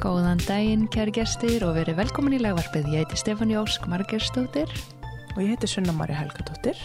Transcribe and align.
Góðan 0.00 0.40
daginn, 0.48 0.86
kæri 0.92 1.12
gestir 1.14 1.62
og 1.66 1.74
verið 1.76 1.98
velkomin 2.00 2.36
í 2.36 2.40
lagvarpið. 2.40 2.86
Ég 2.94 3.02
heiti 3.04 3.18
Stefán 3.20 3.50
Jósk 3.52 3.84
Margerstóttir 3.90 4.70
Og 5.34 5.40
ég 5.42 5.52
heiti 5.52 5.68
Sunna 5.68 5.92
Marja 5.96 6.16
Helgadóttir. 6.22 6.78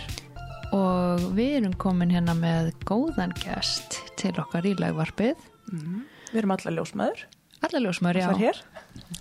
og 0.75 1.21
við 1.37 1.53
erum 1.61 1.73
komin 1.79 2.09
hérna 2.11 2.33
með 2.35 2.73
góðan 2.89 3.31
gest 3.39 4.01
til 4.19 4.33
okkar 4.41 4.65
í 4.67 4.73
lagvarpið. 4.75 5.37
Mm. 5.71 6.01
Við 6.33 6.39
erum 6.41 6.51
alla 6.55 6.73
ljósmaður. 6.75 7.21
Allar 7.63 7.83
ljósmaður, 7.85 8.19
já. 8.19 8.25
Það 8.27 8.35
er 8.35 8.41
hér. 8.43 8.57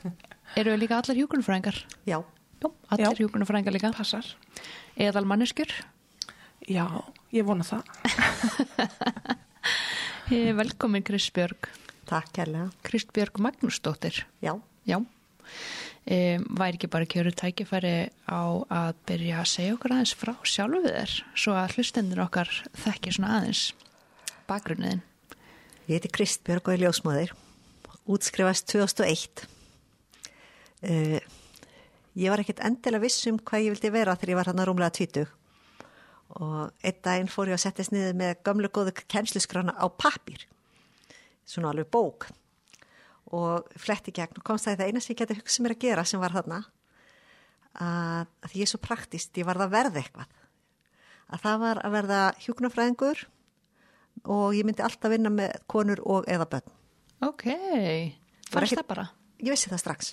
Eru 0.59 0.73
við 0.74 0.80
líka 0.83 0.98
allar 0.98 1.20
hjúkunarfræðingar? 1.20 1.79
Já, 2.09 2.19
Jú, 2.65 2.73
allar 2.88 3.12
Já. 3.15 3.20
hjúkunarfræðingar 3.20 3.77
líka. 3.77 3.92
Passar. 3.95 4.27
Eðal 4.97 5.24
manneskjur. 5.29 5.70
Já, 6.66 6.87
ég 7.30 7.45
vona 7.47 7.62
það. 7.62 7.84
Velkomin 10.65 11.05
Kristbjörg. 11.06 11.69
Takk 12.09 12.31
kærlega. 12.37 12.69
Kristbjörg 12.87 13.41
Magnúsdóttir. 13.43 14.25
Já, 14.45 14.57
Já. 14.85 15.01
Um, 16.05 16.43
væri 16.59 16.77
ekki 16.77 16.89
bara 16.93 17.07
kjöru 17.09 17.30
tækifæri 17.33 18.11
á 18.29 18.45
að 18.69 18.91
byrja 19.09 19.39
að 19.41 19.49
segja 19.49 19.77
okkur 19.77 19.95
aðeins 19.95 20.13
frá 20.21 20.35
sjálfu 20.45 20.83
þér 20.85 21.15
svo 21.33 21.55
að 21.57 21.77
hlustendur 21.79 22.21
okkar 22.27 22.51
þekki 22.77 23.15
svona 23.17 23.39
aðeins 23.39 23.63
bakgrunniðin. 24.45 25.01
ég 25.89 25.97
heiti 25.97 26.11
Kristbjörg 26.13 26.69
og 26.69 26.75
er 26.75 26.85
ljósmáður. 26.85 27.33
Útskrifast 28.05 28.69
2001. 28.69 29.47
Uh, 30.85 31.25
ég 32.13 32.29
var 32.29 32.45
ekkert 32.45 32.61
endilega 32.61 33.07
viss 33.07 33.25
um 33.33 33.41
hvað 33.41 33.65
ég 33.65 33.77
vildi 33.79 33.95
vera 33.97 34.16
þegar 34.19 34.35
ég 34.35 34.41
var 34.43 34.52
hann 34.52 34.61
að 34.61 34.69
rúmlega 34.69 34.99
20. 35.01 35.33
Og 36.37 36.85
einn 36.85 37.01
daginn 37.01 37.33
fór 37.33 37.49
ég 37.49 37.57
að 37.57 37.65
settast 37.65 37.96
niður 37.96 38.21
með 38.21 38.37
gömlu 38.45 38.68
góðu 38.68 38.93
kennsluskrána 39.09 39.73
á 39.73 39.89
pappir. 39.89 40.45
Svona 41.48 41.73
alveg 41.73 41.90
bók. 41.92 42.28
Og 43.34 43.68
fletti 43.80 44.12
gegn 44.14 44.38
og 44.38 44.46
komst 44.46 44.68
það 44.68 44.76
í 44.76 44.80
það 44.80 44.90
eina 44.90 45.02
sem 45.02 45.14
ég 45.14 45.20
geti 45.23 45.37
hugsað 45.38 45.64
mér 45.64 45.74
að 45.76 45.84
gera 45.84 46.06
sem 46.09 46.23
var 46.23 46.34
þarna. 46.37 46.62
Að, 47.74 48.26
að 48.45 48.50
því 48.52 48.60
ég 48.60 48.66
er 48.68 48.70
svo 48.70 48.80
praktist, 48.84 49.32
ég 49.40 49.48
varð 49.48 49.65
að 49.66 49.74
verða 49.74 50.02
eitthvað. 50.02 50.34
Að 51.34 51.42
það 51.42 51.62
var 51.65 51.80
að 51.82 51.95
verða 51.96 52.20
hjúknarfræðingur 52.45 53.24
og 54.30 54.54
ég 54.54 54.66
myndi 54.68 54.84
alltaf 54.84 55.10
vinna 55.10 55.32
með 55.32 55.56
konur 55.70 56.02
og 56.06 56.28
eða 56.30 56.46
börn. 56.52 56.74
Ok, 57.24 57.46
Var 58.52 58.62
fannst 58.62 58.78
það 58.78 58.90
bara? 58.92 59.06
Ég 59.42 59.54
vissi 59.54 59.72
það 59.72 59.82
strax. 59.82 60.12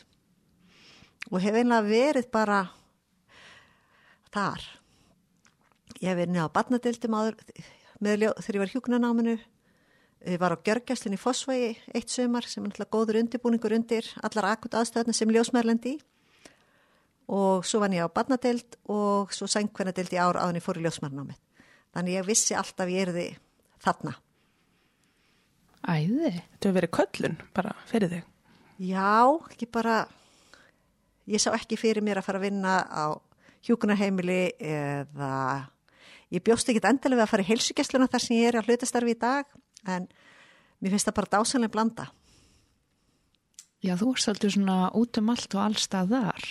Og 1.29 1.41
hef 1.43 1.55
einlega 1.55 1.85
verið 1.85 2.29
bara 2.33 2.61
þar. 4.33 4.63
Ég 6.01 6.09
hef 6.09 6.17
verið 6.17 6.33
neða 6.33 6.49
á 6.49 6.55
barnadildum 6.55 7.17
áður 7.19 7.37
með 8.01 8.25
þegar 8.41 8.57
ég 8.57 8.63
var 8.63 8.71
í 8.71 9.35
hjúknarnáminu. 10.21 10.31
Ég 10.31 10.39
var 10.39 10.53
á 10.53 10.57
Gjörgjastlinn 10.63 11.15
í 11.15 11.19
Fossvægi 11.19 11.77
eitt 11.93 12.09
sömar 12.09 12.45
sem 12.45 12.65
er 12.65 12.85
góður 12.89 13.19
undirbúningur 13.21 13.73
undir 13.73 14.05
allar 14.21 14.53
akut 14.53 14.73
aðstöðna 14.73 15.13
sem 15.13 15.29
ljósmærlendi. 15.29 15.99
Og 17.27 17.65
svo 17.65 17.79
vann 17.79 17.93
ég 17.93 18.05
á 18.05 18.09
barnadild 18.09 18.77
og 18.89 19.31
svo 19.33 19.47
sængvennadild 19.47 20.11
í 20.13 20.17
ár 20.17 20.37
áðan 20.37 20.59
ég 20.59 20.63
fór 20.63 20.77
í 20.77 20.83
ljósmærnámið. 20.83 21.37
Þannig 21.93 22.13
ég 22.13 22.25
vissi 22.27 22.55
alltaf 22.55 22.89
ég 22.89 23.07
erði 23.07 23.37
þarna. 23.81 24.15
Æði. 25.81 26.31
Þetta 26.31 26.67
hefur 26.67 26.77
verið 26.77 26.91
köllun 26.91 27.37
bara 27.53 27.75
fyrir 27.87 28.09
þig. 28.11 28.25
Já, 28.81 29.39
ekki 29.49 29.67
bara, 29.69 30.07
ég 31.29 31.41
sá 31.41 31.51
ekki 31.53 31.77
fyrir 31.77 32.03
mér 32.03 32.21
að 32.21 32.27
fara 32.27 32.41
að 32.41 32.49
vinna 32.49 32.81
á 32.85 33.05
hjúkunarheimili 33.65 34.53
eða 34.57 35.69
ég 36.33 36.41
bjóst 36.43 36.69
ekki 36.69 36.81
endilega 36.81 37.21
við 37.21 37.25
að 37.25 37.31
fara 37.31 37.43
í 37.45 37.49
heilsugessluna 37.49 38.09
þar 38.09 38.23
sem 38.23 38.37
ég 38.37 38.49
er 38.49 38.57
á 38.57 38.65
hlutastarfi 38.65 39.13
í 39.13 39.19
dag 39.21 39.45
en 39.87 40.07
mér 40.81 40.93
finnst 40.93 41.09
það 41.09 41.17
bara 41.19 41.33
dásanlega 41.37 41.73
blanda. 41.73 42.07
Já, 43.81 43.95
þú 43.97 44.11
ert 44.13 44.21
svolítið 44.21 44.55
svona 44.55 44.77
út 44.93 45.17
um 45.17 45.31
allt 45.33 45.55
og 45.57 45.63
allstað 45.63 46.11
þar. 46.13 46.49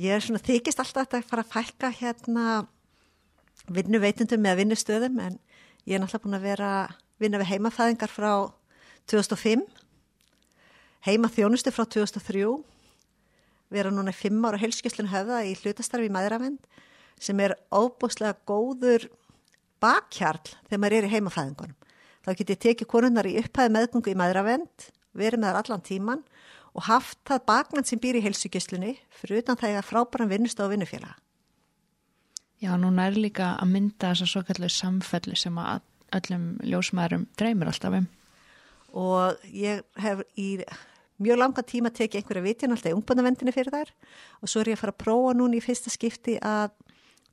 Ég 0.00 0.16
er 0.16 0.24
svona 0.24 0.40
þykist 0.40 0.80
alltaf 0.80 1.12
að 1.12 1.26
fara 1.28 1.44
að 1.44 1.52
fælka 1.52 1.90
hérna 1.92 2.44
vinnuveitundum 3.68 4.40
með 4.40 4.62
vinnustöðum 4.62 5.18
en 5.20 5.36
ég 5.84 5.96
er 5.96 6.02
náttúrulega 6.02 6.24
búin 6.24 6.38
að 6.38 6.46
vera 6.46 6.70
vinna 7.20 7.40
við 7.42 7.50
heimafæðingar 7.52 8.12
frá 8.12 8.32
2005, 9.10 9.66
heima 11.04 11.28
þjónustu 11.32 11.72
frá 11.74 11.84
2003, 11.84 12.46
vera 13.70 13.92
núna 13.92 14.14
fimm 14.16 14.40
ára 14.48 14.60
heilskjöslun 14.60 15.10
höfða 15.12 15.42
í 15.46 15.52
hlutastarfi 15.58 16.08
í 16.08 16.14
maðuravend 16.14 16.64
sem 17.20 17.40
er 17.44 17.58
óbúslega 17.68 18.38
góður 18.48 19.10
bakkjarl 19.82 20.56
þegar 20.68 20.80
maður 20.80 20.96
er 20.96 21.08
í 21.08 21.12
heimafæðingunum. 21.14 21.79
Þá 22.20 22.32
get 22.36 22.52
ég 22.52 22.60
tekið 22.66 22.90
konunnar 22.90 23.28
í 23.28 23.38
upphæði 23.40 23.72
meðgungu 23.76 24.12
í 24.12 24.18
maðuravend, 24.18 24.90
verið 25.16 25.40
með 25.40 25.50
þar 25.50 25.60
allan 25.62 25.84
tíman 25.86 26.22
og 26.76 26.86
haft 26.86 27.18
það 27.26 27.46
bakmann 27.48 27.88
sem 27.88 28.00
býr 28.02 28.20
í 28.20 28.24
heilsugjörslunni 28.24 28.94
fyrir 29.22 29.40
utan 29.42 29.58
það 29.58 29.80
að 29.80 29.88
frábæran 29.88 30.30
vinnust 30.30 30.60
á 30.60 30.70
vinnufélaga. 30.70 31.16
Já, 32.60 32.74
núna 32.76 33.08
er 33.08 33.16
líka 33.16 33.54
að 33.56 33.72
mynda 33.72 34.12
þessa 34.12 34.28
svo 34.28 34.44
kallu 34.44 34.68
samfellu 34.68 35.36
sem 35.38 35.56
að 35.58 35.80
öllum 36.18 36.46
ljósmaðurum 36.66 37.24
dreymir 37.40 37.70
alltaf 37.70 37.96
um. 37.96 38.08
Og 39.00 39.48
ég 39.54 39.80
hef 40.02 40.20
í 40.36 40.58
mjög 41.20 41.40
langa 41.40 41.64
tíma 41.64 41.92
tekið 41.94 42.20
einhverja 42.20 42.44
vitjan 42.44 42.74
alltaf 42.74 42.92
í 42.92 42.96
ungbundavendinni 42.98 43.54
fyrir 43.54 43.72
þær 43.72 43.94
og 44.40 44.50
svo 44.50 44.62
er 44.62 44.72
ég 44.72 44.78
að 44.78 44.82
fara 44.84 44.94
að 44.96 45.02
prófa 45.04 45.34
núna 45.38 45.58
í 45.58 45.64
fyrsta 45.64 45.92
skipti 45.92 46.36
að 46.36 46.72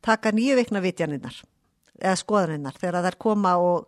taka 0.05 0.31
nýju 0.35 0.57
vikna 0.59 0.83
vitjaninnar 0.83 1.41
eða 1.97 2.17
skoðaninnar 2.21 2.79
þegar 2.79 3.07
þær 3.07 3.19
koma 3.27 3.55
og 3.63 3.87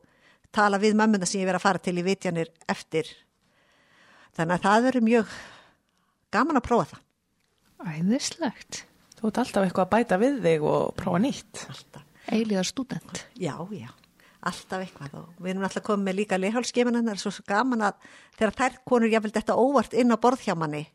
tala 0.56 0.80
við 0.82 0.98
mömmuna 1.00 1.28
sem 1.30 1.42
ég 1.42 1.50
verið 1.50 1.62
að 1.62 1.68
fara 1.68 1.84
til 1.84 1.96
í 2.00 2.06
vitjanir 2.06 2.52
eftir. 2.70 3.10
Þannig 4.38 4.58
að 4.58 4.66
það 4.66 4.86
verður 4.88 5.08
mjög 5.08 5.38
gaman 6.34 6.60
að 6.60 6.68
prófa 6.68 6.90
það. 6.94 7.06
Æðislegt. 7.90 8.84
Þú 9.20 9.30
ert 9.30 9.42
alltaf 9.44 9.66
eitthvað 9.66 9.88
að 9.88 9.96
bæta 9.96 10.20
við 10.20 10.44
þig 10.46 10.68
og 10.70 10.94
prófa 11.00 11.24
nýtt. 11.24 11.66
Alltaf. 11.72 12.06
Eiliðar 12.30 12.68
stúdent. 12.68 13.24
Já, 13.40 13.56
já, 13.74 13.90
alltaf 14.46 14.84
eitthvað 14.84 15.18
og 15.20 15.42
við 15.42 15.52
erum 15.54 15.66
alltaf 15.68 15.86
komið 15.86 16.06
með 16.06 16.18
líka 16.22 16.40
leihálsgeminannar 16.40 17.20
svo, 17.20 17.32
svo 17.34 17.44
gaman 17.48 17.90
að 17.90 17.98
þegar 18.38 18.56
þær 18.60 18.78
konur 18.88 19.12
jáfnvel 19.12 19.34
þetta 19.36 19.58
óvart 19.60 19.96
inn 19.98 20.16
á 20.16 20.18
borð 20.22 20.46
hjá 20.46 20.56
manni 20.56 20.86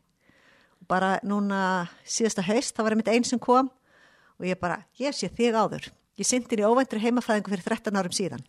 bara 0.89 1.15
núna 1.25 1.59
síðasta 2.05 2.45
haust, 2.45 2.73
það 2.75 2.85
var 2.87 2.95
einmitt 2.95 3.11
einn 3.13 3.27
sem 3.27 3.41
kom 3.41 3.69
og 3.69 4.47
ég 4.47 4.59
bara, 4.61 4.81
ég 5.01 5.15
sé 5.15 5.29
þig 5.29 5.57
áður 5.57 5.89
ég 6.17 6.27
syndi 6.27 6.59
í 6.59 6.65
óvæntri 6.65 7.01
heimafæðingu 7.03 7.53
fyrir 7.53 7.67
13 7.69 8.01
árum 8.01 8.15
síðan 8.15 8.45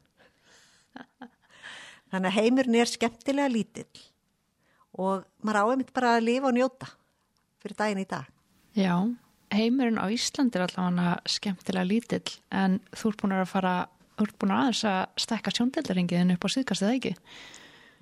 þannig 2.13 2.31
að 2.31 2.39
heimurinn 2.39 2.79
er 2.81 2.91
skemmtilega 2.91 3.53
lítill 3.53 4.05
og 4.97 5.27
maður 5.45 5.61
á 5.61 5.65
einmitt 5.73 5.93
bara 5.97 6.17
að 6.17 6.27
lifa 6.29 6.51
og 6.51 6.57
njóta 6.57 6.89
fyrir 7.63 7.79
daginn 7.81 8.03
í 8.05 8.09
dag 8.09 8.33
Já, 8.77 8.95
heimurinn 9.55 10.01
á 10.01 10.07
Íslandi 10.13 10.59
er 10.59 10.67
allavega 10.67 11.17
skemmtilega 11.33 11.89
lítill 11.89 12.39
en 12.53 12.81
þú 12.93 13.13
ert 13.13 13.23
búin 13.23 13.37
að 13.37 13.49
fara, 13.53 13.77
þú 14.17 14.27
ert 14.29 14.39
búin 14.41 14.55
að 14.55 14.63
aðeins 14.65 14.83
að 14.91 15.23
stekka 15.25 15.55
sjóndeldaringiðin 15.57 16.35
upp 16.37 16.45
á 16.45 16.49
síðkast 16.53 16.85
eða 16.85 16.99
ekki? 16.99 17.15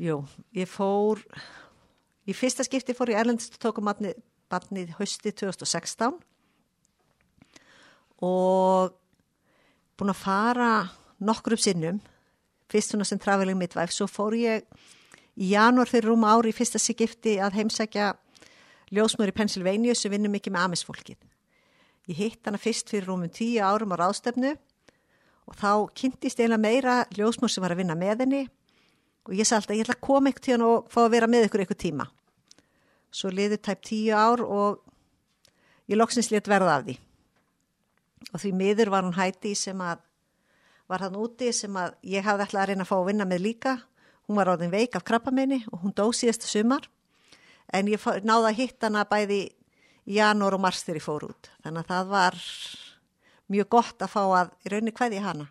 Jú, 0.03 0.17
ég 0.59 0.67
fór, 0.67 1.21
í 2.27 2.35
fyrsta 2.35 2.67
skipti 2.67 2.97
fór 2.99 3.13
ég 3.15 3.21
erlendist 3.23 3.55
og 3.55 3.63
tókum 3.63 3.87
matnið 3.87 4.97
hausti 4.99 5.31
2016 5.31 6.19
og 8.25 8.95
búin 9.95 10.11
að 10.11 10.21
fara 10.25 10.73
nokkrum 11.23 11.61
sinnum, 11.61 12.01
fyrst 12.71 12.95
svona 12.95 13.07
sem 13.09 13.21
traveling 13.21 13.59
midwife, 13.59 13.93
svo 13.95 14.09
fór 14.11 14.37
ég 14.39 14.67
í 15.35 15.53
janúar 15.53 15.91
fyrir 15.91 16.11
rúma 16.11 16.35
ári 16.35 16.53
í 16.53 16.57
fyrsta 16.57 16.81
skipti 16.81 17.39
að 17.43 17.61
heimsækja 17.61 18.13
ljósmur 18.95 19.31
í 19.31 19.37
Pennsylvania 19.37 19.95
sem 19.99 20.13
vinnur 20.13 20.33
mikið 20.33 20.55
með 20.55 20.69
amisfólkið. 20.69 21.19
Ég 22.11 22.21
hitt 22.21 22.45
hana 22.47 22.61
fyrst 22.61 22.91
fyrir 22.93 23.09
rúmum 23.09 23.33
tíu 23.33 23.63
árum 23.65 23.95
á 23.97 24.01
ráðstefnu 24.01 24.55
og 25.49 25.57
þá 25.57 25.71
kynntist 25.97 26.41
eiginlega 26.41 26.61
meira 26.61 26.97
ljósmur 27.17 27.53
sem 27.53 27.65
var 27.65 27.75
að 27.75 27.83
vinna 27.83 27.97
með 27.99 28.25
henni 28.25 28.43
og 29.25 29.33
ég 29.33 29.49
sagði 29.49 29.61
alltaf, 29.61 29.77
ég 29.77 29.87
ætla 29.87 29.97
að 29.97 30.05
koma 30.05 30.31
eitthvað 30.31 30.47
tíðan 30.49 30.67
og 30.69 30.91
fá 30.93 31.01
að 31.05 31.15
vera 31.17 31.29
með 31.31 31.47
ykkur 31.49 31.65
eitthvað 31.65 31.81
tíma. 31.85 32.07
Svo 33.15 33.31
liði 33.33 33.59
tæp 33.63 33.85
tíu 33.87 34.17
ár 34.17 34.43
og 34.45 34.83
ég 35.89 35.99
loksins 35.99 36.31
létt 36.33 36.51
verða 36.51 36.79
af 36.79 36.85
því. 36.89 36.97
Og 38.33 38.43
því 38.43 38.53
miður 38.59 38.93
var 38.93 39.07
hún 39.07 39.17
hætti 39.17 39.55
sem 39.57 39.81
að, 39.85 40.03
var 40.91 41.05
hann 41.05 41.19
úti 41.19 41.51
sem 41.57 41.75
að 41.81 41.97
ég 42.07 42.25
hafði 42.27 42.47
ætlað 42.47 42.63
að 42.63 42.71
reyna 42.71 42.87
að 42.87 42.91
fá 42.91 42.97
að 42.99 43.09
vinna 43.11 43.29
með 43.29 43.45
líka. 43.47 43.75
Hún 44.29 44.39
var 44.41 44.53
orðin 44.55 44.73
veik 44.73 44.97
af 44.97 45.05
krabbameini 45.05 45.63
og 45.73 45.85
hún 45.85 45.97
dó 45.97 46.07
síðasta 46.13 46.49
sumar. 46.49 46.89
En 47.73 47.89
ég 47.89 48.01
náði 48.25 48.51
að 48.51 48.59
hitta 48.61 48.89
hana 48.89 49.07
bæði 49.09 49.43
janúar 50.05 50.57
og 50.57 50.65
mars 50.65 50.85
þegar 50.85 51.01
ég 51.01 51.07
fór 51.07 51.27
út. 51.31 51.51
Þannig 51.65 51.85
að 51.85 51.91
það 51.93 52.13
var 52.13 52.39
mjög 53.55 53.73
gott 53.73 54.05
að 54.05 54.13
fá 54.13 54.23
að 54.25 54.55
í 54.65 54.73
rauninni 54.73 54.97
hverði 54.97 55.25
hana. 55.25 55.49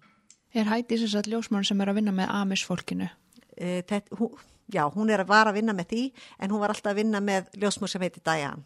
Er 0.53 0.69
hætti 0.69 1.01
þess 1.01 1.17
að 1.17 1.33
ljósmaður 1.33 1.69
sem 1.71 1.81
er 1.81 1.89
að 1.89 2.01
vinna 2.01 2.13
með 2.13 2.33
Amis 2.37 2.65
fólkinu? 2.65 3.09
e, 3.57 3.81
þetta, 3.89 4.17
hún, 4.19 4.33
já, 4.71 4.83
hún 4.93 5.11
er 5.11 5.23
að 5.23 5.31
vara 5.31 5.53
að 5.53 5.59
vinna 5.59 5.75
með 5.77 5.89
því 5.93 6.03
en 6.39 6.53
hún 6.53 6.63
var 6.63 6.73
alltaf 6.73 6.93
að 6.93 7.01
vinna 7.01 7.21
með 7.23 7.49
ljósmur 7.61 7.91
sem 7.91 8.03
heiti 8.03 8.23
Diane. 8.23 8.65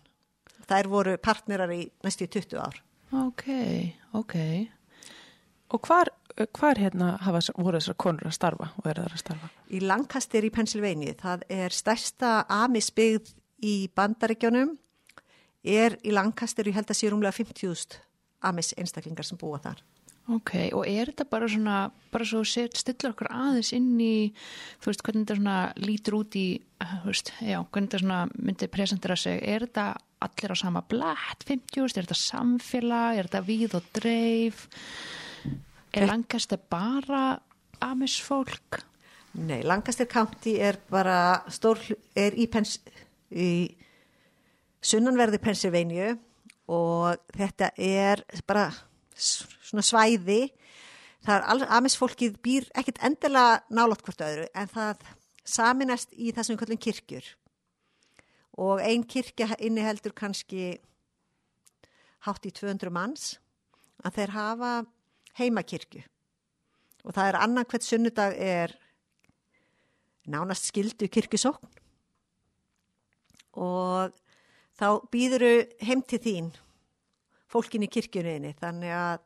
Þær 0.68 0.90
voru 0.92 1.16
partnerar 1.24 1.72
í 1.72 1.86
næstu 2.04 2.28
í 2.28 2.32
20 2.34 2.60
ár. 2.60 2.82
Ok, 3.16 3.46
ok. 4.20 4.36
Og 5.72 5.88
hvar 5.88 6.12
Hvar 6.38 6.78
hérna 6.78 7.16
hafa, 7.26 7.40
voru 7.58 7.80
þessar 7.80 7.98
konur 7.98 8.30
að 8.30 8.36
starfa 8.38 8.70
og 8.78 8.90
eru 8.92 9.06
þar 9.08 9.16
að 9.16 9.22
starfa? 9.24 9.50
Í 9.74 9.80
Lancaster 9.82 10.46
í 10.46 10.52
Pennsylvania, 10.54 11.16
það 11.18 11.46
er 11.50 11.74
stærsta 11.74 12.34
amisbyggð 12.54 13.32
í 13.66 13.76
bandaríkjónum, 13.98 14.76
er 15.66 15.98
í 16.06 16.14
Lancaster, 16.14 16.70
ég 16.70 16.78
held 16.78 16.94
að 16.94 17.00
sé 17.00 17.10
rúmlega 17.10 17.34
50.000 17.40 18.02
amis 18.46 18.76
einstaklingar 18.78 19.26
sem 19.26 19.40
búa 19.42 19.58
þar. 19.64 19.82
Ok, 20.28 20.52
og 20.76 20.84
er 20.84 21.08
þetta 21.08 21.24
bara 21.32 21.48
svona, 21.48 21.76
bara 22.12 22.26
svo 22.28 22.42
set, 22.46 22.76
stilla 22.76 23.14
okkur 23.14 23.30
aðeins 23.32 23.72
inn 23.74 23.94
í, 24.04 24.30
þú 24.84 24.92
veist, 24.92 25.04
hvernig 25.08 25.24
þetta 25.24 25.38
svona 25.40 25.60
lítur 25.80 26.18
út 26.20 26.36
í, 26.36 26.48
eh, 26.84 26.96
þú 27.02 27.14
veist, 27.14 27.32
já, 27.40 27.58
hvernig 27.64 27.88
þetta 27.88 28.02
svona 28.04 28.20
myndi 28.36 28.68
presentera 28.68 29.16
sig, 29.16 29.40
er 29.42 29.64
þetta 29.66 29.86
allir 30.28 30.52
á 30.52 30.58
sama 30.60 30.84
blætt, 30.84 31.48
50, 31.48 31.88
er 31.88 32.10
þetta 32.10 32.20
samfélag, 32.20 33.18
er 33.18 33.30
þetta 33.32 33.48
víð 33.48 33.78
og 33.80 33.88
dreif, 33.96 34.68
er 35.98 36.12
langast 36.12 36.52
þetta 36.52 36.70
bara 36.72 37.24
amisfólk? 37.84 38.82
Nei, 39.38 39.62
Lancaster 39.68 40.08
County 40.10 40.56
er 40.58 40.80
bara 40.90 41.44
stór, 41.54 41.82
er 42.18 42.34
í, 42.34 42.48
Pens, 42.50 42.80
í 43.30 43.68
sunnanverði 44.82 45.40
Pennsylvania 45.44 46.16
og 46.74 47.20
þetta 47.38 47.72
er 47.78 48.24
bara 48.48 48.70
svona 49.18 49.86
svæði 49.86 50.48
það 51.26 51.54
er 51.54 51.66
amisfólkið 51.78 52.38
býr 52.44 52.68
ekkert 52.78 53.02
endilega 53.06 53.62
nálátt 53.74 54.04
hvort 54.06 54.24
öðru 54.24 54.48
en 54.56 54.72
það 54.72 55.06
saminast 55.48 56.14
í 56.14 56.32
það 56.32 56.48
sem 56.48 56.56
við 56.56 56.62
kallum 56.64 56.84
kirkjur 56.88 57.30
og 58.68 58.84
ein 58.84 59.06
kirkja 59.08 59.56
inni 59.64 59.86
heldur 59.86 60.16
kannski 60.18 60.78
hátt 62.28 62.48
í 62.48 62.54
200 62.54 62.94
manns 62.94 63.36
að 64.06 64.20
þeir 64.20 64.36
hafa 64.36 64.72
heimakirkju. 65.38 66.04
Og 67.08 67.16
það 67.16 67.32
er 67.32 67.40
annan 67.40 67.68
hvert 67.70 67.86
sunnudag 67.86 68.36
er 68.42 68.74
nánast 70.28 70.68
skildu 70.70 71.08
kirkjusókn. 71.12 71.70
Og 73.58 74.14
þá 74.78 74.88
býðuru 75.12 75.54
heim 75.82 76.04
til 76.06 76.20
þín 76.22 76.52
fólkin 77.50 77.86
í 77.88 77.90
kirkjuninni 77.90 78.54
þannig 78.60 78.94
að 78.94 79.24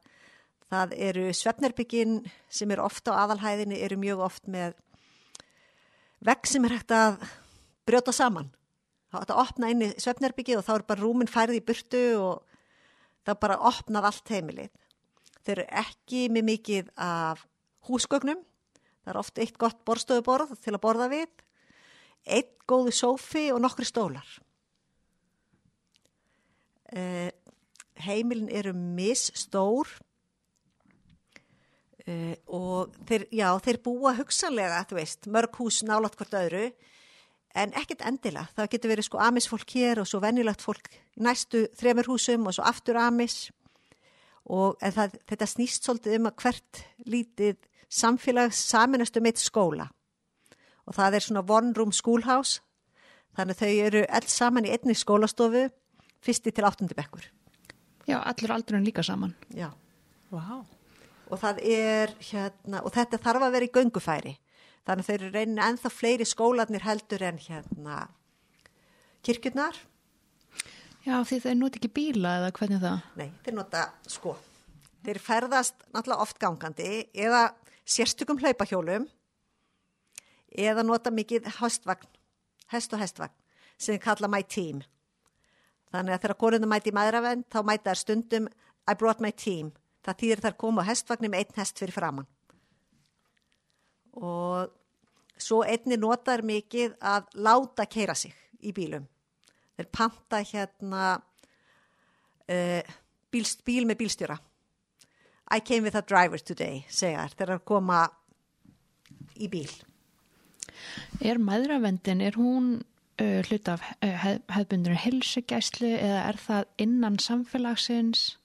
það 0.72 0.94
eru 1.10 1.26
svefnerbyggin 1.36 2.22
sem 2.48 2.72
eru 2.72 2.86
ofta 2.86 3.18
á 3.18 3.26
aðalhæðinni 3.26 3.82
eru 3.84 3.98
mjög 4.00 4.24
oft 4.30 4.48
með 4.48 4.78
vegg 6.24 6.48
sem 6.48 6.64
er 6.68 6.78
hægt 6.78 6.94
að 6.96 7.18
brjóta 7.90 8.14
saman. 8.16 8.52
Þá 9.12 9.18
er 9.18 9.24
þetta 9.26 9.36
að 9.36 9.44
opna 9.44 9.72
inn 9.74 9.84
í 9.84 9.90
svefnerbyggið 10.00 10.62
og 10.62 10.68
þá 10.68 10.74
er 10.78 10.86
bara 10.94 11.04
rúmin 11.04 11.32
færið 11.32 11.60
í 11.60 11.66
burtu 11.68 12.04
og 12.22 12.62
þá 13.28 13.34
bara 13.42 13.60
opnað 13.68 14.08
allt 14.08 14.32
heimilið 14.32 14.72
þeir 15.46 15.64
eru 15.64 15.82
ekki 15.84 16.28
með 16.34 16.48
mikið 16.52 16.94
af 17.02 17.46
húsgögnum. 17.90 18.42
Það 19.02 19.14
er 19.14 19.20
ofta 19.22 19.42
eitt 19.42 19.58
gott 19.62 19.82
borstöðuborð 19.88 20.56
til 20.62 20.76
að 20.76 20.84
borða 20.84 21.10
við. 21.12 21.30
Eitt 22.26 22.58
góðu 22.70 22.94
sófi 22.94 23.48
og 23.54 23.62
nokkri 23.64 23.88
stólar. 23.88 24.28
Eða 26.92 27.32
heimilin 28.02 28.50
eru 28.52 28.74
misstór. 28.76 29.90
Uh, 32.02 32.34
og 32.50 32.96
þeir, 33.06 33.28
já, 33.30 33.48
þeir 33.62 33.78
búa 33.86 34.16
hugsanlega, 34.18 34.80
þú 34.90 34.98
veist, 34.98 35.28
mörg 35.30 35.60
hús 35.62 35.84
nálat 35.86 36.16
hvort 36.18 36.34
öðru, 36.34 36.64
en 37.54 37.76
ekkert 37.78 38.02
endilega. 38.10 38.50
Það 38.58 38.72
getur 38.74 38.92
verið 38.96 39.06
sko 39.06 39.20
amisfólk 39.22 39.76
hér 39.78 40.02
og 40.02 40.10
svo 40.10 40.22
venjulegt 40.24 40.66
fólk 40.66 40.90
næstu 41.22 41.68
þremur 41.78 42.10
húsum 42.10 42.50
og 42.50 42.58
svo 42.58 42.66
aftur 42.66 42.98
amis 42.98 43.52
og 44.50 44.80
það, 44.82 45.18
þetta 45.30 45.50
snýst 45.50 45.86
svolítið 45.86 46.18
um 46.18 46.30
að 46.32 46.38
hvert 46.44 46.84
lítið 47.06 47.58
samfélag 47.92 48.56
saminast 48.56 49.18
um 49.20 49.28
eitt 49.30 49.42
skóla 49.42 49.90
og 50.88 50.96
það 50.98 51.18
er 51.18 51.26
svona 51.26 51.44
one 51.46 51.74
room 51.78 51.92
schoolhouse 51.94 52.62
þannig 53.38 53.56
að 53.56 53.62
þau 53.62 53.86
eru 53.88 54.04
alls 54.10 54.38
saman 54.42 54.68
í 54.68 54.74
einni 54.74 54.96
skólastofu 54.98 55.68
fyrsti 56.22 56.54
til 56.54 56.66
áttundi 56.68 56.98
bekkur. 56.98 57.24
Já, 58.10 58.20
allur 58.20 58.56
aldurinn 58.56 58.86
líka 58.86 59.04
saman. 59.06 59.34
Já. 59.56 59.70
Vá. 60.32 60.64
Og 61.32 61.40
það 61.40 61.62
er 61.64 62.14
hérna, 62.20 62.82
og 62.84 62.92
þetta 62.94 63.20
þarf 63.22 63.46
að 63.46 63.56
vera 63.56 63.68
í 63.68 63.74
göngufæri. 63.76 64.34
Þannig 64.88 65.04
að 65.06 65.10
þeir 65.10 65.22
eru 65.22 65.32
reynin 65.36 65.64
ennþá 65.64 65.92
fleiri 65.94 66.28
skólanir 66.28 66.86
heldur 66.86 67.24
en 67.24 67.40
hérna 67.40 67.98
kirkjurnar. 69.26 69.78
Já, 71.02 71.16
því 71.26 71.38
þeir 71.42 71.58
nota 71.58 71.80
ekki 71.80 71.90
bíla 71.96 72.36
eða 72.38 72.52
hvernig 72.60 72.82
það? 72.84 73.06
Nei, 73.18 73.30
þeir 73.42 73.56
nota 73.58 73.86
sko. 74.06 74.36
Þeir 75.02 75.20
ferðast 75.24 75.86
náttúrulega 75.90 76.26
oft 76.28 76.38
gangandi 76.42 76.90
eða 77.18 77.48
sérstökum 77.90 78.38
hlaupahjólum 78.42 79.08
eða 80.62 80.84
nota 80.86 81.10
mikið 81.14 81.48
hestvagn, 81.58 82.10
hest 82.70 82.94
og 82.94 83.02
hestvagn 83.02 83.38
sem 83.82 83.98
kalla 84.02 84.30
my 84.30 84.44
team. 84.46 84.84
Þannig 85.92 86.16
að 86.16 86.22
þegar 86.26 86.40
konunum 86.44 86.72
mæti 86.72 86.94
maðuravend 86.96 87.48
þá 87.50 87.60
mæta 87.66 87.92
þær 87.92 88.02
stundum 88.04 88.52
I 88.86 88.94
brought 88.94 89.24
my 89.24 89.32
team. 89.32 89.72
Það 90.06 90.20
þýðir 90.22 90.44
þær 90.46 90.58
koma 90.62 90.86
á 90.86 90.90
hestvagnir 90.90 91.34
með 91.34 91.44
einn 91.44 91.58
hest 91.62 91.82
fyrir 91.82 91.96
framann. 91.96 92.30
Og 94.22 94.70
svo 95.42 95.64
einni 95.66 95.98
notar 95.98 96.46
mikið 96.46 96.94
að 97.02 97.34
láta 97.42 97.88
keira 97.90 98.16
sig 98.18 98.38
í 98.62 98.74
bílum. 98.76 99.10
Þeir 99.82 99.90
panta 99.98 100.44
hérna 100.46 101.06
uh, 101.18 102.82
bíl, 103.34 103.48
bíl 103.66 103.88
með 103.90 103.98
bílstjóra. 104.04 104.36
I 105.52 105.60
came 105.60 105.82
with 105.82 105.98
a 105.98 106.04
driver 106.06 106.38
today, 106.38 106.84
segja 106.86 107.24
þær. 107.26 107.34
Þeir 107.40 107.54
að 107.56 107.64
koma 107.72 108.02
í 109.42 109.50
bíl. 109.50 109.72
Er 111.26 111.42
maðuravendin, 111.42 112.22
er 112.22 112.38
hún 112.38 112.70
uh, 112.78 113.42
hlut 113.48 113.74
af 113.74 113.82
uh, 113.98 114.14
hef, 114.22 114.46
hefbundur 114.54 115.02
hilsugæslu 115.02 115.90
eða 115.96 116.22
er 116.30 116.42
það 116.46 116.70
innan 116.86 117.18
samfélagsins? 117.18 118.36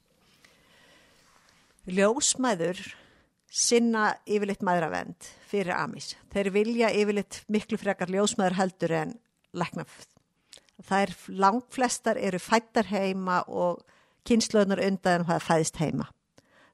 Ljósmæður 1.85 2.81
sinna 3.53 4.09
yfirleitt 4.25 4.65
maðuravend 4.65 5.33
fyrir 5.53 5.77
amis. 5.77 6.15
Þeir 6.33 6.55
vilja 6.57 6.95
yfirleitt 6.97 7.45
miklu 7.53 7.77
frekar 7.77 8.09
ljósmæður 8.09 8.63
heldur 8.65 9.01
en 9.05 9.19
leknafð. 9.53 10.16
Það 10.85 11.03
er 11.07 11.13
langt 11.41 11.69
flestar 11.73 12.19
eru 12.21 12.41
fættar 12.43 12.91
heima 12.91 13.41
og 13.49 13.81
kynnslöðnar 14.29 14.83
undan 14.85 15.25
það 15.29 15.45
fæðist 15.47 15.81
heima. 15.81 16.09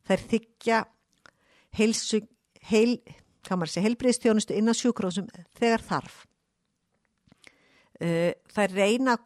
Þeir 0.09 0.25
þykja 0.33 0.79
heilsu, 1.79 2.23
heil, 2.67 2.97
heilbriðstjónustu 3.47 4.57
innan 4.59 4.77
sjúkrósum 4.77 5.29
þegar 5.59 5.85
þarf. 5.87 6.25
Það 8.03 8.65
er 8.65 8.75
reyna 8.75 9.17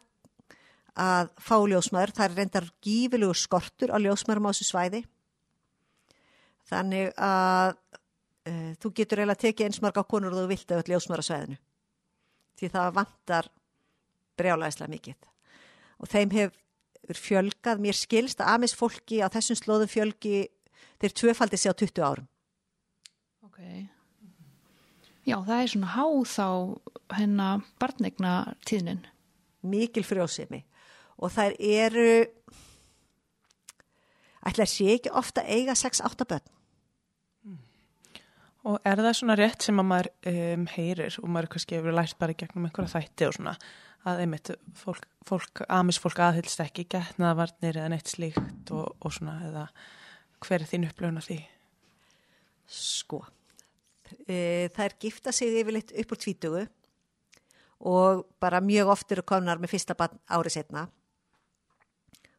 að 0.97 1.29
fá 1.41 1.55
ljósmaður, 1.61 2.13
það 2.17 2.25
er 2.25 2.35
reyndar 2.37 2.67
gífilegur 2.83 3.37
skortur 3.37 3.93
á 3.93 3.97
ljósmaðurum 4.01 4.49
á 4.49 4.51
þessu 4.51 4.67
svæði. 4.71 5.03
Þannig 6.67 7.13
að 7.21 7.75
uh, 8.49 8.71
þú 8.81 8.91
getur 8.97 9.21
eiginlega 9.21 9.43
tekið 9.45 9.69
eins 9.69 9.81
marga 9.83 10.03
konur 10.03 10.33
og 10.33 10.41
þú 10.41 10.49
vilt 10.51 10.71
auðvitað 10.71 10.91
ljósmaður 10.93 11.23
á 11.23 11.29
svæðinu. 11.29 11.59
Því 12.57 12.71
það 12.73 12.95
vantar 12.97 13.49
brjálæðislega 14.37 14.93
mikið. 14.93 15.17
Og 15.97 16.11
þeim 16.11 16.33
hefur 16.37 17.21
fjölgað, 17.21 17.83
mér 17.83 17.97
skilst 17.97 18.41
að 18.43 18.53
amis 18.55 18.75
fólki 18.77 19.21
á 19.23 19.27
þessum 19.33 19.59
slóðum 19.59 19.91
fjölgi, 19.91 20.47
þeir 21.01 21.15
tvöfaldi 21.21 21.59
sig 21.59 21.73
á 21.73 21.79
20 21.79 22.05
árum. 22.05 22.27
Ok. 23.45 23.59
Já, 25.27 25.37
það 25.43 25.61
er 25.61 25.71
svona 25.73 25.93
háð 25.95 26.35
á 26.39 26.51
hennar 27.17 27.63
barnegna 27.81 28.33
tíðnin. 28.67 29.05
Mikil 29.67 30.05
frjósimi 30.05 30.61
og 31.17 31.33
þær 31.33 31.55
eru 31.57 32.11
ætla 34.47 34.67
að 34.67 34.71
sé 34.71 34.93
ekki 34.93 35.11
ofta 35.11 35.43
eiga 35.43 35.75
6-8 35.75 36.27
börn. 36.29 36.56
Og 38.67 38.79
er 38.83 38.99
það 38.99 39.13
svona 39.15 39.35
rétt 39.39 39.63
sem 39.63 39.79
að 39.79 39.87
maður 39.87 40.09
um, 40.31 40.63
heyrir 40.73 41.19
og 41.21 41.29
maður 41.31 41.53
kannski 41.53 41.77
hefur 41.77 41.95
lært 41.95 42.17
bara 42.19 42.35
gegnum 42.35 42.67
einhverja 42.67 42.97
þætti 42.97 43.27
og 43.29 43.37
svona 43.37 43.53
að 44.07 44.23
einmitt 44.23 44.51
fólk, 44.77 45.05
fólk 45.27 45.61
amisfólk 45.71 46.19
aðhylst 46.23 46.61
ekki 46.63 46.87
getnaðvarnir 46.91 47.79
eða 47.79 47.91
neitt 47.91 48.11
slíkt 48.11 48.71
og, 48.75 48.93
og 48.99 49.13
svona 49.15 49.37
eða 49.47 49.63
hver 50.45 50.61
er 50.61 50.69
þín 50.69 50.87
upplöfun 50.87 51.19
af 51.21 51.27
því? 51.27 51.39
Sko, 52.67 53.21
e, 54.27 54.67
það 54.75 54.83
er 54.85 54.97
gifta 55.03 55.33
sig 55.35 55.55
yfirleitt 55.61 55.95
upp 56.03 56.13
úr 56.13 56.21
tvítugu 56.23 56.63
og 57.87 58.23
bara 58.41 58.63
mjög 58.63 58.93
oft 58.95 59.11
eru 59.13 59.23
komnar 59.27 59.61
með 59.61 59.75
fyrsta 59.75 59.95
barn 59.97 60.19
árið 60.27 60.59
setna 60.59 60.87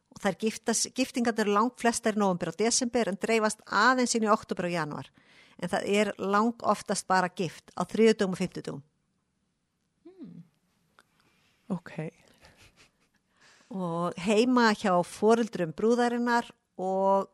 og 0.09 0.21
það 0.21 0.31
er 0.31 0.39
giftas, 0.43 0.83
giftingarnir 0.95 1.49
langt 1.53 1.79
flestar 1.81 2.17
í 2.17 2.21
november 2.21 2.51
og 2.51 2.59
desember 2.59 3.09
en 3.09 3.19
dreifast 3.21 3.63
aðeins 3.65 4.15
inn 4.17 4.27
í 4.27 4.31
oktober 4.31 4.69
og 4.69 4.75
januar 4.75 5.11
en 5.59 5.71
það 5.71 5.89
er 6.01 6.13
langt 6.17 6.63
oftast 6.63 7.07
bara 7.07 7.29
gift 7.29 7.73
á 7.75 7.83
þriðudum 7.83 8.35
og 8.35 8.41
fymtudum 8.41 8.81
hmm. 10.05 10.39
Ok 11.75 11.93
og 13.69 14.17
heima 14.17 14.71
hjá 14.73 14.95
foreldrum 15.05 15.75
brúðarinnar 15.77 16.47
og 16.81 17.27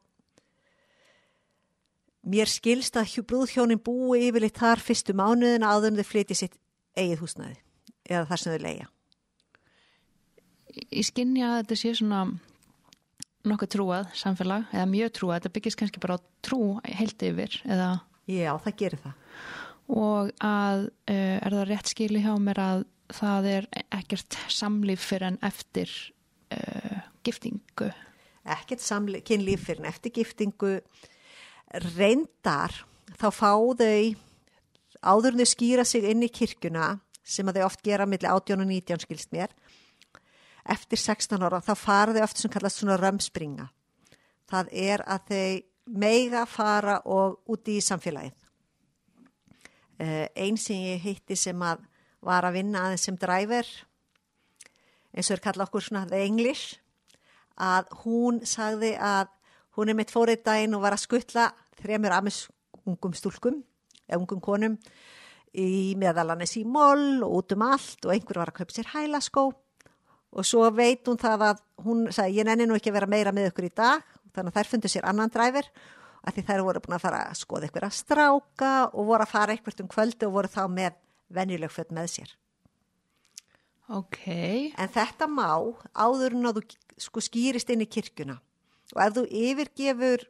mér 2.25 2.49
skilst 2.49 2.97
að 2.99 3.21
brúðhjónin 3.29 3.79
búi 3.79 4.25
yfirleitt 4.27 4.59
þar 4.59 4.81
fyrstu 4.83 5.15
mánuðina 5.15 5.69
áður 5.71 5.93
en 5.93 6.01
þau 6.01 6.09
flytja 6.09 6.37
sitt 6.41 6.57
eigið 6.97 7.21
húsnæði 7.21 7.55
eða 8.09 8.25
þar 8.29 8.41
sem 8.41 8.55
þau 8.55 8.65
leia. 8.65 8.89
Ég 10.91 11.07
skynja 11.07 11.53
að 11.53 11.57
þetta 11.61 11.77
sé 11.79 11.93
svona 11.95 12.21
nokkuð 13.45 13.71
trúað 13.71 14.11
samfélag 14.17 14.67
eða 14.73 14.89
mjög 14.89 15.13
trúað, 15.15 15.37
þetta 15.39 15.55
byggist 15.55 15.79
kannski 15.79 16.01
bara 16.03 16.17
á 16.17 16.25
trú 16.43 16.61
heilt 16.83 17.23
yfir 17.23 17.55
eða 17.63 17.89
Já, 18.25 18.55
það 18.57 18.77
gerir 18.81 19.01
það. 19.03 19.15
og 19.85 20.31
að 20.41 20.87
uh, 20.89 21.13
er 21.13 21.53
það 21.53 21.67
rétt 21.69 21.91
skili 21.91 22.23
hjá 22.23 22.33
mér 22.41 22.61
að 22.63 22.85
það 23.13 23.49
er 23.51 23.67
ekkert 23.93 24.37
samlíf 24.49 25.03
fyrir 25.11 25.27
en 25.29 25.39
eftir 25.45 25.91
uh, 26.55 27.03
giftingu? 27.25 27.91
Ekkert 28.45 28.81
kynlíf 29.25 29.65
fyrir 29.65 29.83
en 29.83 29.89
eftir 29.89 30.13
giftingu. 30.13 30.79
Reyndar 31.97 32.73
þá 33.17 33.29
fá 33.33 33.51
þau 33.53 34.15
áður 35.05 35.33
en 35.33 35.41
þau 35.41 35.49
skýra 35.49 35.85
sig 35.85 36.05
inn 36.09 36.25
í 36.25 36.33
kirkuna 36.33 36.95
sem 37.25 37.45
að 37.49 37.59
þau 37.59 37.67
oft 37.69 37.85
gera 37.85 38.05
millir 38.09 38.29
18 38.29 38.61
og 38.61 38.69
19 38.69 39.05
skilst 39.05 39.33
mér 39.33 39.53
eftir 40.65 40.97
16 40.97 41.45
ára 41.45 41.61
þá 41.61 41.73
fara 41.77 42.15
þau 42.15 42.25
oft 42.25 42.41
sem 42.41 42.51
kallast 42.51 42.81
svona 42.81 42.97
römspringa. 42.97 43.69
Það 44.49 44.71
er 44.73 45.03
að 45.05 45.29
þau 45.29 45.49
meiga 45.85 46.45
fara 46.49 46.99
og 47.05 47.41
úti 47.51 47.77
í 47.79 47.83
samfélagið. 47.83 48.33
Uh, 49.95 50.25
einn 50.35 50.57
sem 50.59 50.81
ég 50.91 51.03
hitti 51.05 51.37
sem 51.39 51.61
að 51.63 51.85
var 52.25 52.47
að 52.47 52.57
vinna 52.57 52.87
aðeins 52.87 53.05
sem 53.07 53.15
dræver 53.19 53.67
eins 55.15 55.29
og 55.29 55.37
er 55.37 55.43
kallað 55.45 55.69
okkur 55.69 55.85
svona 55.85 56.07
the 56.09 56.19
English 56.25 56.79
að 57.55 57.91
hún 58.03 58.41
sagði 58.43 58.95
að 58.99 59.29
hún 59.77 59.91
er 59.91 59.97
mitt 59.97 60.11
fórið 60.11 60.43
daginn 60.43 60.75
og 60.75 60.83
var 60.83 60.95
að 60.95 61.05
skuttla 61.05 61.49
þremur 61.79 62.15
amis 62.17 62.41
ungum 62.83 63.15
stúlkum 63.15 63.61
eða 64.05 64.19
ungum 64.19 64.41
konum 64.43 64.75
í 65.55 65.95
meðalanis 65.99 66.57
í 66.59 66.65
moll 66.67 67.23
og 67.23 67.37
út 67.39 67.55
um 67.55 67.63
allt 67.69 68.03
og 68.03 68.11
einhver 68.11 68.41
var 68.41 68.51
að 68.51 68.59
kaupa 68.59 68.75
sér 68.75 68.91
hælaskó. 68.91 69.45
Og 70.35 70.43
svo 70.43 70.65
veit 70.75 71.07
hún 71.07 71.19
það 71.19 71.45
að 71.47 71.61
hún 71.85 72.01
sagði 72.11 72.41
ég 72.41 72.47
nenni 72.49 72.67
nú 72.67 72.75
ekki 72.75 72.91
að 72.91 72.97
vera 72.97 73.11
meira 73.13 73.31
með 73.35 73.53
ykkur 73.53 73.69
í 73.69 73.75
dag 73.77 74.14
þannig 74.35 74.53
að 74.53 74.59
þær 74.59 74.71
fundu 74.73 74.91
sér 74.91 75.07
annan 75.09 75.33
dræver 75.33 75.69
að 76.25 76.37
því 76.37 76.45
þær 76.47 76.63
voru 76.67 76.81
búin 76.85 76.97
að 76.97 77.03
fara 77.05 77.21
að 77.29 77.39
skoða 77.41 77.69
ykkur 77.69 77.85
að 77.87 77.97
stráka 77.99 78.71
og 78.91 79.09
voru 79.11 79.25
að 79.25 79.33
fara 79.33 79.55
eitthvað 79.55 79.83
um 79.83 79.91
kvöldu 79.91 80.29
og 80.29 80.35
voru 80.39 80.51
þá 80.51 80.63
með 80.71 80.97
venjuleg 81.35 81.73
föt 81.73 81.93
með 81.95 82.11
sér. 82.15 82.33
Ok, 83.85 84.23
En 84.81 84.89
þetta 84.89 85.27
má 85.29 85.45
áður 85.93 86.33
en 86.33 86.49
að 86.49 86.57
þú 86.57 87.03
sko 87.05 87.21
skýrist 87.21 87.69
inn 87.69 87.83
í 87.85 87.89
kirkuna 87.89 88.39
og 88.95 89.01
ef 89.03 89.13
þú 89.17 89.23
yfirgefur 89.29 90.23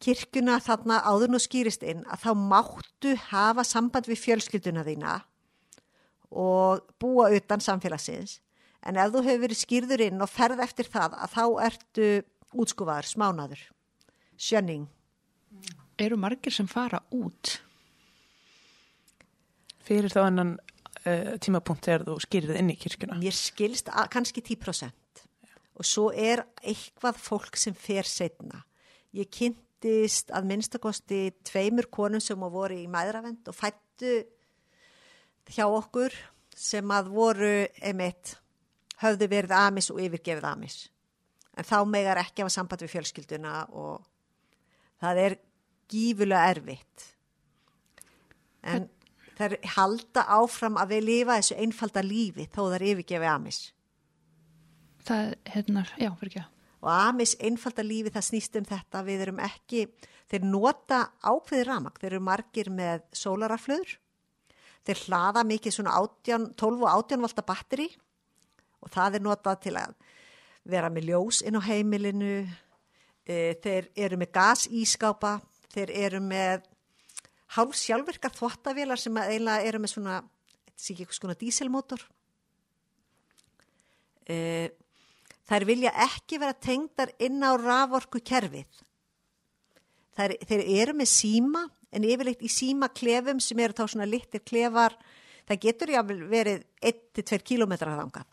kirkuna 0.00 0.58
þarna 0.60 1.00
áður 1.04 1.30
en 1.30 1.38
þú 1.38 1.42
skýrist 1.44 1.86
inn 1.88 2.04
að 2.08 2.26
þá 2.26 2.30
máttu 2.52 3.14
hafa 3.30 3.64
samband 3.64 4.08
við 4.10 4.20
fjölskylduna 4.26 4.84
þína 4.84 5.16
og 6.30 6.84
búa 7.00 7.30
utan 7.34 7.64
samfélagsins. 7.64 8.38
En 8.86 8.96
ef 8.96 9.12
þú 9.12 9.24
hefur 9.26 9.42
verið 9.44 9.60
skýrður 9.60 10.04
inn 10.06 10.22
og 10.24 10.30
ferð 10.30 10.62
eftir 10.64 10.88
það 10.88 11.16
að 11.16 11.34
þá 11.34 11.44
ertu 11.66 12.10
útskufaður, 12.54 13.08
smánaður, 13.08 13.64
sjöning. 14.38 14.88
eru 15.98 16.16
margir 16.16 16.52
sem 16.54 16.66
fara 16.70 17.02
út 17.10 17.58
Fyrir 19.90 20.12
þá 20.12 20.20
ennan 20.28 20.52
uh, 20.54 21.36
tímapunkt 21.42 21.88
þegar 21.88 22.04
þú 22.06 22.16
skýrir 22.22 22.58
inn 22.60 22.70
í 22.70 22.76
kirkuna. 22.78 23.16
Mér 23.18 23.34
skilst 23.34 23.88
að, 23.90 24.10
kannski 24.14 24.42
10% 24.46 25.24
og 25.80 25.88
svo 25.88 26.10
er 26.12 26.44
eitthvað 26.60 27.18
fólk 27.18 27.56
sem 27.58 27.74
fer 27.74 28.06
setna. 28.06 28.60
Ég 29.16 29.30
kynntist 29.32 30.30
að 30.36 30.50
minnstakosti 30.50 31.22
tveimur 31.48 31.88
konum 31.90 32.22
sem 32.22 32.38
voru 32.38 32.76
í 32.76 32.86
mæðravend 32.90 33.48
og 33.50 33.56
fættu 33.56 34.20
hjá 35.50 35.64
okkur 35.66 36.14
sem 36.54 36.92
að 36.94 37.10
voru 37.14 37.54
emitt 37.90 38.36
höfðu 39.00 39.30
verið 39.32 39.56
amis 39.56 39.88
og 39.90 40.02
yfirgefið 40.04 40.46
amis. 40.52 40.82
En 41.58 41.66
þá 41.66 41.78
megar 41.88 42.20
ekki 42.22 42.44
hafa 42.44 42.54
samband 42.54 42.84
við 42.84 42.92
fjölskylduna 42.94 43.54
og 43.76 44.04
það 45.02 45.22
er 45.24 45.36
gífulega 45.90 46.52
erfitt. 46.54 47.06
En 48.62 48.86
þær 49.38 49.56
halda 49.74 50.24
áfram 50.36 50.78
að 50.80 50.94
við 50.94 51.06
lifa 51.08 51.38
þessu 51.40 51.58
einfalda 51.64 52.04
lífi 52.04 52.46
þó 52.52 52.62
þær 52.74 52.86
yfirgefið 52.92 53.32
amis. 53.32 53.60
það, 55.08 55.34
hérna, 55.48 55.84
já, 55.96 56.10
fyrir 56.20 56.34
ekki 56.34 56.48
Og 56.80 56.88
amis 56.88 57.34
einfalda 57.44 57.84
lífi 57.84 58.12
það 58.12 58.24
snýst 58.24 58.54
um 58.56 58.66
þetta, 58.68 59.02
við 59.04 59.24
erum 59.26 59.40
ekki, 59.44 59.82
þeir 60.32 60.46
nota 60.48 61.00
ákveði 61.20 61.64
ramag, 61.68 61.98
þeir 62.00 62.14
eru 62.14 62.20
margir 62.24 62.70
með 62.72 63.02
sólaraflöður, 63.12 63.98
þeir 64.88 65.02
hlaða 65.04 65.44
mikið 65.44 65.76
svona 65.76 65.96
18, 66.00 66.46
12 66.56 66.86
og 66.86 66.88
18 66.94 67.26
volta 67.26 67.44
batteri 67.44 67.88
og 68.80 68.92
það 68.94 69.18
er 69.18 69.24
notað 69.26 69.60
til 69.66 69.74
að 69.76 69.92
vera 70.68 70.90
með 70.92 71.10
ljós 71.10 71.40
inn 71.46 71.56
á 71.56 71.62
heimilinu, 71.64 72.34
e, 73.24 73.36
þeir 73.62 73.88
eru 73.96 74.18
með 74.20 74.32
gasískápa, 74.36 75.38
þeir 75.72 75.92
eru 76.06 76.20
með 76.24 76.66
hálf 77.56 77.78
sjálfvirkar 77.78 78.34
þvottavélar 78.36 79.00
sem 79.00 79.16
eiginlega 79.16 79.66
eru 79.66 79.80
með 79.82 79.94
svona, 79.94 80.20
þetta 80.68 80.82
sé 80.82 80.92
ekki 80.92 81.06
eitthvað 81.06 81.20
svona 81.20 81.38
díselmótor. 81.40 82.04
E, 84.30 84.36
þær 85.48 85.66
vilja 85.66 85.94
ekki 86.06 86.38
vera 86.38 86.54
tengdar 86.54 87.14
inn 87.18 87.42
á 87.42 87.50
raforku 87.58 88.22
kerfið. 88.22 88.68
Þær, 90.18 90.36
þeir 90.46 90.64
eru 90.82 90.96
með 91.00 91.10
síma 91.10 91.64
en 91.90 92.06
yfirleitt 92.06 92.42
í 92.46 92.50
síma 92.52 92.90
klefum 92.94 93.40
sem 93.42 93.58
eru 93.62 93.74
þá 93.74 93.86
svona 93.88 94.06
litir 94.06 94.44
klefar, 94.46 94.94
það 95.48 95.62
getur 95.64 95.94
jáfnvel 95.96 96.20
verið 96.30 96.66
1-2 96.92 97.40
kilometrar 97.46 97.98
þangað. 97.98 98.28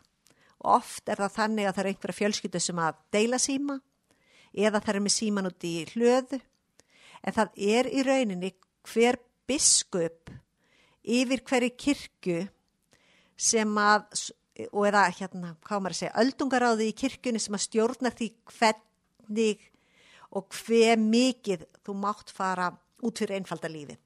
Oft 0.68 1.10
er 1.10 1.22
það 1.22 1.36
þannig 1.38 1.68
að 1.68 1.76
það 1.76 1.84
er 1.84 1.90
einhverja 1.92 2.18
fjölskyldu 2.18 2.62
sem 2.64 2.82
að 2.84 3.00
deila 3.16 3.40
síma 3.42 3.78
eða 4.58 4.82
það 4.82 4.96
er 4.96 5.04
með 5.06 5.16
síman 5.16 5.50
út 5.50 5.68
í 5.68 5.74
hlöðu. 5.94 6.40
En 7.24 7.36
það 7.36 7.62
er 7.76 7.90
í 7.92 8.04
rauninni 8.06 8.52
hver 8.88 9.20
biskup 9.48 10.32
yfir 11.08 11.44
hverju 11.48 11.72
kirkju 11.80 12.40
sem 13.38 13.78
að, 13.80 14.08
og 14.72 14.88
eða 14.90 15.06
hérna, 15.14 15.54
hvað 15.66 15.84
maður 15.84 15.96
að 15.96 16.00
segja, 16.02 16.18
öldungaráði 16.24 16.90
í 16.90 16.98
kirkjunni 16.98 17.42
sem 17.42 17.58
að 17.58 17.66
stjórnar 17.68 18.18
því 18.18 18.30
hvernig 18.58 19.64
og 20.38 20.58
hver 20.66 21.00
mikið 21.00 21.64
þú 21.86 21.96
mátt 22.02 22.34
fara 22.36 22.72
út 23.06 23.22
fyrir 23.22 23.38
einfalda 23.38 23.70
lífið. 23.72 24.00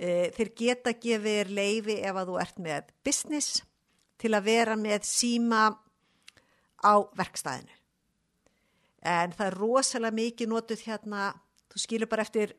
Eh, 0.00 0.32
Þeir 0.34 0.50
geta 0.58 0.94
gefið 0.98 1.52
leifi 1.54 2.00
ef 2.02 2.16
að 2.18 2.32
þú 2.32 2.40
ert 2.42 2.58
með 2.64 2.90
business 3.06 3.62
til 4.24 4.32
að 4.32 4.46
vera 4.48 4.76
með 4.80 5.04
síma 5.04 5.66
á 6.80 6.94
verkstæðinu. 7.16 7.80
En 9.04 9.34
það 9.36 9.48
er 9.50 9.56
rosalega 9.60 10.16
mikið 10.16 10.48
notuð 10.48 10.84
hérna, 10.86 11.32
þú 11.68 11.82
skilur 11.82 12.08
bara 12.08 12.24
eftir 12.24 12.54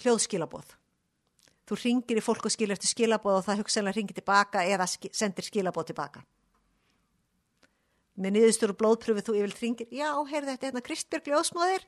hljóðskilabóð. 0.00 0.70
Þú 1.68 1.78
ringir 1.82 2.20
í 2.20 2.24
fólk 2.24 2.48
og 2.48 2.54
skilur 2.54 2.78
eftir 2.78 2.90
skilabóð 2.90 3.42
og 3.42 3.44
það 3.48 3.60
hugsanlega 3.62 3.98
ringir 3.98 4.16
tilbaka 4.16 4.64
eða 4.64 4.88
sendir 4.88 5.46
skilabóð 5.46 5.90
tilbaka. 5.92 6.24
Með 8.16 8.34
niðurstur 8.36 8.72
og 8.72 8.80
blóðpröfu 8.80 9.24
þú 9.24 9.36
yfirleitt 9.38 9.62
ringir, 9.62 9.92
já, 9.92 10.08
heyrðu 10.28 10.52
þetta 10.52 10.68
hérna 10.68 10.82
Kristbjörg 10.84 11.30
Ljósmóðir, 11.32 11.86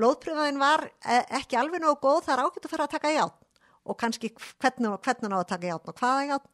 blóðpröfaðin 0.00 0.60
var 0.60 0.84
eh, 0.88 1.22
ekki 1.40 1.56
alveg 1.56 1.80
nógu 1.80 2.02
góð, 2.02 2.26
það 2.26 2.34
er 2.34 2.42
ágætt 2.44 2.66
að 2.68 2.74
fara 2.74 2.88
að 2.88 2.96
taka 2.96 3.12
játn 3.14 3.40
og 3.84 3.96
kannski 4.00 4.30
hvernig, 4.32 4.92
hvernig 5.04 5.32
á 5.32 5.38
að 5.40 5.48
taka 5.52 5.70
játn 5.70 5.92
og 5.92 5.98
hvaða 6.00 6.26
játn 6.32 6.52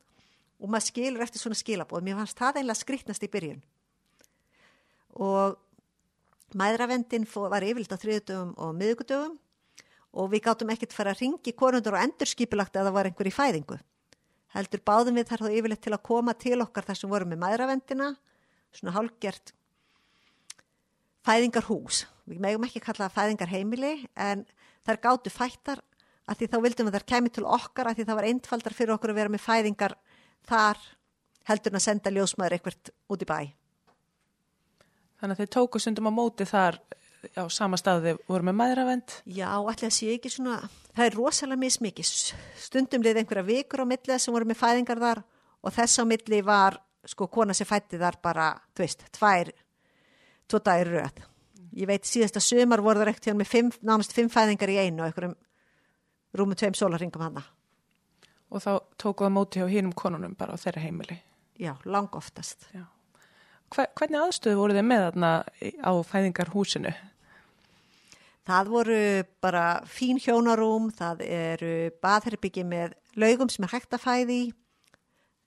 og 0.60 0.68
maður 0.68 0.88
skilur 0.90 1.24
eftir 1.24 1.42
svona 1.42 1.58
skilabóð. 1.58 2.04
Mér 2.04 2.20
fannst 2.20 2.38
það 2.38 2.60
einlega 2.60 2.78
skrýtnast 2.78 3.24
í 3.24 3.30
byrjun. 3.32 3.60
Og 5.20 5.56
mæðravendin 6.60 7.26
var 7.26 7.64
yfirleitt 7.64 7.94
á 7.94 8.02
þriðudöfum 8.02 8.52
og 8.58 8.74
miðugudöfum 8.78 9.38
og 10.10 10.32
við 10.32 10.44
gáttum 10.46 10.72
ekkert 10.74 10.94
fara 10.94 11.14
að 11.14 11.22
ringi 11.24 11.54
konundur 11.56 11.96
og 11.96 12.02
endurskipulagt 12.02 12.76
að 12.76 12.88
það 12.88 12.96
var 12.96 13.08
einhver 13.10 13.30
í 13.30 13.34
fæðingu. 13.34 13.78
Heldur 14.50 14.82
báðum 14.82 15.18
við 15.18 15.28
þar 15.30 15.44
þá 15.44 15.50
yfirleitt 15.54 15.84
til 15.84 15.94
að 15.94 16.06
koma 16.08 16.34
til 16.34 16.58
okkar 16.58 16.88
þar 16.88 16.98
sem 16.98 17.12
vorum 17.12 17.30
með 17.30 17.42
mæðravendina, 17.44 18.08
svona 18.74 18.94
hálgjert 18.96 19.52
fæðingarhús. 21.26 22.04
Við 22.26 22.42
megum 22.42 22.66
ekki 22.66 22.82
kalla 22.82 23.06
það 23.06 23.16
fæðingarheimili 23.18 23.92
en 24.18 24.42
þær 24.86 25.00
gáttu 25.04 25.30
fættar 25.30 25.82
að 26.30 26.40
því 26.40 26.48
þá 26.50 26.58
vildum 26.64 26.88
við 26.88 26.96
þær 26.98 27.06
kemi 27.12 27.32
til 27.34 27.46
okkar 27.46 27.90
að 27.90 28.00
því 28.00 28.06
það 28.08 28.18
var 28.18 28.28
einfaldar 28.30 28.76
fyrir 28.76 28.94
okkur 28.96 29.12
að 29.12 29.20
vera 29.20 29.32
með 29.32 29.44
fæðingar 29.44 29.96
þar 30.48 30.80
heldur 31.50 31.72
en 31.72 31.80
að 31.80 31.86
senda 31.86 32.12
ljósmaður 32.14 32.56
eitthvað 32.56 32.92
út 33.10 33.24
í 33.24 33.28
bæ. 33.28 33.40
Þannig 35.20 35.34
að 35.36 35.42
þeir 35.42 35.52
tóku 35.56 35.80
sundum 35.82 36.08
á 36.08 36.12
móti 36.14 36.46
þar 36.48 36.78
á 37.36 37.44
sama 37.52 37.76
staði 37.76 38.14
voru 38.28 38.46
með 38.48 38.56
mæðravend. 38.60 39.16
Já, 39.28 39.50
allir 39.58 39.90
að 39.90 39.96
sé 39.96 40.14
ekki 40.14 40.32
svona, 40.32 40.60
það 40.96 41.06
er 41.06 41.18
rosalega 41.18 41.60
mismikið. 41.60 42.12
Stundum 42.60 43.04
leið 43.04 43.20
einhverja 43.22 43.48
vikur 43.48 43.84
á 43.84 43.90
milli 43.90 44.16
sem 44.16 44.34
voru 44.34 44.48
með 44.48 44.60
fæðingar 44.62 45.02
þar 45.02 45.22
og 45.60 45.76
þess 45.76 46.00
á 46.00 46.04
milli 46.08 46.40
var 46.46 46.78
sko 47.08 47.28
kona 47.32 47.56
sem 47.56 47.68
fætti 47.68 48.00
þar 48.00 48.16
bara, 48.22 48.48
þú 48.76 48.84
veist, 48.84 49.04
tvær, 49.16 49.52
tvo 50.48 50.60
dagir 50.64 50.92
röð. 50.96 51.22
ég 51.76 51.86
veit 51.86 52.04
síðasta 52.04 52.40
sömar 52.42 52.82
voru 52.82 52.98
það 52.98 53.12
ekkert 53.12 53.30
hjá 53.30 53.34
með 53.38 53.46
fimm, 53.48 53.70
nánast 53.86 54.12
fimm 54.12 54.28
fæðingar 54.32 54.72
í 54.72 54.78
einu 54.80 55.04
og 55.04 55.06
einhverjum 55.10 55.36
rúmum 56.34 56.58
tveim 56.58 56.74
sólarringum 56.74 57.22
hana. 57.22 57.44
Og 58.50 58.62
þá 58.64 58.70
tókuðu 58.98 59.28
það 59.28 59.36
móti 59.36 59.60
hjá 59.60 59.68
hínum 59.70 59.94
konunum 59.94 60.34
bara 60.38 60.56
á 60.58 60.62
þeirra 60.62 60.82
heimili. 60.82 61.20
Já, 61.60 61.74
lang 61.84 62.14
oftast. 62.18 62.66
Já. 62.74 62.86
Hver, 63.70 63.86
hvernig 63.94 64.18
aðstöðu 64.18 64.58
voru 64.58 64.74
þið 64.74 64.86
með 64.90 65.04
þarna 65.06 65.32
á 65.86 65.92
fæðingarhúsinu? 66.10 66.92
Það 68.50 68.70
voru 68.72 69.02
bara 69.44 69.64
fín 69.86 70.18
hjónarúm, 70.18 70.88
það 70.96 71.20
eru 71.22 71.74
baðherbyggi 72.02 72.64
með 72.66 72.96
laugum 73.20 73.50
sem 73.52 73.66
er 73.66 73.74
hægt 73.76 73.94
að 73.94 74.02
fæði. 74.06 74.40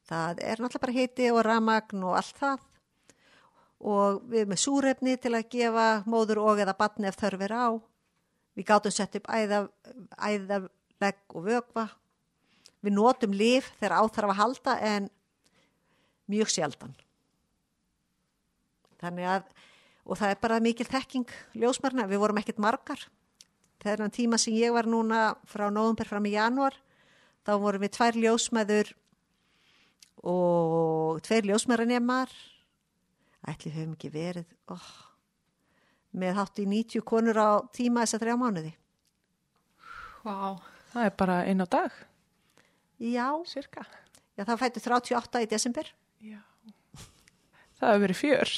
Það 0.08 0.40
er 0.44 0.62
náttúrulega 0.62 0.84
bara 0.86 0.96
hiti 0.96 1.32
og 1.32 1.42
ramagn 1.48 2.06
og 2.06 2.16
allt 2.20 2.40
það. 2.40 2.64
Og 3.84 4.22
við 4.32 4.44
erum 4.44 4.54
með 4.54 4.62
súrefni 4.64 5.18
til 5.20 5.34
að 5.34 5.50
gefa 5.52 5.88
móður 6.08 6.44
og 6.46 6.62
eða 6.64 6.78
batni 6.80 7.10
ef 7.10 7.20
þörf 7.20 7.44
er 7.44 7.56
á. 7.58 7.68
Við 8.54 8.70
gátum 8.70 8.94
sett 8.94 9.18
upp 9.20 9.28
æða, 9.28 9.66
æðalegg 10.16 11.36
og 11.36 11.48
vögva. 11.50 11.88
Við 12.84 12.96
notum 12.98 13.36
lif 13.36 13.72
þegar 13.80 14.02
áþarf 14.02 14.34
að 14.34 14.40
halda 14.42 14.78
en 14.84 15.10
mjög 16.32 16.52
sjaldan. 16.52 16.96
Þannig 19.04 19.28
að, 19.28 19.46
og 20.08 20.20
það 20.20 20.34
er 20.34 20.42
bara 20.44 20.64
mikil 20.64 20.88
þekking 20.88 21.36
ljósmarna, 21.60 22.08
við 22.08 22.24
vorum 22.24 22.40
ekkert 22.40 22.62
margar. 22.64 23.02
Þegar 23.84 24.06
hann 24.06 24.16
tíma 24.16 24.40
sem 24.40 24.56
ég 24.56 24.72
var 24.76 24.88
núna 24.88 25.34
frá 25.50 25.68
nóðumber 25.72 26.08
fram 26.08 26.28
í 26.28 26.36
janúar, 26.36 26.76
þá 27.44 27.56
vorum 27.60 27.84
við 27.84 27.96
tvær 27.98 28.20
ljósmæður 28.20 28.94
og 30.24 31.20
tveir 31.24 31.50
ljósmæranemar. 31.50 32.32
Ætli 33.44 33.74
höfum 33.74 33.98
ekki 33.98 34.12
verið, 34.14 34.48
oh, 34.72 34.92
með 36.16 36.38
hátt 36.40 36.64
í 36.64 36.68
90 36.70 37.04
konur 37.04 37.40
á 37.40 37.52
tíma 37.76 38.06
þess 38.06 38.16
að 38.16 38.24
þrjá 38.24 38.38
mánuði. 38.40 38.72
Vá. 40.24 40.56
Það 40.94 41.08
er 41.10 41.16
bara 41.20 41.38
einn 41.50 41.64
á 41.64 41.68
dag, 41.68 41.96
Já, 43.00 43.28
cirka. 43.50 43.86
já 44.38 44.44
það 44.46 44.60
fættu 44.62 44.84
38 44.84 45.44
í 45.44 45.50
desember. 45.50 45.90
Já. 46.22 46.40
Það 47.80 47.90
hefur 47.90 48.06
verið 48.06 48.20
fjör. 48.22 48.54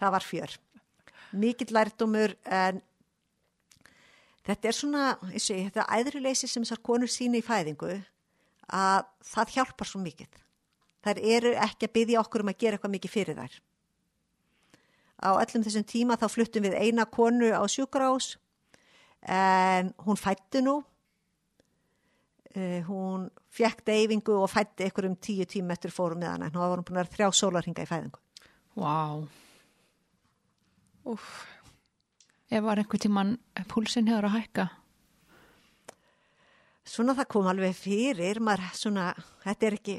það 0.00 0.14
var 0.16 0.26
fjör. 0.26 0.56
Mikill 1.34 1.74
lærdumur 1.74 2.34
en 2.44 2.80
þetta 4.46 4.68
er 4.68 4.76
svona, 4.76 5.04
ég, 5.32 5.68
þetta 5.68 5.86
æðruleysi 5.98 6.48
sem 6.50 6.64
þessar 6.64 6.82
konur 6.82 7.10
sína 7.10 7.38
í 7.38 7.44
fæðingu 7.44 7.92
að 8.74 9.04
það 9.24 9.54
hjálpar 9.56 9.90
svo 9.90 10.00
mikið. 10.02 10.40
Þær 11.04 11.20
eru 11.20 11.52
ekki 11.60 11.88
að 11.88 11.94
byggja 11.98 12.20
okkur 12.22 12.44
um 12.44 12.50
að 12.52 12.60
gera 12.62 12.78
eitthvað 12.78 12.94
mikið 12.94 13.12
fyrir 13.12 13.38
þær. 13.38 13.56
Á 15.24 15.30
öllum 15.40 15.64
þessum 15.64 15.86
tíma 15.88 16.16
þá 16.20 16.26
fluttum 16.32 16.64
við 16.66 16.76
eina 16.80 17.04
konu 17.06 17.52
á 17.52 17.62
sjúkrás 17.70 18.34
en 19.24 19.92
hún 20.04 20.20
fætti 20.20 20.64
nú. 20.64 20.82
Uh, 22.54 22.84
hún 22.86 23.26
fekk 23.50 23.82
deyfingu 23.88 24.36
og 24.38 24.50
fætti 24.52 24.86
ykkur 24.86 25.08
um 25.08 25.16
tíu 25.18 25.42
tíma 25.50 25.74
eftir 25.74 25.90
fórum 25.90 26.20
með 26.22 26.36
hana 26.36 26.46
en 26.46 26.54
hún 26.54 26.70
var 26.70 26.82
búin 26.86 27.00
að 27.00 27.02
vera 27.02 27.14
þrjá 27.16 27.38
sólarhinga 27.40 27.82
í 27.82 27.90
fæðingu. 27.90 28.20
Vá. 28.78 28.94
Úf. 31.10 31.26
Ef 32.50 32.62
var 32.62 32.78
einhver 32.78 33.02
tíman 33.02 33.36
púlsinn 33.70 34.06
hefur 34.06 34.28
að 34.28 34.36
hækka. 34.38 34.68
Svona 36.84 37.16
það 37.18 37.30
kom 37.32 37.48
alveg 37.50 37.74
fyrir, 37.74 38.38
maður 38.44 38.70
svona, 38.76 39.08
þetta 39.42 39.66
er 39.66 39.76
ekki, 39.80 39.96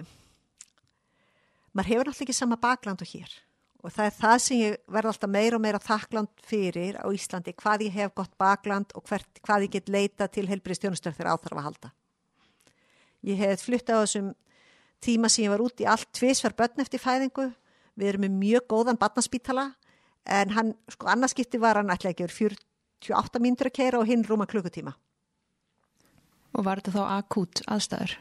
maður 1.74 1.92
hefur 1.92 2.08
náttúrulega 2.08 2.28
ekki 2.30 2.38
sama 2.38 2.62
bakland 2.62 3.04
og 3.04 3.12
hér 3.12 3.36
og 3.86 3.94
það 3.94 4.08
er 4.08 4.16
það 4.18 4.40
sem 4.42 4.62
ég 4.62 4.78
verð 4.96 5.12
alltaf 5.12 5.30
meira 5.30 5.58
og 5.58 5.62
meira 5.62 5.82
þakkland 5.82 6.32
fyrir 6.48 6.98
á 6.98 7.06
Íslandi, 7.14 7.54
hvað 7.54 7.84
ég 7.86 8.00
hef 8.00 8.16
gott 8.18 8.34
bakland 8.42 8.96
og 8.98 9.06
hvert, 9.06 9.42
hvað 9.46 9.68
ég 9.68 9.76
get 9.76 9.92
leita 9.94 10.28
til 10.32 10.48
helbriðstjónustöð 10.50 11.20
þegar 11.20 11.36
áþarf 11.36 11.60
að 11.60 11.68
halda. 11.68 11.92
Ég 13.26 13.40
hef 13.42 13.66
flutt 13.66 13.90
á 13.90 13.98
þessum 14.04 14.34
tíma 15.04 15.30
sem 15.32 15.46
ég 15.46 15.54
var 15.54 15.64
út 15.66 15.82
í 15.82 15.88
allt 15.90 16.10
tvisvar 16.16 16.56
börn 16.58 16.84
eftir 16.84 17.02
fæðingu, 17.02 17.50
við 17.98 18.12
erum 18.12 18.26
með 18.28 18.38
mjög 18.42 18.68
góðan 18.74 19.00
barnaspítala 19.02 19.72
en 20.26 20.54
hann, 20.56 20.74
sko 20.90 21.10
annarskipti 21.12 21.62
var 21.62 21.80
hann 21.80 21.94
ætla 21.94 22.12
ekki 22.12 22.26
verið 22.26 22.60
48 23.06 23.42
mínútur 23.44 23.70
að 23.70 23.78
keira 23.78 24.02
og 24.02 24.10
hinn 24.10 24.26
rúma 24.26 24.48
klukkutíma. 24.50 24.96
Og 26.56 26.66
var 26.66 26.82
þetta 26.82 26.96
þá 26.96 27.18
akút 27.20 27.62
aðstæður? 27.68 28.16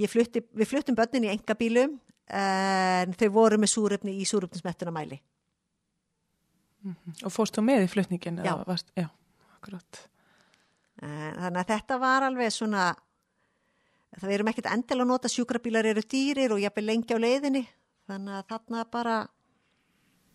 Ég 0.00 0.08
Flutti, 0.08 0.42
við 0.56 0.68
fluttum 0.68 0.96
börnin 0.96 1.28
í 1.28 1.32
engabílum 1.32 1.98
en 2.32 3.12
þau 3.20 3.28
voru 3.34 3.58
með 3.60 3.72
súrefni 3.74 4.16
í 4.20 4.26
súrefnismettuna 4.28 4.92
mæli. 4.94 5.20
Og 7.22 7.30
fórst 7.32 7.56
þú 7.56 7.64
með 7.66 7.86
í 7.86 7.90
flutningin? 7.92 8.40
Já. 8.42 8.54
eða 8.56 8.66
Varst, 8.66 8.88
já, 8.98 9.06
akkurat. 9.58 10.00
En, 11.02 11.36
þannig 11.38 11.60
að 11.62 11.70
þetta 11.72 11.98
var 12.02 12.26
alveg 12.28 12.54
svona, 12.54 12.88
það 14.20 14.34
erum 14.36 14.50
ekkert 14.52 14.70
endil 14.70 15.00
að 15.00 15.08
nota 15.10 15.30
sjúkrabílar 15.32 15.88
eru 15.90 16.04
dýrir 16.06 16.54
og 16.54 16.62
jafnvel 16.62 16.88
lengi 16.88 17.16
á 17.16 17.18
leiðinni. 17.18 17.64
Þannig 18.10 18.38
að 18.38 18.50
þarna 18.52 18.84
bara, 18.90 19.16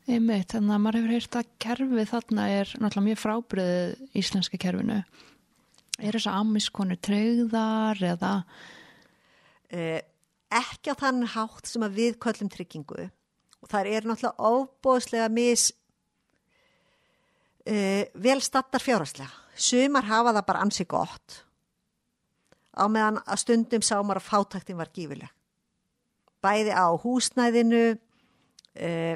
Einmitt, 0.08 0.53
þannig 0.53 0.71
að 0.71 0.84
maður 0.86 0.97
hefur 1.01 1.12
heyrt 1.12 1.36
að 1.36 1.47
kerfið 1.60 2.06
þarna 2.13 2.43
er 2.47 2.69
náttúrulega 2.80 3.06
mjög 3.10 3.17
frábriðið 3.19 4.19
íslenska 4.21 4.60
kerfinu. 4.63 5.01
Er 5.99 6.15
þess 6.15 6.30
að 6.32 6.38
amiskonu 6.45 6.95
treyðar 7.03 7.99
eða 8.13 8.30
eh, 9.67 9.99
ekki 10.47 10.95
á 10.95 10.99
þann 11.01 11.25
hátt 11.34 11.67
sem 11.67 11.84
að 11.84 11.99
við 11.99 12.15
köllum 12.23 12.51
tryggingu 12.53 13.10
og 13.10 13.71
það 13.73 13.89
er 13.91 14.08
náttúrulega 14.08 14.53
óbóðslega 14.53 15.27
mis 15.34 15.65
eh, 17.67 18.08
vel 18.15 18.39
stattar 18.45 18.84
fjárhagslega. 18.84 19.27
Sumar 19.58 20.06
hafa 20.06 20.34
það 20.36 20.48
bara 20.48 20.63
ansi 20.65 20.86
gott 20.89 21.43
á 22.78 22.86
meðan 22.86 23.22
að 23.26 23.41
stundum 23.41 23.86
sá 23.86 23.96
maður 23.98 24.22
að 24.22 24.28
fátaktin 24.28 24.78
var 24.78 24.91
gífileg. 24.93 25.32
Bæði 26.46 26.76
á 26.78 26.88
húsnæðinu 27.02 27.86
eh, 28.78 29.15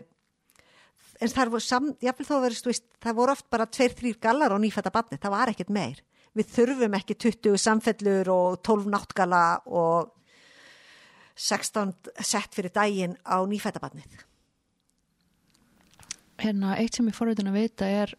en 1.21 1.29
það 1.29 1.51
voru 1.53 1.65
samt, 1.65 2.01
að 2.01 2.31
verið, 2.47 2.63
veist, 2.71 2.87
það 3.03 3.19
voru 3.19 3.35
oft 3.35 3.49
bara 3.53 3.69
tveir, 3.69 3.93
þrýr 3.99 4.17
gallar 4.23 4.55
á 4.55 4.57
nýfætta 4.57 4.93
batni, 4.93 5.21
það 5.21 5.35
var 5.35 5.53
ekkert 5.53 5.69
meir. 5.69 6.01
Við 6.33 6.49
þurfum 6.55 6.97
ekki 6.97 7.19
20 7.27 7.61
samfellur 7.61 8.31
og 8.33 8.57
12 8.65 8.89
náttgala 8.89 9.43
og 9.67 10.09
16 11.35 11.93
sett 12.17 12.55
fyrir 12.55 12.73
daginn 12.73 13.17
á 13.27 13.37
nýfætta 13.45 13.83
batnið. 13.83 14.25
hérna 16.41 16.75
eitt 16.79 16.97
sem 16.97 17.05
ég 17.05 17.13
fórhundin 17.13 17.51
að 17.51 17.59
vita 17.59 17.85
er 17.85 18.15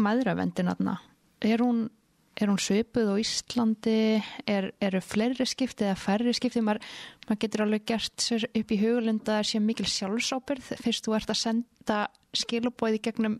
maðuravendin 0.00 0.70
aðna. 0.72 0.96
Er 1.44 1.62
hún, 1.62 1.86
er 2.38 2.50
hún 2.50 2.60
svipuð 2.62 3.12
á 3.12 3.16
Íslandi? 3.20 3.96
Er, 4.50 4.70
eru 4.82 5.00
fleiri 5.04 5.46
skipti 5.48 5.86
eða 5.86 5.98
færri 6.00 6.34
skipti? 6.36 6.62
Maður, 6.64 6.84
maður 7.28 7.40
getur 7.44 7.64
alveg 7.66 7.86
gert 7.90 8.24
sér 8.24 8.46
upp 8.50 8.74
í 8.74 8.80
hugulunda 8.80 9.40
að 9.40 9.50
sé 9.50 9.62
mikil 9.62 9.88
sjálfsábyrð 9.90 10.72
fyrst 10.84 11.08
þú 11.08 11.18
ert 11.18 11.34
að 11.34 11.42
senda 11.42 11.98
skilubóði 12.34 13.02
gegnum 13.04 13.38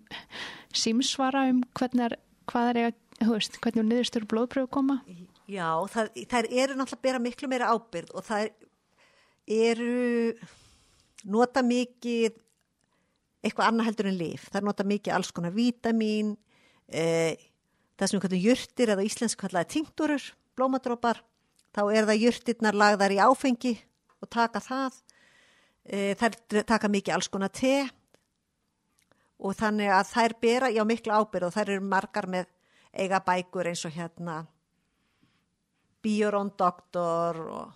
símsvara 0.75 1.49
um 1.51 1.65
hvernig 1.75 2.11
er, 2.11 2.19
er 2.61 2.83
eiga, 2.83 2.93
veist, 3.31 3.59
hvernig 3.63 3.89
niðurstur 3.89 4.29
blóðpröfu 4.31 4.71
koma? 4.77 5.01
Já, 5.51 5.69
það, 5.93 6.13
þær 6.31 6.47
eru 6.49 6.77
náttúrulega 6.79 7.01
að 7.01 7.05
bera 7.05 7.21
miklu 7.21 7.51
meira 7.51 7.73
ábyrð 7.75 8.15
og 8.15 8.25
það 8.25 8.53
eru 9.51 10.35
nota 11.25 11.63
mikið 11.65 12.39
eitthvað 13.45 13.69
annað 13.69 13.91
heldur 13.91 14.09
en 14.11 14.19
lif. 14.19 14.49
Það 14.53 14.67
nota 14.69 14.87
mikið 14.89 15.15
alls 15.15 15.33
konar 15.37 15.55
vítamín, 15.55 16.37
eh, 16.89 17.37
það 17.99 18.09
sem 18.09 18.19
við 18.19 18.25
kallum 18.25 18.45
jurtir 18.45 18.93
eða 18.95 19.05
á 19.05 19.09
íslensku 19.09 19.45
kallaði 19.45 19.73
tinkturur, 19.75 20.25
blómadrópar, 20.57 21.21
þá 21.75 21.83
er 21.93 22.09
það 22.09 22.23
jurtirnar 22.25 22.79
lagðar 22.79 23.13
í 23.13 23.21
áfengi 23.21 23.75
og 24.23 24.31
taka 24.31 24.61
það. 24.65 25.03
Eh, 25.85 26.15
þær 26.17 26.65
taka 26.65 26.89
mikið 26.89 27.15
alls 27.15 27.29
konar 27.29 27.53
te 27.53 27.91
og 29.39 29.53
þannig 29.59 29.91
að 29.93 30.11
þær 30.15 30.35
bera 30.41 30.71
já 30.73 30.85
miklu 30.89 31.13
ábyrð 31.13 31.51
og 31.51 31.53
þær 31.53 31.73
eru 31.75 31.85
margar 31.85 32.29
með 32.31 32.47
eiga 32.95 33.21
bækur 33.21 33.69
eins 33.69 33.85
og 33.85 33.93
hérna 33.93 34.47
Bíorón 36.05 36.53
doktor 36.57 37.37
og 37.49 37.73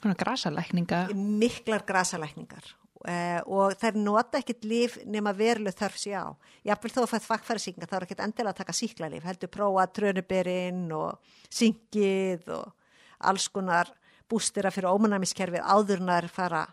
Svona 0.00 0.14
grasalækninga. 0.16 1.08
miklar 1.12 1.84
grasalækningar 1.84 2.64
uh, 3.06 3.40
og 3.46 3.76
þær 3.80 3.98
nota 4.00 4.40
ekkit 4.40 4.66
líf 4.66 4.96
nema 5.06 5.32
veruleg 5.36 5.76
þörf 5.78 6.00
sér 6.00 6.26
á. 6.26 6.28
Jafnvel 6.66 6.92
þó 6.94 7.00
að 7.04 7.12
fætt 7.14 7.28
fakkfærisinga 7.28 7.88
þá 7.88 7.96
er 7.98 8.06
ekkit 8.06 8.24
endilega 8.24 8.54
að 8.54 8.60
taka 8.62 8.76
síklarlíf, 8.76 9.26
heldur 9.26 9.52
prófa 9.52 9.86
trönuberinn 9.98 10.88
og 10.96 11.36
syngið 11.52 12.50
og 12.56 12.72
alls 13.30 13.48
konar 13.52 13.92
bústira 14.30 14.72
fyrir 14.74 14.90
ómanæmiskerfið 14.90 15.62
áðurnar 15.62 16.28
fara. 16.32 16.66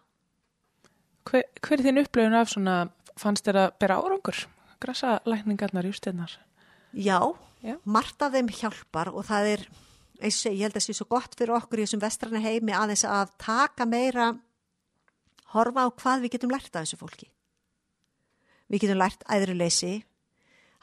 Hver, 1.29 1.45
hver 1.61 1.79
er 1.79 1.85
þín 1.85 2.01
upplöfun 2.03 2.35
af 2.35 2.51
svona, 2.51 2.77
fannst 3.19 3.45
þér 3.47 3.61
að 3.61 3.75
bera 3.79 3.99
árangur? 4.01 4.43
Grasa 4.83 5.19
lækningarnar, 5.29 5.85
jústinnar? 5.87 6.33
Já, 6.93 7.19
Já. 7.63 7.77
margt 7.85 8.21
af 8.21 8.33
þeim 8.33 8.49
hjálpar 8.51 9.13
og 9.13 9.23
það 9.29 9.51
er, 9.53 9.67
eins 10.19 10.41
og 10.43 10.51
ég 10.51 10.65
held 10.65 10.73
að 10.73 10.81
það 10.81 10.87
sé 10.87 10.97
svo 10.97 11.07
gott 11.13 11.37
fyrir 11.37 11.55
okkur 11.55 11.79
í 11.79 11.85
þessum 11.85 12.03
vestrana 12.03 12.41
heimi 12.43 12.75
aðeins 12.75 13.05
að 13.07 13.31
taka 13.41 13.87
meira 13.87 14.33
horfa 15.53 15.85
á 15.85 15.89
hvað 15.91 16.25
við 16.25 16.35
getum 16.35 16.53
lært 16.53 16.73
af 16.73 16.83
þessu 16.83 16.99
fólki. 16.99 17.29
Við 18.71 18.85
getum 18.85 18.99
lært 19.01 19.23
æðruleysi, 19.29 19.93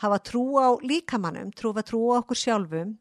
hafa 0.02 0.20
trú 0.24 0.44
á 0.61 0.68
líkamannum, 0.83 1.52
trú 1.56 1.72
að 1.74 1.88
trú 1.90 2.02
á 2.14 2.20
okkur 2.20 2.38
sjálfum 2.38 2.96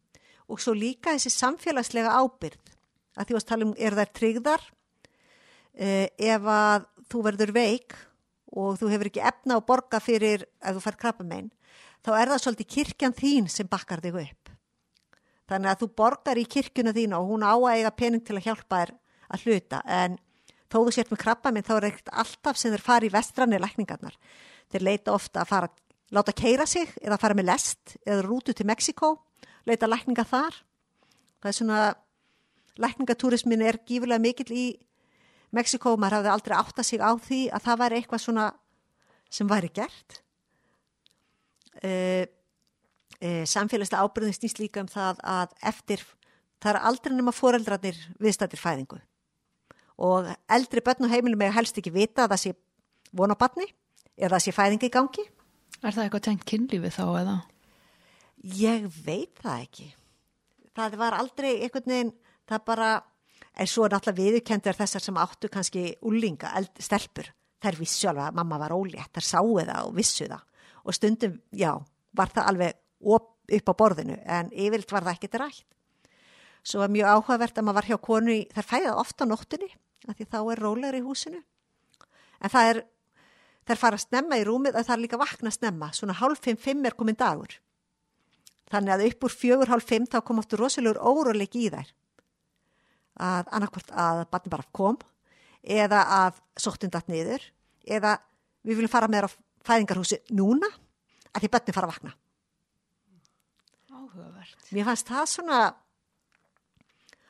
og 0.50 0.62
svo 0.62 0.74
líka 0.74 1.14
þessi 1.16 1.32
samfélagslega 1.36 2.16
ábyrð. 2.18 2.76
Að 3.20 3.30
því 3.30 3.38
að 3.38 3.48
tala 3.50 3.68
um 3.68 3.74
er 3.78 3.98
þær 3.98 4.12
tryggðar 4.16 4.66
eh, 5.76 6.08
ef 6.18 6.46
að 6.50 6.88
þú 7.10 7.24
verður 7.26 7.54
veik 7.56 7.98
og 8.50 8.80
þú 8.80 8.92
hefur 8.94 9.10
ekki 9.12 9.26
efna 9.30 9.60
á 9.60 9.66
borga 9.66 10.00
fyrir 10.02 10.46
ef 10.46 10.78
þú 10.78 10.84
fær 10.86 10.98
krabbamein, 11.04 11.52
þá 12.06 12.12
er 12.16 12.32
það 12.32 12.44
svolítið 12.46 12.72
kirkjan 12.76 13.18
þín 13.18 13.50
sem 13.52 13.70
bakkar 13.70 14.02
þig 14.02 14.18
upp. 14.24 14.54
Þannig 15.50 15.72
að 15.72 15.84
þú 15.84 15.90
borgar 15.98 16.40
í 16.40 16.46
kirkjuna 16.46 16.94
þín 16.94 17.16
og 17.18 17.30
hún 17.30 17.46
á 17.46 17.54
að 17.58 17.76
eiga 17.76 17.94
pening 17.98 18.26
til 18.26 18.38
að 18.38 18.46
hjálpa 18.48 18.82
þér 18.82 18.96
að 19.30 19.46
hluta 19.46 19.82
en 19.86 20.18
þó 20.70 20.84
þú 20.86 20.94
sért 20.94 21.14
með 21.14 21.22
krabbamein 21.24 21.66
þá 21.66 21.74
er 21.76 21.88
ekkert 21.90 22.12
alltaf 22.24 22.60
sem 22.60 22.74
þeir 22.74 22.86
fari 22.86 23.10
í 23.10 23.14
vestranni 23.14 23.60
lækningarnar. 23.62 24.18
Þeir 24.70 24.86
leita 24.86 25.16
ofta 25.16 25.42
að 25.42 25.50
fara, 25.50 25.70
láta 26.14 26.36
keira 26.38 26.68
sig 26.70 26.92
eða 27.02 27.18
fara 27.22 27.38
með 27.38 27.50
lest 27.50 27.96
eða 28.06 28.26
rútu 28.28 28.54
til 28.54 28.68
Mexiko, 28.70 29.16
leita 29.66 29.90
lækninga 29.90 30.26
þar. 30.30 30.62
Það 31.42 31.52
er 31.52 31.58
svona, 31.58 31.82
lækningatúrismin 32.78 33.66
er 33.66 33.82
gífurlega 33.88 34.22
mikill 34.22 34.54
í 34.54 34.68
Mexiko, 35.56 35.96
maður 35.98 36.20
hafði 36.20 36.34
aldrei 36.36 36.58
átta 36.60 36.86
sig 36.86 37.02
á 37.02 37.12
því 37.18 37.44
að 37.50 37.66
það 37.66 37.80
væri 37.82 38.00
eitthvað 38.00 38.26
svona 38.28 38.50
sem 39.34 39.50
væri 39.50 39.72
gert. 39.74 40.22
Uh, 41.80 42.26
uh, 43.24 43.44
samfélagslega 43.50 44.04
ábyrðin 44.04 44.36
snýst 44.36 44.62
líka 44.62 44.84
um 44.84 44.90
það 44.92 45.22
að 45.26 45.54
eftir, 45.72 46.04
það 46.62 46.76
er 46.76 46.88
aldrei 46.92 47.16
nema 47.16 47.34
foreldrarnir 47.34 47.98
viðstættir 48.22 48.62
fæðingu 48.62 49.00
og 50.00 50.30
eldri 50.52 50.84
börn 50.86 51.08
og 51.08 51.14
heimilum 51.14 51.42
með 51.42 51.56
helst 51.58 51.78
ekki 51.80 51.94
vita 51.94 52.26
að 52.26 52.34
það 52.34 52.42
sé 52.44 52.56
vona 53.20 53.36
barni 53.40 53.68
eða 54.16 54.36
það 54.38 54.44
sé 54.46 54.56
fæðingi 54.56 54.90
í 54.90 54.94
gangi. 54.94 55.26
Er 55.80 55.96
það 55.96 56.04
eitthvað 56.06 56.26
tengt 56.28 56.46
kynlífi 56.48 56.92
þá 56.92 57.06
eða? 57.22 57.38
Ég 58.60 58.86
veit 59.04 59.40
það 59.44 59.64
ekki. 59.66 59.88
Það 60.76 60.98
var 61.00 61.18
aldrei 61.18 61.50
einhvern 61.58 61.92
veginn, 61.92 62.12
það 62.48 62.66
bara, 62.68 62.90
en 63.52 63.68
svo 63.68 63.86
er 63.86 63.96
náttúrulega 63.96 64.20
viðurkendur 64.22 64.78
þessar 64.78 65.04
sem 65.04 65.20
áttu 65.20 65.52
kannski 65.52 65.86
úlinga, 66.08 66.52
stelpur. 66.80 67.32
Þær 67.60 67.80
vissu 67.82 68.08
alveg 68.08 68.30
að 68.30 68.38
mamma 68.40 68.60
var 68.62 68.76
ólétt, 68.76 69.12
þær 69.16 69.28
sáu 69.28 69.58
það 69.58 69.90
og 69.90 69.98
vissu 69.98 70.30
það. 70.30 70.46
Og 70.86 70.96
stundum, 70.96 71.36
já, 71.52 71.74
var 72.16 72.32
það 72.32 72.52
alveg 72.54 72.80
upp, 73.16 73.36
á 73.68 73.74
borðinu, 73.76 74.16
en 74.24 74.54
yfirlt 74.56 74.96
var 74.96 75.08
það 75.08 75.18
ekkert 75.18 75.40
rætt. 75.44 75.68
Svo 76.64 76.84
var 76.84 76.92
mjög 76.92 77.12
áhugavert 77.16 77.60
að 77.60 77.68
maður 77.68 77.80
var 77.80 77.90
hjá 77.90 77.98
konu, 78.04 78.40
þær 78.56 78.68
fæðað 78.68 79.02
ofta 79.04 79.28
á 79.28 79.32
nóttunni, 79.32 79.70
af 80.10 80.18
því 80.18 80.28
þá 80.34 80.40
er 80.42 80.62
rólegur 80.64 80.98
í 80.98 81.06
húsinu. 81.06 81.42
En 82.40 82.52
það 82.52 82.72
er, 82.72 82.82
þær 83.70 83.82
fara 83.84 84.00
að 84.00 84.06
snemma 84.06 84.40
í 84.40 84.46
rúmið 84.48 84.78
það 84.80 84.94
er 84.96 85.04
líka 85.04 85.20
vakna 85.22 85.52
að 85.52 85.58
snemma, 85.60 85.92
svona 85.94 86.18
hálf 86.20 86.42
fimm, 86.46 86.60
fimm 86.60 86.86
er 86.88 86.98
komin 86.98 87.20
dagur. 87.20 87.58
Þannig 88.70 88.96
að 88.96 89.06
upp 89.10 89.26
úr 89.26 89.34
fjögur 89.34 89.72
hálf 89.72 89.88
fimm 89.90 90.06
þá 90.10 90.20
kom 90.26 90.42
áttur 90.42 90.62
rosalega 90.64 91.02
óróleik 91.02 91.58
í 91.58 91.70
þær. 91.74 91.90
Að 93.20 93.50
annarkvort 93.58 93.90
að 93.92 94.24
barni 94.32 94.54
bara 94.54 94.70
kom 94.76 95.00
eða 95.60 96.04
að 96.16 96.40
sóttun 96.60 96.94
datt 96.94 97.10
niður 97.12 97.44
eða 97.84 98.16
við 98.64 98.80
viljum 98.80 98.92
fara 98.92 99.10
með 99.10 99.26
þér 99.26 99.28
á 99.28 99.38
fæðingarhúsi 99.70 100.20
núna 100.38 100.70
að 101.34 101.44
því 101.44 101.52
barni 101.56 101.76
fara 101.76 101.90
að 101.90 101.94
vakna. 101.96 102.14
Áhugavert. 103.90 104.70
Mér 104.72 104.88
fannst 104.88 105.10
það 105.10 105.32
svona 105.34 105.60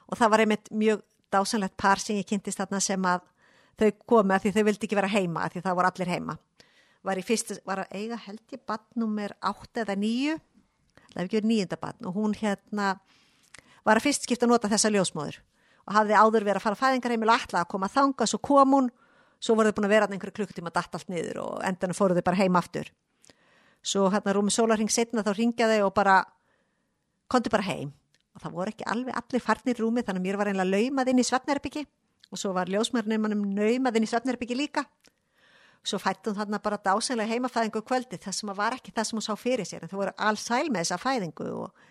og 0.09 0.19
það 0.19 0.31
var 0.33 0.43
einmitt 0.43 0.69
mjög 0.73 1.03
dásanlegt 1.33 1.77
par 1.77 2.01
sem 2.01 2.19
ég 2.19 2.27
kynntist 2.27 2.59
þarna 2.59 2.81
sem 2.83 3.05
að 3.05 3.25
þau 3.79 3.89
komi 4.11 4.35
að 4.35 4.45
því 4.45 4.53
þau 4.55 4.63
vildi 4.67 4.87
ekki 4.87 4.99
vera 4.99 5.11
heima 5.11 5.45
að 5.45 5.55
því 5.55 5.65
það 5.65 5.79
voru 5.79 5.91
allir 5.91 6.13
heima. 6.13 6.37
Var, 7.07 7.21
fyrst, 7.23 7.53
var 7.63 7.85
að 7.85 7.93
eiga 7.95 8.17
held 8.25 8.55
ég 8.55 8.63
badnumir 8.67 9.33
8 9.39 9.85
eða 9.85 9.95
9 9.95 10.39
það 11.13 11.21
hefði 11.23 11.37
verið 11.37 11.49
nýjunda 11.49 11.77
badn 11.81 12.09
og 12.09 12.17
hún 12.17 12.33
hérna 12.37 12.89
var 13.87 13.99
að 13.99 14.05
fyrst 14.05 14.25
skipta 14.27 14.49
nota 14.49 14.69
þessa 14.71 14.91
ljósmóður 14.93 15.39
og 15.87 15.95
hafði 15.95 16.17
áður 16.17 16.45
verið 16.45 16.59
að 16.59 16.65
fara 16.65 16.77
að 16.77 16.81
fæðingarheimil 16.83 17.31
alltaf 17.33 17.61
að 17.63 17.69
koma 17.71 17.89
að 17.89 17.95
þanga, 17.97 18.27
svo 18.29 18.39
kom 18.45 18.75
hún 18.75 18.89
svo 19.39 19.55
voru 19.55 19.71
þau 19.71 19.77
búin 19.79 19.87
að 19.87 19.93
vera 19.95 20.09
einhverju 20.11 20.35
klukkutíma 20.35 20.73
datt 20.75 20.95
allt 20.95 21.09
niður 21.09 21.39
og 21.45 21.63
endan 21.65 21.95
fóru 21.97 22.17
þau 22.17 22.25
bara 22.27 22.41
heim 22.41 22.57
aftur. 22.59 22.91
Svo 23.81 24.09
hérna 24.11 24.35
rúmi 24.35 24.51
sólarring 24.51 24.91
setna 24.91 25.23
þá 25.23 25.31
ringjaði 25.37 25.79
og 25.85 25.93
bara 25.95 26.19
konti 27.31 27.49
bara 27.49 27.65
heim 27.69 27.93
og 28.39 28.45
það 28.45 28.55
voru 28.55 28.73
ekki 28.73 28.87
alveg 28.87 29.17
allir 29.19 29.43
farnir 29.43 29.79
rúmi 29.79 30.03
þannig 30.05 30.21
að 30.21 30.27
mér 30.27 30.39
var 30.39 30.49
einlega 30.51 30.71
laumað 30.71 31.11
inn 31.11 31.19
í 31.19 31.27
svefnerbyggi 31.27 31.83
og 32.29 32.39
svo 32.39 32.53
var 32.55 32.71
ljósmörnum 32.71 33.27
laumað 33.57 33.99
inn 33.99 34.07
í 34.07 34.09
svefnerbyggi 34.09 34.55
líka. 34.55 34.85
Svo 35.83 35.99
fættum 35.99 36.35
þarna 36.35 36.59
bara 36.63 36.79
dásenlega 36.79 37.31
heimafæðingu 37.33 37.81
kvöldi 37.83 38.19
það 38.19 38.35
sem 38.35 38.51
var 38.55 38.75
ekki 38.75 38.93
það 38.95 39.07
sem 39.09 39.19
hún 39.19 39.25
sá 39.25 39.33
fyrir 39.39 39.67
sér 39.67 39.83
en 39.83 39.91
það 39.91 40.01
voru 40.03 40.15
alls 40.17 40.43
sæl 40.47 40.67
með 40.67 40.85
þessa 40.85 40.99
fæðingu 41.03 41.47
og 41.55 41.87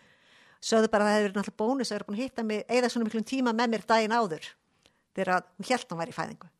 sögðu 0.61 0.90
bara 0.92 1.06
að 1.06 1.11
það 1.11 1.18
hefur 1.18 1.34
náttúrulega 1.37 1.62
bónus 1.62 1.88
að 1.88 1.94
það 1.94 1.98
hefur 1.98 2.08
búin 2.08 2.18
að 2.18 2.22
hitta 2.24 2.44
mig 2.44 2.64
eða 2.68 2.92
svona 2.92 3.08
miklum 3.08 3.26
tíma 3.28 3.54
með 3.56 3.72
mér 3.74 3.87
daginn 3.88 4.14
áður 4.14 4.48
þegar 5.16 5.44
hún 5.56 5.68
held 5.70 5.84
að 5.84 5.92
hún 5.92 6.02
var 6.02 6.12
í 6.12 6.16
fæðingu 6.18 6.50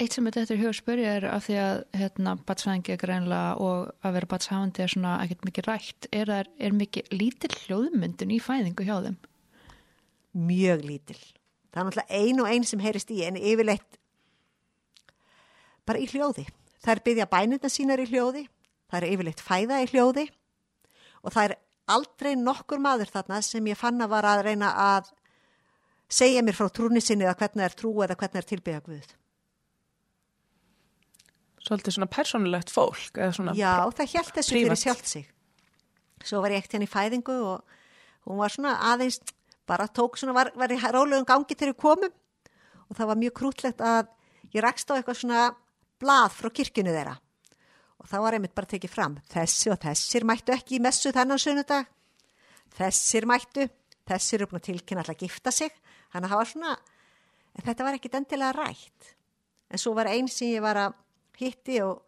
Eitt 0.00 0.14
sem 0.16 0.24
þetta 0.24 0.54
er 0.56 0.76
spyrja 0.76 1.16
er 1.18 1.26
af 1.28 1.44
því 1.44 1.56
að 1.60 1.82
hérna, 2.00 2.36
batsfæðingi 2.48 2.94
er 2.94 3.00
greinlega 3.02 3.58
og 3.60 3.90
að 4.00 4.14
vera 4.16 4.30
batshafandi 4.30 4.84
er 4.84 4.94
svona 4.94 5.18
ekkert 5.24 5.44
mikið 5.44 5.68
rætt 5.68 6.08
er, 6.08 6.30
það, 6.30 6.54
er 6.56 6.78
mikið 6.78 7.12
lítill 7.12 7.58
hljóðmyndun 7.66 8.32
í 8.32 8.40
fæðingu 8.40 8.86
hjá 8.88 8.96
þeim? 9.04 9.20
Mjög 10.48 10.86
lítill 10.88 11.20
það 11.70 11.80
er 11.80 11.86
náttúrulega 11.86 12.18
ein 12.18 12.40
og 12.42 12.50
ein 12.50 12.66
sem 12.66 12.82
heyrist 12.82 13.12
í 13.14 13.20
en 13.26 13.38
yfirleitt 13.38 13.98
bara 15.86 16.02
í 16.02 16.08
hljóði. 16.10 16.46
Það 16.80 16.92
er 16.94 17.02
byggja 17.06 17.28
bænirna 17.30 17.70
sínar 17.70 18.00
í 18.00 18.08
hljóði, 18.08 18.44
það 18.90 19.00
er 19.00 19.14
yfirleitt 19.14 19.42
fæða 19.44 19.80
í 19.84 19.88
hljóði 19.90 20.26
og 21.20 21.34
það 21.34 21.44
er 21.44 21.56
aldrei 21.90 22.34
nokkur 22.38 22.82
maður 22.82 23.10
þarna 23.12 23.40
sem 23.44 23.66
ég 23.68 23.78
fann 23.78 24.00
að 24.00 24.12
var 24.14 24.28
að 24.28 24.44
reyna 24.48 24.70
að 24.96 25.10
segja 26.10 26.42
mér 26.42 26.56
frá 26.58 26.70
trúni 26.72 27.02
sinni 27.02 27.26
eða 27.26 27.38
hvernig 27.42 27.66
er 27.66 27.76
trú 27.76 27.92
eða 28.02 28.16
hvernig 28.18 28.42
er 28.42 28.48
tilbyggja 28.50 28.84
Guð. 28.86 29.10
Svolítið 31.60 31.96
svona 31.96 32.08
persónulegt 32.08 32.72
fólk 32.72 33.20
svona 33.36 33.52
Já, 33.58 33.84
það 33.92 34.14
held 34.14 34.32
þessu 34.36 34.54
prívat. 34.54 34.70
fyrir 34.70 34.80
sjálft 34.80 35.10
sig. 35.10 35.26
Svo 36.24 36.40
var 36.40 36.54
ég 36.54 36.62
ekkert 36.62 36.78
henni 36.78 36.88
í 36.88 36.92
fæðingu 36.92 37.36
og 37.50 37.76
hún 38.28 38.40
var 38.40 38.52
svona 38.54 38.76
aðeins, 38.92 39.20
bara 39.68 39.88
tók 39.88 40.16
svona, 40.20 40.34
var, 40.36 40.52
var 40.56 40.72
í 40.72 40.78
rólegum 40.80 41.28
gangi 41.28 41.56
þegar 41.56 41.74
við 41.74 41.80
komum 41.80 42.14
og 42.90 42.96
það 42.98 43.10
var 43.12 43.20
mjög 43.20 43.34
krútlegt 43.38 43.82
að 43.84 44.08
ég 44.54 44.64
rakst 44.64 44.90
á 44.90 44.96
eitthvað 44.96 45.20
svona 45.20 45.42
blað 46.00 46.32
frá 46.34 46.50
kirkjunu 46.50 46.94
þeirra 46.94 47.16
og 48.00 48.08
það 48.08 48.24
var 48.24 48.36
einmitt 48.36 48.56
bara 48.56 48.70
tekið 48.70 48.92
fram 48.92 49.18
þessi 49.30 49.72
og 49.72 49.80
þessir 49.84 50.26
mættu 50.28 50.54
ekki 50.56 50.78
í 50.78 50.82
messu 50.82 51.12
þennan 51.14 51.40
sunnudag 51.40 51.90
þessir 52.78 53.28
mættu 53.28 53.68
þessir 54.08 54.40
eru 54.40 54.50
búin 54.50 54.62
að 54.62 54.68
tilkynna 54.70 55.04
alltaf 55.04 55.18
að 55.18 55.24
gifta 55.26 55.52
sig 55.54 55.74
þannig 56.10 56.24
að 56.24 56.32
það 56.32 56.40
var 56.40 56.50
svona 56.52 56.74
en 57.50 57.66
þetta 57.68 57.86
var 57.86 57.98
ekkit 57.98 58.18
endilega 58.18 58.56
rætt 58.56 59.12
en 59.70 59.82
svo 59.82 59.94
var 59.98 60.10
einn 60.10 60.30
sem 60.32 60.54
ég 60.54 60.64
var 60.64 60.80
að 60.86 60.98
hitti 61.40 61.80
og 61.84 62.04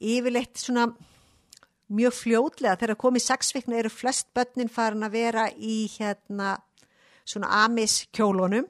yfirleitt 0.00 0.60
svona 0.60 0.90
mjög 1.92 2.16
fljótlega. 2.20 2.78
Þegar 2.80 3.00
komið 3.00 3.26
sexvikna 3.26 3.80
eru 3.80 3.92
flest 3.92 4.32
börnin 4.36 4.72
farin 4.72 5.06
að 5.06 5.18
vera 5.18 5.48
í 5.56 5.86
hérna 5.96 6.56
svona 7.26 7.50
amis 7.64 8.04
kjólunum 8.14 8.66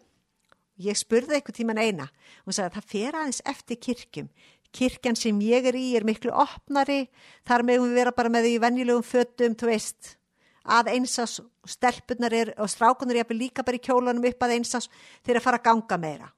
ég 0.83 0.99
spurði 0.99 1.39
eitthvað 1.39 1.59
tíman 1.61 1.81
eina. 1.81 2.11
Og 2.45 2.55
sagði 2.55 2.69
að 2.69 2.77
það 2.77 2.93
fer 2.93 3.19
aðeins 3.19 3.43
eftir 3.49 3.81
kirkjum. 3.81 4.29
Kirkjan 4.77 5.17
sem 5.17 5.41
ég 5.45 5.69
er 5.71 5.79
í 5.79 5.87
er 5.97 6.05
miklu 6.05 6.33
opnari. 6.37 7.07
Þar 7.49 7.67
meðum 7.69 7.91
við 7.91 8.01
vera 8.03 8.15
bara 8.17 8.33
með 8.33 8.49
því 8.49 8.55
venjulegum 8.67 9.07
fötum, 9.07 9.57
þú 9.57 9.71
veist. 9.71 10.17
Að 10.67 10.91
einsás 10.97 11.39
stelpunar 11.71 12.35
er 12.35 12.55
og 12.59 12.71
strákunar 12.71 13.23
er 13.23 13.37
líka 13.39 13.65
bara 13.67 13.79
í 13.79 13.85
kjólunum 13.87 14.27
upp 14.27 14.43
að 14.43 14.57
einsás 14.59 14.91
þeir 15.23 15.39
að 15.39 15.47
fara 15.47 15.61
að 15.63 15.69
ganga 15.69 15.99
meira 16.03 16.33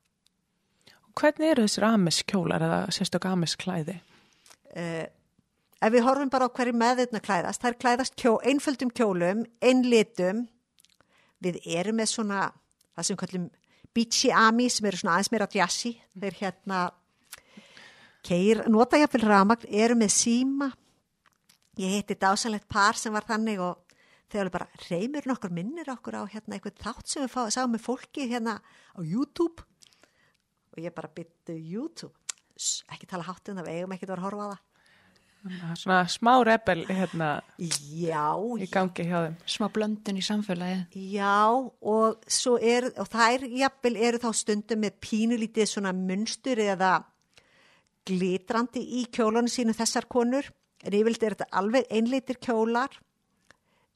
Hvernig 1.18 1.50
eru 1.50 1.64
þessir 1.66 1.88
amis 1.88 2.22
kjólar 2.28 2.62
eða 2.62 2.82
sérstök 2.94 3.26
amis 3.26 3.56
klæði? 3.58 3.98
uh, 4.76 5.06
ef 5.78 5.94
við 5.94 6.04
horfum 6.06 6.30
bara 6.32 6.48
á 6.48 6.54
hverju 6.54 6.76
meðveitna 6.76 7.22
klæðast, 7.24 7.62
það 7.62 7.70
er 7.70 7.80
klæðast 7.84 8.16
kjó, 8.18 8.34
einföldum 8.46 8.92
kjólum, 8.94 9.44
einlitum. 9.62 10.46
Við 11.44 11.60
erum 11.70 12.00
með 12.00 12.12
svona 12.12 12.48
það 12.96 13.08
sem 13.08 13.18
kallum 13.20 13.48
beachy 13.94 14.30
ami 14.34 14.68
sem 14.70 14.86
eru 14.90 14.98
svona 15.00 15.16
aðeins 15.16 15.32
meira 15.32 15.50
djassi 15.50 15.94
þeir 16.18 16.38
hérna 16.40 16.80
keir, 18.26 18.64
nota 18.70 18.98
ég 18.98 19.10
fyrir 19.12 19.30
ramagn, 19.30 19.68
eru 19.70 19.96
með 19.98 20.14
síma. 20.16 20.72
Ég 21.78 21.94
heiti 21.94 22.18
dásanlegt 22.18 22.66
par 22.70 22.98
sem 22.98 23.14
var 23.14 23.26
þannig 23.26 23.62
og 23.62 23.94
þau 24.28 24.40
alveg 24.42 24.54
bara 24.56 24.88
reymur 24.88 25.28
nokkur 25.30 25.54
minnir 25.54 25.88
okkur 25.94 26.18
á 26.18 26.22
hérna 26.28 26.58
eitthvað 26.58 26.82
þátt 26.82 27.06
sem 27.08 27.22
við 27.22 27.32
fá, 27.32 27.42
sáum 27.54 27.70
með 27.72 27.86
fólki 27.86 28.26
hérna 28.28 28.58
á 28.58 29.00
YouTube 29.00 29.62
og 30.78 30.86
ég 30.86 30.94
bara 30.94 31.10
byttu 31.12 31.58
YouTube 31.58 32.14
Sss, 32.58 32.82
ekki 32.90 33.06
tala 33.10 33.26
hátt 33.26 33.50
um 33.50 33.58
það, 33.60 33.68
við 33.68 33.80
eigum 33.82 33.94
ekki 33.94 34.06
að 34.08 34.14
vera 34.14 34.22
að 34.22 34.28
horfa 34.28 34.46
á 34.46 34.50
það 34.54 34.64
Svona 35.78 36.00
smá 36.10 36.32
rebel 36.42 36.80
hérna 36.88 37.28
Já, 37.62 38.34
í 38.58 38.66
gangi 38.70 39.04
hjá 39.06 39.20
þeim. 39.28 39.36
smá 39.46 39.68
blöndun 39.70 40.18
í 40.18 40.24
samfélagið. 40.26 40.96
Já, 41.14 41.46
og 41.54 42.26
svo 42.26 42.56
er, 42.58 42.88
og 42.98 43.06
þær 43.12 43.46
jafnvel 43.46 43.94
eru 44.08 44.18
þá 44.18 44.28
stundum 44.34 44.82
með 44.82 44.96
pínulítið 45.04 45.70
svona 45.70 45.92
munstur 45.94 46.58
eða 46.58 46.96
glitrandi 48.08 48.82
í 48.98 49.04
kjólanu 49.14 49.52
sínu 49.52 49.76
þessar 49.78 50.08
konur. 50.10 50.48
En 50.82 50.94
yfirlt 50.98 51.22
er 51.22 51.36
þetta 51.36 51.60
alveg 51.62 51.86
einleitir 51.86 52.42
kjólar. 52.42 52.98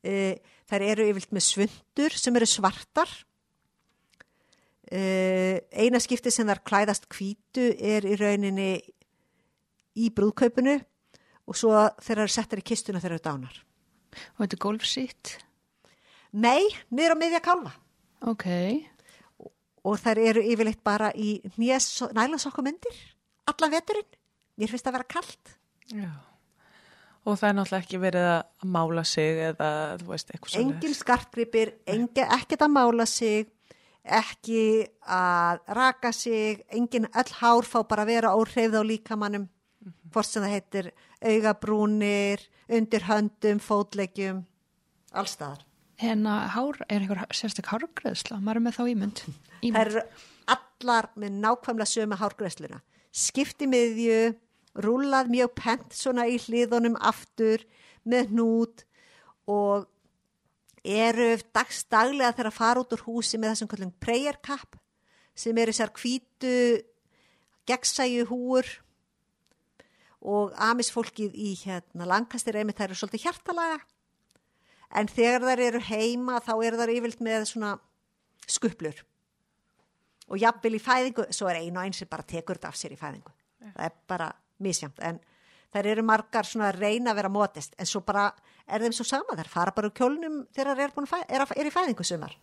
Uh, 0.02 0.38
þær 0.70 0.86
eru 0.94 1.10
yfirlt 1.10 1.34
með 1.34 1.46
svundur 1.48 2.18
sem 2.22 2.38
eru 2.38 2.48
svartar. 2.48 3.10
Uh, 4.92 5.56
eina 5.72 6.00
skipti 6.02 6.28
sem 6.32 6.48
þær 6.48 6.60
klæðast 6.68 7.06
hvítu 7.12 7.70
er 7.80 8.04
í 8.04 8.16
rauninni 8.20 8.72
í 9.96 10.10
brúðkaupinu 10.12 10.74
og 11.48 11.56
svo 11.56 11.72
þær 12.02 12.24
eru 12.24 12.32
settar 12.32 12.60
í 12.60 12.66
kistuna 12.66 13.00
þær 13.00 13.14
eru 13.14 13.24
dánar. 13.24 13.56
Og 14.36 14.44
þetta 14.44 14.58
er 14.58 14.64
golfsýtt. 14.66 15.32
Nei, 16.32 16.68
niður 16.92 17.16
á 17.16 17.20
miðja 17.20 17.40
kálfa. 17.44 17.72
Ok. 18.22 18.46
og 19.82 19.96
þær 19.98 20.18
eru 20.22 20.42
yfirleitt 20.46 20.78
bara 20.86 21.08
í 21.18 21.40
nælansokkumundir 21.58 23.00
allan 23.50 23.72
veturinn. 23.72 24.20
Mér 24.60 24.70
finnst 24.70 24.86
það 24.86 24.92
að 24.92 24.98
vera 24.98 25.10
kallt. 25.10 25.56
Já. 25.90 26.10
Og 27.22 27.38
það 27.38 27.48
er 27.48 27.56
náttúrulega 27.56 27.84
ekki 27.84 28.00
verið 28.02 28.28
að 28.28 28.70
mála 28.74 29.04
sig 29.06 29.40
eða, 29.48 29.70
þú 30.00 30.08
veist, 30.10 30.32
eitthvað. 30.34 30.56
Engin 30.60 30.96
skartgripir, 30.98 31.74
ekkert 31.86 32.64
að 32.66 32.72
mála 32.74 33.06
sig, 33.06 33.50
ekki 34.02 34.86
að 35.06 35.60
raka 35.78 36.12
sig, 36.12 36.62
engin 36.74 37.06
öll 37.14 37.34
hár 37.38 37.66
fá 37.68 37.82
bara 37.86 38.04
að 38.04 38.14
vera 38.14 38.34
óhreyfð 38.34 38.78
á 38.78 38.82
líkamannum, 38.86 39.48
hvort 40.12 40.28
sem 40.28 40.42
það 40.42 40.54
heitir 40.56 40.90
augabrúnir, 41.22 42.42
undir 42.68 43.06
höndum, 43.06 43.60
fótleggjum, 43.62 44.42
allstaðar. 45.14 45.62
Hérna 46.02 46.48
hár, 46.50 46.80
er 46.88 47.02
einhver 47.04 47.22
sérstak 47.30 47.70
hárgreðsla? 47.70 48.40
Maður 48.42 48.58
er 48.58 48.64
með 48.66 48.78
þá 48.78 48.84
ímynd. 48.90 49.22
ímynd. 49.66 49.76
Þær 49.76 49.90
eru 49.92 50.04
allar 50.56 51.10
með 51.14 51.36
nákvæmlega 51.44 51.90
sömu 51.92 52.18
hárgræsluna. 52.18 52.80
Skipti 53.12 53.68
miðju, 53.70 54.32
rúlað 54.82 55.30
mjög 55.30 55.54
pent 55.60 55.94
svona 55.94 56.26
í 56.26 56.40
hliðunum 56.42 56.96
aftur 56.98 57.62
með 58.08 58.32
hnút 58.32 58.84
og 59.50 59.86
eru 60.82 61.36
dagstaglega 61.54 62.32
þegar 62.34 62.50
að 62.50 62.58
fara 62.58 62.82
út 62.82 62.94
úr 62.96 63.04
húsi 63.06 63.38
með 63.38 63.54
þessum 63.54 63.70
kallum 63.70 63.92
prayer 64.02 64.38
cap 64.42 64.78
sem 65.34 65.56
eru 65.58 65.72
þessar 65.72 65.92
hvítu 65.94 66.56
gegnsæju 67.68 68.26
húur 68.30 68.68
og 70.22 70.52
amisfólkið 70.62 71.34
í 71.34 71.52
hérna 71.62 72.06
langkastir 72.10 72.58
einmitt 72.58 72.78
þær 72.78 72.90
eru 72.90 72.98
svolítið 72.98 73.24
hjartalaga. 73.26 73.80
En 74.92 75.08
þegar 75.08 75.46
þær 75.48 75.62
eru 75.66 75.80
heima 75.88 76.38
þá 76.44 76.52
eru 76.66 76.78
þær 76.78 76.92
yfirlt 76.94 77.22
með 77.24 77.46
svona 77.50 77.72
skuplur. 78.46 79.02
Og 80.30 80.38
jafnvel 80.38 80.76
í 80.78 80.82
fæðingu, 80.82 81.26
svo 81.34 81.48
er 81.50 81.62
einu 81.62 81.78
og 81.80 81.86
einn 81.86 81.96
sem 81.96 82.10
bara 82.10 82.26
tekur 82.26 82.58
þetta 82.58 82.70
af 82.70 82.78
sér 82.78 82.94
í 82.94 83.00
fæðingu. 83.00 83.32
Það 83.62 83.84
er 83.88 83.96
bara 84.10 84.28
misjamt 84.62 85.00
en 85.02 85.18
þær 85.72 85.88
eru 85.94 86.04
margar 86.06 86.44
svona 86.48 86.70
að 86.72 86.80
reyna 86.84 87.12
að 87.12 87.18
vera 87.22 87.30
mótist 87.32 87.74
en 87.80 87.88
svo 87.88 88.02
bara 88.06 88.28
er 88.68 88.80
þeim 88.84 88.94
svo 88.96 89.04
sama. 89.08 89.36
Þær 89.38 89.48
fara 89.50 89.72
bara 89.76 89.88
úr 89.90 89.94
kjólnum 89.98 90.36
þegar 90.54 90.76
þær 90.78 90.84
er, 90.84 90.94
að 90.96 91.24
er, 91.28 91.44
að- 91.46 91.56
er 91.60 91.68
í 91.70 91.74
fæðingu 91.74 92.04
sumar. 92.06 92.36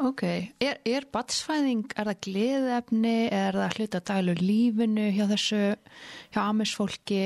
Ok, 0.00 0.22
er, 0.64 0.78
er 0.88 1.04
batsfæðing, 1.12 1.82
er 2.00 2.08
það 2.08 2.20
gleðefni, 2.24 3.16
er 3.36 3.58
það 3.60 3.74
hluta 3.76 4.00
dælu 4.08 4.34
lífinu 4.40 5.10
hjá 5.12 5.26
þessu, 5.34 5.60
hjá 6.32 6.40
amisfólki? 6.46 7.22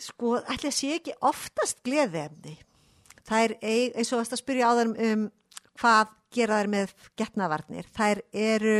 sko, 0.00 0.38
ætli 0.48 0.70
að 0.70 0.78
sé 0.78 0.94
ekki 0.96 1.12
oftast 1.28 1.82
gleðiefni. 1.84 2.54
Það 3.28 3.42
er 3.44 3.52
eins 4.00 4.12
og 4.16 4.22
að 4.24 4.40
spyrja 4.40 4.70
á 4.72 4.78
þeim 4.80 4.94
um 5.10 5.26
hvað 5.82 6.14
gera 6.32 6.56
þær 6.62 6.70
með 6.72 6.94
getnavarnir 7.20 7.86
þær 7.98 8.22
eru 8.32 8.78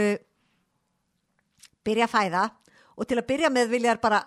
byrja 1.86 2.06
að 2.08 2.12
fæða 2.14 2.42
og 2.96 3.08
til 3.08 3.18
að 3.20 3.28
byrja 3.30 3.50
með 3.52 3.70
vilja 3.72 3.94
þær 3.94 4.00
bara 4.04 4.20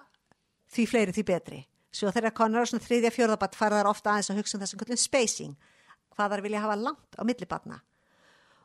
því 0.73 0.87
fleiri 0.89 1.15
því 1.15 1.25
betri. 1.29 1.61
Svo 1.93 2.09
þegar 2.13 2.33
konar 2.35 2.65
á 2.65 2.69
svona 2.69 2.83
þriðja 2.83 3.13
fjórðabatt 3.13 3.57
fara 3.57 3.81
þær 3.81 3.91
ofta 3.91 4.13
aðeins 4.13 4.31
að 4.33 4.39
hugsa 4.41 4.57
um 4.57 4.63
þessum 4.63 4.81
kallum 4.81 5.01
spacing 5.01 5.69
hvað 6.13 6.33
þær 6.33 6.43
vilja 6.45 6.63
hafa 6.63 6.77
langt 6.79 7.17
á 7.17 7.21
millibatna 7.25 7.79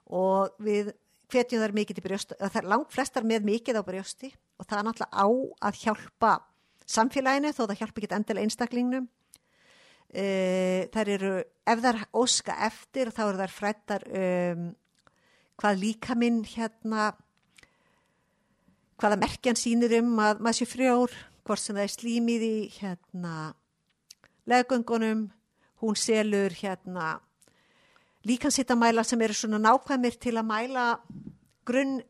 og 0.09 0.57
við 0.64 0.94
hvetjum 1.29 1.61
þær 1.61 1.75
mikið 1.77 1.99
til 1.99 2.05
brjóst 2.07 2.35
það 2.38 2.59
er 2.62 2.68
langt 2.73 2.94
flestar 2.94 3.27
með 3.29 3.44
mikið 3.49 3.81
á 3.81 3.83
brjósti. 3.85 4.33
Og 4.59 4.66
það 4.66 4.79
er 4.79 4.87
náttúrulega 4.88 5.23
á 5.23 5.27
að 5.68 5.81
hjálpa 5.83 6.33
samfélaginu 6.88 7.53
þó 7.53 7.62
það 7.66 7.79
hjálpa 7.83 8.01
ekki 8.01 8.14
endilega 8.16 8.49
einstaklingnum. 8.49 9.07
E, 10.09 10.25
þær 10.94 11.11
eru 11.12 11.33
ef 11.68 11.83
þær 11.85 11.99
óska 12.16 12.57
eftir 12.64 13.12
þá 13.12 13.23
eru 13.27 13.40
þær 13.42 13.53
frættar 13.53 14.07
um, 14.09 14.68
hvað 15.61 15.83
líka 15.83 16.16
minn 16.16 16.40
hérna 16.49 17.11
hvaða 18.99 19.18
merkjan 19.21 19.59
sýnir 19.59 19.99
um 20.01 20.16
að 20.23 20.40
maður 20.40 20.59
sé 20.62 20.68
frjór 20.71 21.18
hvort 21.48 21.62
sem 21.62 21.76
það 21.78 21.87
er 21.87 21.94
slímið 21.94 22.44
í 22.44 22.56
hérna 22.76 23.34
legöngunum 24.48 25.24
hún 25.80 25.96
selur 25.96 26.52
hérna 26.61 27.16
líkansittamæla 28.28 29.04
sem 29.06 29.22
eru 29.24 29.37
svona 29.37 29.61
nákvæmir 29.62 30.18
til 30.20 30.37
að 30.37 30.48
mæla 30.50 30.87
grunn 31.68 32.00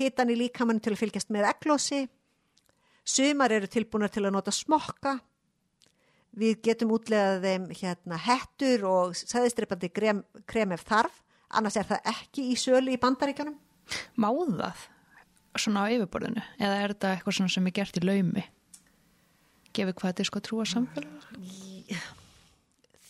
hitan 0.00 0.32
í 0.32 0.38
líkamann 0.40 0.82
til 0.82 0.94
að 0.94 1.02
fylgjast 1.04 1.30
með 1.30 1.48
eglósi 1.52 2.04
sumar 3.06 3.54
eru 3.54 3.70
tilbúinar 3.70 4.10
til 4.12 4.26
að 4.26 4.34
nota 4.34 4.54
smokka 4.54 5.16
við 6.40 6.62
getum 6.66 6.94
útlegað 6.94 7.42
þeim 7.46 7.66
hérna 7.74 8.18
hettur 8.26 8.86
og 8.90 9.18
sæðistripandi 9.18 9.90
krem, 9.94 10.22
krem 10.46 10.74
ef 10.74 10.86
þarf 10.86 11.22
annars 11.50 11.78
er 11.78 11.86
það 11.88 12.14
ekki 12.14 12.50
í 12.50 12.56
sölu 12.58 12.94
í 12.94 13.00
bandaríkjanum 13.02 13.58
Má 14.18 14.30
það 14.30 14.88
svona 15.58 15.86
á 15.86 15.90
yfirborðinu? 15.90 16.42
Eða 16.62 16.76
er 16.78 16.92
þetta 16.94 17.14
eitthvað 17.16 17.52
sem 17.54 17.66
er 17.66 17.74
gert 17.74 17.98
í 17.98 18.02
laumi? 18.04 18.44
Gefið 19.76 19.94
hvað 19.94 20.10
þetta 20.10 20.24
er 20.24 20.30
sko 20.30 20.42
trúa 20.44 20.66
samfélag? 20.66 21.28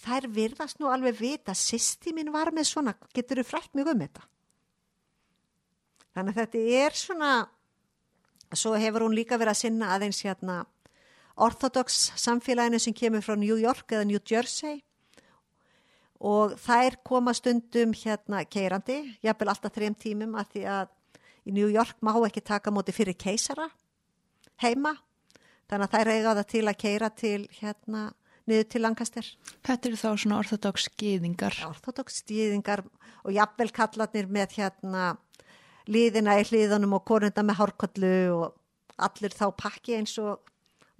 þær 0.01 0.27
virðast 0.33 0.81
nú 0.81 0.91
alveg 0.91 1.19
vita 1.21 1.55
sýsti 1.57 2.15
mín 2.17 2.33
var 2.33 2.53
með 2.55 2.71
svona, 2.71 2.95
getur 3.15 3.41
þú 3.41 3.47
frætt 3.47 3.75
mjög 3.77 3.93
um 3.93 4.05
þetta? 4.05 4.27
Þannig 6.17 6.37
að 6.37 6.41
þetta 6.41 6.63
er 6.81 6.97
svona 6.99 7.33
svo 8.57 8.75
hefur 8.81 9.07
hún 9.07 9.15
líka 9.15 9.39
verið 9.39 9.55
að 9.55 9.61
sinna 9.61 9.91
aðeins 9.95 10.23
hérna 10.27 10.63
orthodox 11.41 12.01
samfélaginu 12.21 12.81
sem 12.83 12.97
kemur 12.97 13.23
frá 13.25 13.37
New 13.39 13.59
York 13.61 13.93
eða 13.95 14.09
New 14.09 14.21
Jersey. 14.27 14.81
Og 16.21 16.57
þær 16.61 16.99
koma 17.07 17.33
stundum 17.33 17.95
hérna 17.97 18.43
keirandi, 18.45 18.99
jafnvel 19.25 19.53
alltaf 19.53 19.73
þrejum 19.73 19.97
tímum 19.97 20.35
að 20.37 20.51
því 20.55 20.65
að 20.75 20.91
í 21.49 21.55
New 21.57 21.71
York 21.73 22.03
má 22.05 22.13
ekki 22.27 22.43
taka 22.45 22.73
móti 22.75 22.93
fyrir 22.93 23.17
keisara 23.17 23.71
heima 24.61 24.93
þannig 25.71 25.87
að 25.87 25.95
þær 25.95 26.13
eiga 26.15 26.35
það 26.35 26.49
til 26.53 26.65
að 26.67 26.81
keira 26.81 27.11
til 27.15 27.41
hérna 27.61 28.05
niður 28.51 28.69
til 28.73 28.83
Lancaster. 28.83 29.27
Þetta 29.67 29.91
eru 29.91 29.99
þá 30.01 30.09
svona 30.19 30.39
orthodox 30.41 30.87
skýðingar. 30.91 31.59
orthodox 31.69 32.23
stíðingar 32.25 32.85
og 33.23 33.35
jafnvel 33.35 33.71
kallarnir 33.75 34.31
með 34.31 34.57
hérna 34.59 35.11
liðina 35.91 36.39
í 36.41 36.47
hliðunum 36.49 36.97
og 36.99 37.05
konunda 37.09 37.45
með 37.47 37.61
hárkollu 37.61 38.15
og 38.37 38.57
allir 39.01 39.35
þá 39.35 39.47
pakki 39.57 39.97
eins 39.99 40.17
og 40.21 40.43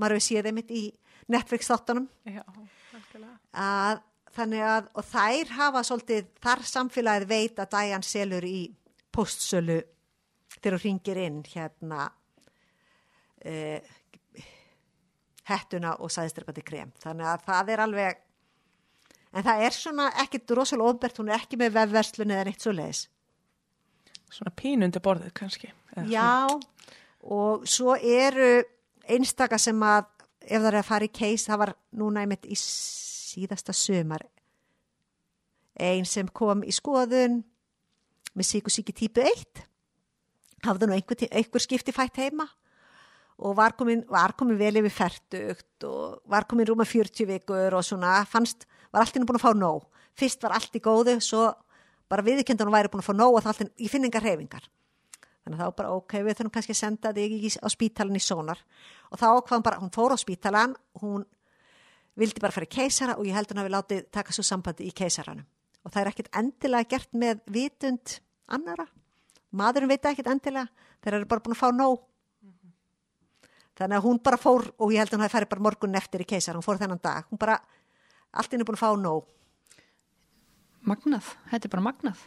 maður 0.01 0.19
hefur 0.19 0.27
séð 0.29 0.51
einmitt 0.51 0.71
í 0.73 0.85
Netflix 1.31 1.69
þáttunum. 1.71 2.09
Já, 2.27 2.43
að 3.55 4.01
þannig 4.35 4.65
að 4.67 4.89
og 4.95 5.07
þær 5.11 5.55
hafa 5.59 5.83
svolítið, 5.87 6.31
þar 6.43 6.65
samfélagið 6.71 7.31
veit 7.31 7.61
að 7.63 7.73
Diane 7.75 8.07
selur 8.07 8.47
í 8.47 8.61
postsölu 9.15 9.81
þegar 10.57 10.77
hún 10.77 10.85
ringir 10.85 11.21
inn 11.21 11.41
hérna 11.51 12.07
uh, 13.45 13.81
hettuna 15.51 15.95
og 15.99 16.13
sæðistrepandi 16.15 16.65
krem. 16.67 16.91
Þannig 17.03 17.31
að 17.31 17.47
það 17.47 17.73
er 17.75 17.85
alveg 17.87 18.21
en 19.31 19.47
það 19.47 19.65
er 19.67 19.77
svona 19.77 20.11
ekkit 20.25 20.55
rosalega 20.59 20.95
ofbert 20.95 21.21
hún 21.21 21.31
er 21.31 21.39
ekki 21.39 21.59
með 21.61 21.77
vefverslun 21.79 22.35
eða 22.35 22.47
neitt 22.49 22.65
svo 22.65 22.75
leiðis 22.75 23.07
Svona 24.31 24.53
pínundi 24.55 25.01
borðið 25.03 25.33
kannski. 25.35 25.73
Já, 26.07 26.47
og 27.27 27.65
svo 27.67 27.97
eru 27.99 28.61
einstaka 29.11 29.59
sem 29.59 29.81
að 29.83 30.05
ef 30.47 30.61
það 30.61 30.69
er 30.71 30.77
að 30.79 30.87
fara 30.87 31.09
í 31.09 31.11
keis, 31.11 31.47
það 31.49 31.63
var 31.65 31.73
núna 31.99 32.23
einmitt 32.23 32.47
í 32.47 32.55
síðasta 32.59 33.75
sömar 33.75 34.23
ein 35.81 36.07
sem 36.07 36.29
kom 36.29 36.63
í 36.67 36.73
skoðun 36.75 37.41
með 38.37 38.49
síkusíki 38.53 38.95
típu 38.97 39.25
1 39.25 39.65
hafði 40.67 40.89
nú 40.89 40.97
einhver, 40.97 41.27
einhver 41.31 41.65
skipti 41.65 41.95
fætt 41.95 42.21
heima 42.21 42.47
og 43.41 43.55
var 43.57 43.73
komin, 43.79 44.03
var 44.13 44.35
komin 44.39 44.59
vel 44.61 44.77
yfir 44.83 44.93
færtugt 44.93 45.87
og 45.89 46.21
var 46.29 46.45
komin 46.51 46.69
rúma 46.69 46.85
40 46.89 47.27
vikur 47.31 47.77
og 47.79 47.85
svona 47.87 48.19
fannst, 48.29 48.67
var 48.93 49.05
allt 49.05 49.17
innan 49.17 49.29
búin 49.31 49.39
að 49.41 49.47
fá 49.47 49.53
nóg. 49.57 49.87
Fyrst 50.19 50.43
var 50.45 50.53
allt 50.59 50.77
í 50.77 50.83
góðu, 50.85 51.17
svo 51.25 51.47
bara 52.11 52.25
viðkjöndan 52.27 52.73
væri 52.75 52.91
búin 52.93 53.01
að 53.05 53.09
fá 53.09 53.15
nóg 53.17 53.39
og 53.39 53.43
það 53.45 53.53
allt 53.55 53.65
inn- 53.65 53.75
í 53.81 53.89
finningar 53.89 54.23
reyfingar 54.27 54.69
þannig 55.41 55.57
að 55.57 55.71
þá 55.71 55.77
bara 55.79 55.93
ok, 55.97 56.13
við 56.21 56.35
þurfum 56.37 56.53
kannski 56.53 56.75
að 56.75 56.79
senda 56.83 57.13
þig 57.17 57.33
í, 57.33 57.51
á 57.65 57.69
spítalan 57.73 58.19
í 58.19 58.21
sónar. 58.21 58.59
Og 59.09 59.17
þá 59.19 59.25
ákvaðum 59.41 59.63
bara, 59.65 59.79
hún 59.81 59.91
fór 59.95 60.13
á 60.13 60.19
spítalan 60.21 60.75
hún 61.01 61.25
vildi 62.21 62.43
bara 62.45 62.53
fara 62.53 62.69
í 62.69 62.75
keisara 62.75 63.15
og 63.17 63.25
ég 63.25 63.33
held 63.39 63.49
hún 63.55 63.63
hafi 63.63 63.73
látið 63.73 64.03
taka 64.13 64.35
svo 64.37 64.45
sambandi 64.45 64.85
í 64.85 64.93
keisaranum. 64.93 65.47
Og 65.81 65.95
það 65.95 66.03
er 66.03 66.11
ekkit 66.13 66.29
endilega 66.37 66.91
gert 66.93 67.17
með 67.17 67.41
vitund 67.49 68.19
annara 68.53 68.85
maðurinn 69.57 69.89
veit 69.95 70.05
ekkit 70.13 70.29
endilega 70.29 70.69
þeir 71.01 71.17
eru 71.17 71.31
bara 71.31 71.41
búin 71.47 71.57
að 71.57 71.63
fá 71.63 71.71
nóg 71.73 72.05
þannig 73.81 73.99
að 73.99 74.07
hún 74.07 74.23
bara 74.23 74.39
fór 74.41 74.69
og 74.77 74.93
ég 74.93 75.03
held 75.03 75.11
að 75.11 75.19
hún 75.19 75.27
hafi 75.27 75.37
farið 75.39 75.53
bara 75.55 75.67
morgun 75.67 75.99
eftir 75.99 76.25
í 76.25 76.29
keisara 76.29 76.61
hún 76.61 76.67
fór 76.67 76.81
þennan 76.81 77.03
dag, 77.03 77.27
hún 77.33 77.41
bara 77.41 77.59
allt 78.31 78.53
inn 78.55 78.63
er 78.63 78.69
búin 78.69 78.79
að 78.79 78.85
fá 78.85 78.93
nóg 79.01 79.29
Magnað, 80.89 81.35
þetta 81.51 81.69
er 81.69 81.73
bara 81.75 81.85
magnað. 81.85 82.21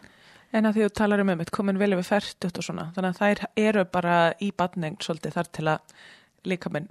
En 0.53 0.69
að 0.69 0.75
því 0.75 0.85
þú 0.85 0.93
talar 0.99 1.21
um 1.23 1.31
einmitt 1.33 1.51
komin 1.53 1.79
vel 1.81 1.95
við 1.95 2.05
færtut 2.05 2.59
og 2.59 2.65
svona, 2.65 2.91
þannig 2.93 3.15
að 3.15 3.21
þær 3.23 3.63
eru 3.63 3.85
bara 3.89 4.17
í 4.37 4.51
badning 4.53 4.99
svolítið 5.01 5.37
þar 5.39 5.49
til 5.57 5.65
að 5.71 5.95
líka 6.45 6.69
minn 6.73 6.89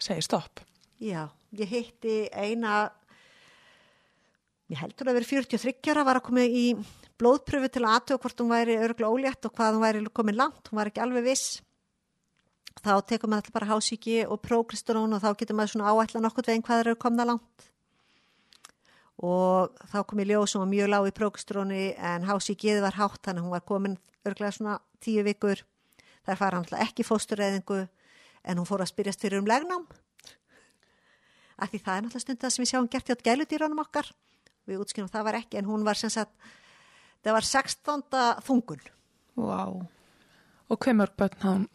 segi 0.00 0.24
stopp. 0.24 0.62
Já, 1.02 1.26
ég 1.58 1.68
hitti 1.68 2.16
eina, 2.32 2.86
ég 4.72 4.80
heldur 4.80 5.12
að 5.12 5.18
vera 5.20 5.30
43 5.34 5.92
ára, 5.92 6.06
var 6.08 6.22
að 6.22 6.26
koma 6.30 6.46
í 6.48 6.64
blóðpröfu 7.20 7.68
til 7.74 7.84
að 7.84 7.98
aðtöða 7.98 8.22
hvort 8.24 8.40
hún 8.40 8.54
væri 8.54 8.78
örgulega 8.80 9.12
ólétt 9.12 9.50
og 9.50 9.54
hvað 9.58 9.76
hún 9.76 9.84
væri 9.84 10.04
komin 10.16 10.40
langt, 10.40 10.64
hún 10.70 10.80
var 10.80 10.88
ekki 10.88 11.04
alveg 11.04 11.28
viss. 11.28 11.60
Þá 12.80 12.94
tekum 13.04 13.32
maður 13.32 13.42
alltaf 13.42 13.56
bara 13.56 13.70
hásíki 13.72 14.22
og 14.24 14.40
prókristurón 14.42 15.12
og 15.12 15.22
þá 15.22 15.30
getur 15.38 15.58
maður 15.58 15.74
svona 15.74 15.92
áætla 15.92 16.22
nokkurt 16.24 16.48
veginn 16.48 16.64
hvað 16.64 16.84
eru 16.86 16.94
komna 16.96 17.26
langt. 17.28 17.66
Og 19.22 19.74
þá 19.92 19.98
kom 20.08 20.22
ég 20.22 20.30
ljóð 20.32 20.46
sem 20.50 20.62
var 20.62 20.70
mjög 20.70 20.88
lág 20.88 21.08
í 21.10 21.16
prókistróni 21.18 21.82
en 21.98 22.24
hásíkið 22.26 22.80
var 22.82 22.96
hátt 22.96 23.20
þannig 23.22 23.42
að 23.42 23.46
hún 23.46 23.54
var 23.54 23.66
komin 23.68 23.98
örgulega 24.24 24.56
svona 24.56 24.78
tíu 25.04 25.22
vikur. 25.26 25.60
Þar 26.24 26.40
fara 26.40 26.56
hann 26.56 26.64
alltaf 26.64 26.86
ekki 26.86 27.06
fóstureyðingu 27.06 27.82
en 28.42 28.58
hún 28.58 28.66
fór 28.66 28.82
að 28.82 28.94
spyrjast 28.94 29.22
fyrir 29.22 29.42
um 29.42 29.50
legnám 29.50 29.86
af 31.62 31.70
því 31.70 31.80
það 31.82 31.94
er 31.94 32.04
náttúrulega 32.06 32.24
stundar 32.24 32.52
sem 32.52 32.62
við 32.62 32.70
sjáum 32.72 32.90
gert 32.90 33.10
hjá 33.10 33.16
gæludýrunum 33.28 33.82
okkar 33.84 34.10
við 34.68 34.82
útskynum 34.82 35.10
það 35.12 35.26
var 35.28 35.38
ekki 35.42 35.60
en 35.60 35.68
hún 35.68 35.86
var 35.86 35.98
sem 35.98 36.10
sagt 36.12 36.34
það 37.22 37.38
var 37.38 37.48
16. 37.48 38.04
þungun 38.48 38.84
Vá. 39.32 39.62
Og 40.68 40.76
hver 40.76 40.96
mörg 40.96 41.14
börn 41.16 41.38
hann? 41.40 41.68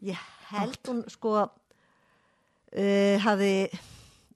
Ég 0.00 0.20
held 0.50 0.80
hún 0.88 1.02
sko 1.12 1.34
uh, 1.44 3.16
hafði 3.24 3.70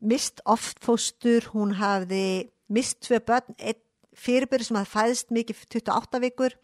mist 0.04 0.42
oft 0.44 0.82
fóstur 0.84 1.48
hún 1.54 1.74
hafði 1.78 2.50
mist 2.72 3.00
tvö 3.06 3.20
börn 3.24 3.56
einn 3.58 3.80
fyrirbyrði 4.14 4.68
sem 4.68 4.78
hafði 4.78 4.92
fæðist 4.94 5.32
mikið 5.34 5.64
28 5.74 6.20
vikur 6.22 6.54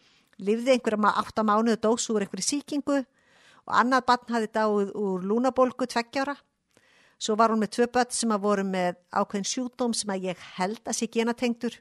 lifði 0.41 0.75
einhverja 0.75 1.15
8 1.23 1.43
mánuðu 1.47 1.81
dós 1.83 2.07
úr 2.13 2.23
einhverju 2.23 2.47
síkingu 2.47 3.01
og 3.01 3.75
annað 3.77 4.07
barn 4.07 4.33
hafði 4.35 4.53
dáið 4.55 4.95
úr 4.97 5.27
lúnabólgu 5.27 5.89
tveggjára 5.89 6.37
Svo 7.21 7.35
var 7.37 7.51
hún 7.53 7.61
með 7.61 7.75
tvö 7.75 7.85
börn 7.93 8.13
sem 8.17 8.31
að 8.33 8.45
voru 8.47 8.63
með 8.65 8.95
ákveðin 9.13 9.45
sjúdóm 9.45 9.91
sem 9.93 10.09
að 10.09 10.23
ég 10.31 10.45
held 10.55 10.79
að 10.89 10.95
sé 10.97 11.07
genatengtur 11.13 11.75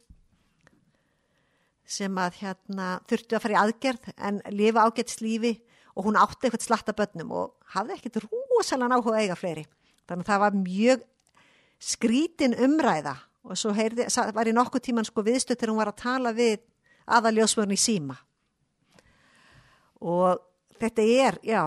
sem 1.90 2.18
að 2.20 2.36
hérna 2.42 2.88
þurftu 3.08 3.36
að 3.38 3.44
fara 3.46 3.54
í 3.54 3.60
aðgerð 3.62 4.10
en 4.28 4.42
lifa 4.52 4.84
ágætts 4.84 5.22
lífi 5.24 5.54
og 5.96 6.06
hún 6.06 6.18
átti 6.20 6.48
eitthvað 6.48 6.66
slatta 6.66 6.94
börnum 6.96 7.32
og 7.34 7.54
hafði 7.74 7.96
ekkert 7.96 8.22
rosalega 8.26 8.90
náhuga 8.92 9.22
eiga 9.22 9.38
fleiri. 9.38 9.66
Þannig 10.08 10.26
að 10.26 10.30
það 10.32 10.42
var 10.44 10.58
mjög 10.60 11.04
skrítin 11.80 12.56
umræða 12.66 13.16
og 13.46 13.58
svo 13.58 13.72
heyrði, 13.74 14.06
var 14.36 14.48
í 14.48 14.54
nokkuð 14.54 14.84
tíman 14.88 15.08
sko 15.08 15.24
viðstöð 15.24 15.58
þegar 15.58 15.72
hún 15.72 15.80
var 15.80 15.92
að 15.92 16.02
tala 16.02 16.32
við 16.36 16.58
aðaljósmörn 17.10 17.74
í 17.74 17.80
síma. 17.80 18.16
Og 20.00 20.40
þetta 20.80 21.06
er, 21.26 21.38
já, 21.44 21.62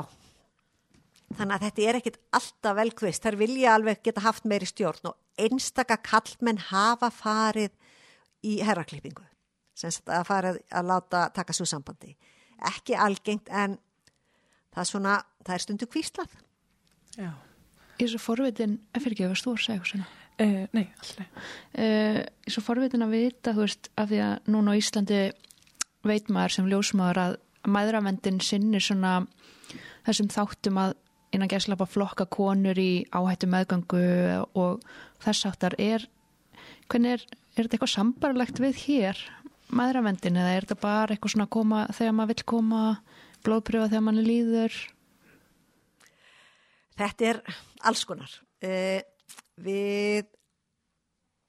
þannig 1.38 1.56
að 1.56 1.66
þetta 1.68 1.88
er 1.88 2.00
ekkit 2.00 2.20
alltaf 2.40 2.78
velkvist. 2.78 3.26
Þær 3.26 3.40
vilja 3.42 3.76
alveg 3.78 4.02
geta 4.06 4.24
haft 4.26 4.48
meiri 4.50 4.70
stjórn 4.70 5.12
og 5.12 5.18
einstaka 5.40 5.98
kallmenn 6.02 6.62
hafa 6.70 7.10
farið 7.14 7.74
í 8.46 8.60
herraklippingu 8.66 9.26
sem 9.74 9.94
að 10.14 10.28
farið 10.28 10.60
að 10.70 10.90
láta 10.92 11.24
taka 11.34 11.56
svo 11.56 11.66
sambandi. 11.66 12.14
Ekki 12.70 12.96
algengt 13.00 13.50
en 13.50 13.80
það 14.74 14.82
er 14.84 14.90
svona, 14.90 15.16
það 15.46 15.56
er 15.56 15.66
stundu 15.66 15.90
kvíslað. 15.94 16.36
Já. 17.18 17.32
Ég 18.00 18.06
er 18.08 18.12
svo 18.16 18.22
forvitin, 18.24 18.78
fyrir 18.98 19.16
ekki 19.16 19.28
að 19.28 19.40
þú 19.44 19.54
að 19.54 19.64
segja 19.64 19.78
eitthvað 19.78 19.92
svona. 19.94 20.10
Uh, 20.34 20.64
nei, 20.74 20.88
alltaf. 20.98 21.42
Uh, 21.78 22.20
ég 22.26 22.50
er 22.50 22.56
svo 22.56 22.64
forvitin 22.66 23.06
að 23.06 23.14
vita, 23.14 23.54
þú 23.54 23.68
veist, 23.68 23.90
af 24.02 24.10
því 24.10 24.22
að 24.26 24.50
núna 24.50 24.74
á 24.74 24.80
Íslandi 24.80 25.20
veit 26.04 26.32
maður 26.34 26.56
sem 26.58 26.70
ljósmaður 26.72 27.22
að 27.22 27.36
maðuravendin 27.70 28.42
sinnir 28.44 28.84
svona 28.84 29.14
þessum 30.04 30.32
þáttum 30.34 30.80
að 30.82 30.98
innan 31.34 31.50
gæslapa 31.50 31.88
flokka 31.90 32.26
konur 32.30 32.78
í 32.78 33.06
áhættu 33.14 33.48
meðgangu 33.50 34.04
og 34.60 34.84
þess 35.24 35.48
áttar 35.50 35.76
er, 35.82 36.06
hvernig 36.92 37.18
er, 37.18 37.24
er 37.56 37.64
þetta 37.64 37.78
eitthvað 37.78 37.94
sambarlegt 37.96 38.62
við 38.62 38.82
hér, 38.84 39.22
maðuravendin, 39.74 40.38
eða 40.38 40.58
er 40.58 40.68
þetta 40.68 40.82
bara 40.84 41.16
eitthvað 41.16 41.36
svona 41.36 41.48
að 41.48 41.56
koma 41.56 41.86
þegar 41.96 42.18
maður 42.18 42.34
vil 42.34 42.48
koma, 42.54 42.84
blóðpröfa 43.46 43.92
þegar 43.92 44.06
mann 44.08 44.24
líður? 44.26 44.78
Þetta 47.00 47.30
er 47.30 47.42
alls 47.90 48.04
konar. 48.08 48.34
Uh, 48.64 49.02
við, 49.64 50.30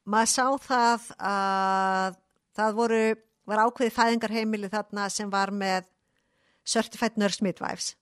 maður 0.09 0.33
sá 0.33 0.47
það 0.65 1.09
að 1.31 2.21
það 2.55 2.79
voru, 2.79 3.03
var 3.49 3.65
ákveðið 3.67 3.99
fæðingarheimili 3.99 4.73
þarna 4.73 5.09
sem 5.13 5.31
var 5.31 5.53
með 5.55 5.91
Certified 6.65 7.19
Nurse 7.21 7.45
Midwives. 7.45 7.93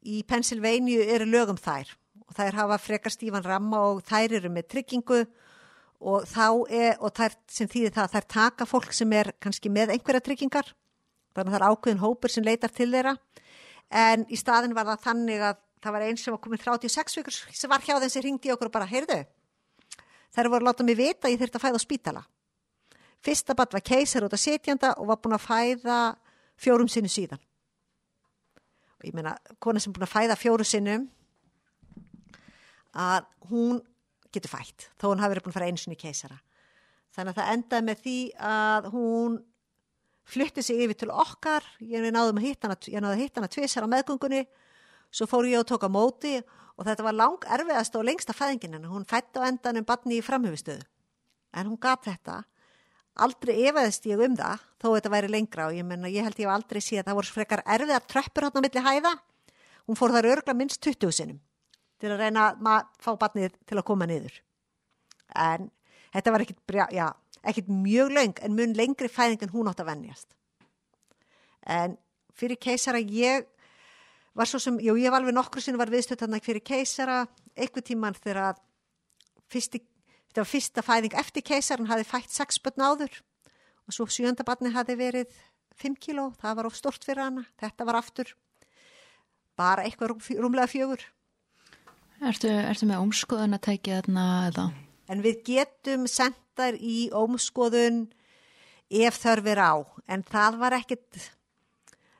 Í 0.00 0.22
Pennsylvania 0.24 1.04
eru 1.14 1.28
lögum 1.28 1.58
þær 1.60 1.92
og 2.30 2.36
þær 2.38 2.58
hafa 2.62 2.78
frekar 2.80 3.12
stífan 3.12 3.44
ramma 3.44 3.82
og 3.90 4.04
þær 4.06 4.38
eru 4.38 4.52
með 4.54 4.68
tryggingu 4.72 5.24
og 6.00 6.24
þá 6.30 6.46
er, 6.72 6.94
og 7.02 7.12
þær 7.12 7.34
sem 7.50 7.68
þýðir 7.68 7.96
það, 7.96 8.12
þær 8.14 8.26
taka 8.34 8.66
fólk 8.68 8.94
sem 8.96 9.12
er 9.12 9.32
kannski 9.42 9.72
með 9.72 9.92
einhverja 9.96 10.24
tryggingar, 10.24 10.70
þannig 11.34 11.50
að 11.50 11.54
það 11.54 11.60
er 11.60 11.66
ákveðin 11.68 12.02
hópur 12.04 12.32
sem 12.32 12.46
leitar 12.46 12.72
til 12.74 12.88
þeirra, 12.92 13.16
en 13.90 14.24
í 14.30 14.38
staðin 14.38 14.74
var 14.76 14.88
það 14.90 15.04
þannig 15.06 15.44
að 15.50 15.60
það 15.80 15.96
var 15.96 16.06
eins 16.06 16.24
sem 16.24 16.34
var 16.34 16.42
komin 16.44 16.60
36 16.60 17.20
vikur 17.20 17.36
sem 17.36 17.70
var 17.72 17.84
hjá 17.84 17.94
þeim 17.96 18.12
sem 18.12 18.24
ringdi 18.26 18.52
okkur 18.52 18.68
og 18.68 18.74
bara, 18.74 18.88
heyrðu, 18.90 19.20
þær 20.36 20.50
voru 20.52 20.64
að 20.64 20.68
láta 20.68 20.86
mig 20.86 20.98
vita 20.98 21.28
að 21.28 21.34
ég 21.34 21.40
þurfti 21.40 21.60
að 21.60 21.64
fæða 21.64 21.80
á 21.80 21.86
spítala. 21.86 22.24
Fyrsta 23.20 23.56
badd 23.56 23.76
var 23.76 23.84
keisar 23.84 24.24
út 24.24 24.36
af 24.36 24.40
setjanda 24.40 24.92
og 25.00 25.08
var 25.10 25.20
búin 25.20 25.36
að 25.36 25.46
fæða 25.46 26.00
fjórum 26.60 26.88
sinu 26.88 27.08
síðan. 27.12 27.40
Og 29.00 29.08
ég 29.08 29.16
meina, 29.16 29.34
kona 29.60 29.80
sem 29.80 29.92
búin 29.92 30.06
að 30.06 30.12
fæða 30.12 30.36
fjóru 30.40 30.64
sinnum, 30.68 31.08
að 32.96 33.26
hún 33.50 33.80
getur 34.32 34.52
fætt, 34.52 34.90
þó 35.00 35.10
hún 35.10 35.22
hafi 35.22 35.34
verið 35.34 35.46
búin 35.46 35.54
að 35.54 35.58
fara 35.58 35.68
einu 35.70 35.80
sinni 35.80 35.98
í 35.98 36.00
keisara. 36.00 36.40
Þannig 37.16 37.32
að 37.32 37.40
það 37.40 37.52
endaði 37.54 37.86
með 37.88 38.02
því 38.04 38.18
að 38.50 38.90
hún 38.94 39.38
flytti 40.30 40.62
sig 40.64 40.80
yfir 40.84 40.98
til 40.98 41.10
okkar, 41.10 41.64
ég 41.82 42.06
náði 42.10 42.32
að 42.32 42.44
hitta 42.44 42.70
hana, 42.70 43.50
tvisar 43.50 43.86
á 43.86 43.92
meðgöngunni, 43.92 44.44
svo 45.10 45.26
fór 45.30 45.48
ég 45.50 45.60
og 45.60 45.68
tók 45.68 45.86
á 45.86 45.90
móti 45.90 46.38
og 46.78 46.86
þetta 46.86 47.04
var 47.04 47.16
lang 47.18 47.44
erfiðast 47.56 47.96
og 47.98 48.06
lengsta 48.06 48.36
fæðingin 48.36 48.78
en 48.78 48.88
hún 48.88 49.04
fætti 49.08 49.42
á 49.42 49.48
endanum 49.50 49.84
barni 49.84 50.20
í 50.20 50.24
framhjöfustöðu. 50.24 50.86
En 51.58 51.66
hún 51.66 51.80
gaf 51.82 52.06
þetta, 52.06 52.44
aldrei 53.20 53.56
efaðist 53.68 54.06
ég 54.06 54.22
um 54.22 54.36
það, 54.38 54.62
þó 54.80 54.88
þetta 54.94 55.12
væri 55.12 55.32
lengra 55.34 55.66
og 55.68 55.76
ég 55.76 55.86
menna, 55.86 56.08
ég 56.08 56.24
held 56.24 56.38
ég 56.38 56.46
hef 56.46 56.54
aldrei 56.54 56.80
síðan, 56.84 57.08
það 57.10 57.18
voru 57.18 57.34
frekar 57.34 57.64
erfiðar 57.66 58.06
tröppur 58.06 58.46
hann 58.46 58.56
á 58.56 58.64
milli 58.64 58.84
hæða, 58.86 59.14
hún 59.90 59.98
fór 59.98 60.14
þar 60.14 60.30
örgla 60.30 60.54
minnst 60.56 60.80
20 60.86 61.16
sinnum 61.16 61.40
til 62.00 62.14
að 62.14 62.22
reyna 62.22 62.46
að 62.54 62.86
fá 63.02 63.10
barnið 63.20 63.58
til 63.68 63.76
að 63.76 63.86
koma 63.90 64.06
niður. 64.08 64.38
En 65.36 65.68
þetta 66.14 66.32
var 66.32 66.44
ekkit, 66.46 66.62
já, 66.96 67.06
ekkit 67.46 67.70
mjög 67.72 68.12
löng 68.16 68.42
en 68.44 68.56
mun 68.56 68.74
lengri 68.76 69.08
fæðing 69.08 69.44
en 69.44 69.52
hún 69.54 69.70
átt 69.70 69.80
að 69.82 69.90
vennjast. 69.92 70.34
En 71.64 71.96
fyrir 72.36 72.60
keisara 72.60 73.00
ég 73.00 73.46
var 74.36 74.48
svo 74.48 74.60
sem, 74.62 74.78
jú 74.80 74.96
ég 75.00 75.12
var 75.12 75.20
alveg 75.20 75.36
nokkru 75.36 75.62
sinni 75.62 75.80
var 75.80 75.90
viðstöld 75.92 76.22
hann 76.24 76.40
fyrir 76.44 76.64
keisara, 76.64 77.24
eitthvað 77.56 77.88
tíman 77.90 78.16
þegar 78.16 78.60
fyrsti, 79.50 79.82
þetta 80.30 80.42
var 80.42 80.50
fyrsta 80.50 80.84
fæðing 80.86 81.16
eftir 81.18 81.44
keisar, 81.44 81.80
hann 81.80 81.90
hafi 81.90 82.06
fætt 82.08 82.36
6 82.36 82.60
börn 82.64 82.86
áður 82.86 83.22
og 83.86 83.96
svo 83.96 84.06
sjönda 84.06 84.46
barni 84.46 84.72
hafi 84.72 84.96
verið 84.96 85.32
5 85.80 85.96
kíló, 85.98 86.30
það 86.40 86.60
var 86.60 86.68
of 86.68 86.76
stort 86.78 87.04
fyrir 87.04 87.24
hana, 87.24 87.46
þetta 87.60 87.86
var 87.88 88.00
aftur 88.00 88.34
bara 89.58 89.84
eitthvað 89.84 90.14
rúmlega 90.40 90.70
fjögur. 90.70 91.02
Ertu, 92.20 92.48
ertu 92.48 92.86
með 92.88 93.02
ómskoðun 93.02 93.56
að 93.56 93.64
tækja 93.66 94.00
þarna 94.02 94.24
eða? 94.50 94.66
En 95.10 95.22
við 95.24 95.40
getum 95.46 96.06
sendar 96.60 96.76
í 96.76 97.08
ómskoðun 97.12 98.08
ef 98.90 99.20
þörf 99.22 99.46
er 99.48 99.60
á, 99.62 99.72
en 100.10 100.22
það 100.26 100.58
var 100.60 100.76
ekkit, 100.76 101.30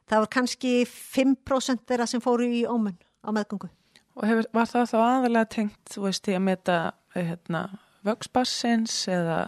það 0.09 0.23
var 0.23 0.31
kannski 0.33 0.73
5% 0.87 1.85
þeirra 1.89 2.07
sem 2.09 2.23
fóru 2.23 2.47
í 2.47 2.65
ómun 2.65 2.97
á 3.21 3.29
meðgöngu. 3.35 3.69
Og 4.17 4.27
hefur, 4.27 4.49
var 4.55 4.71
það 4.71 4.89
þá 4.91 4.99
aðalega 5.01 5.51
tengt, 5.51 5.81
þú 5.91 6.07
veist, 6.07 6.29
í 6.29 6.37
að 6.37 6.45
meta 6.47 6.79
hérna, 7.15 7.63
vöxbassins 8.07 8.97
eða 9.11 9.41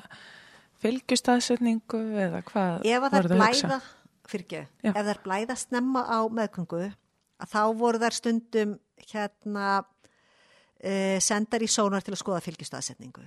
fylgjustafsetningu 0.82 2.02
eða 2.20 2.42
hvað 2.50 2.86
ef 2.90 3.06
það 3.06 3.28
blæða, 3.32 3.78
fyrir 4.28 4.44
ekki, 4.44 4.62
ef 4.82 4.96
það 4.96 5.12
er 5.14 5.22
blæða 5.24 5.56
snemma 5.60 6.02
á 6.04 6.20
meðgöngu, 6.26 6.88
að 7.38 7.54
þá 7.54 7.62
voru 7.78 8.02
þær 8.02 8.18
stundum 8.18 8.74
hérna 9.12 9.68
uh, 9.78 11.18
sendar 11.22 11.62
í 11.62 11.70
sónar 11.70 12.04
til 12.04 12.16
að 12.16 12.22
skoða 12.24 12.42
fylgjustafsetningu. 12.44 13.24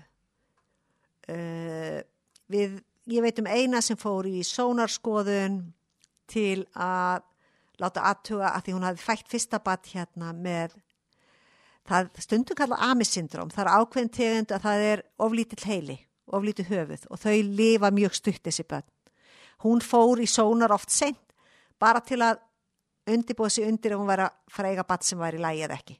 Uh, 1.32 2.00
við, 2.52 2.80
ég 3.12 3.26
veit 3.26 3.40
um 3.42 3.50
eina 3.50 3.82
sem 3.86 4.00
fór 4.00 4.28
í 4.30 4.44
sónarskoðun 4.46 5.62
til 6.32 6.66
að 6.74 7.24
láta 7.82 8.06
aðtuga 8.08 8.54
að 8.56 8.66
því 8.66 8.76
hún 8.76 8.88
hafði 8.88 9.04
fætt 9.04 9.32
fyrsta 9.32 9.60
bat 9.64 9.90
hérna 9.92 10.32
með 10.34 10.76
það 11.86 12.10
stundum 12.24 12.58
kalla 12.58 12.80
amisyndróm, 12.90 13.52
það 13.54 13.66
er 13.66 13.72
ákveðin 13.76 14.14
tegund 14.16 14.54
að 14.56 14.66
það 14.66 14.86
er 14.90 15.04
oflítill 15.22 15.66
heili, 15.70 15.98
oflítið 16.26 16.72
höfuð 16.72 17.06
og 17.12 17.22
þau 17.22 17.36
lifa 17.60 17.92
mjög 17.94 18.18
stutt 18.18 18.42
þessi 18.48 18.66
börn. 18.70 18.88
Hún 19.66 19.84
fór 19.84 20.22
í 20.22 20.28
sónar 20.30 20.74
oft 20.76 20.92
sent 20.94 21.22
bara 21.80 22.02
til 22.02 22.22
að 22.26 22.42
undibúa 23.12 23.50
sig 23.50 23.68
undir 23.68 23.94
ef 23.94 24.02
hún 24.02 24.10
var 24.10 24.26
að 24.26 24.36
freyga 24.52 24.86
bat 24.88 25.06
sem 25.06 25.20
var 25.20 25.36
í 25.36 25.42
lægi 25.42 25.66
eða 25.68 25.78
ekki. 25.78 26.00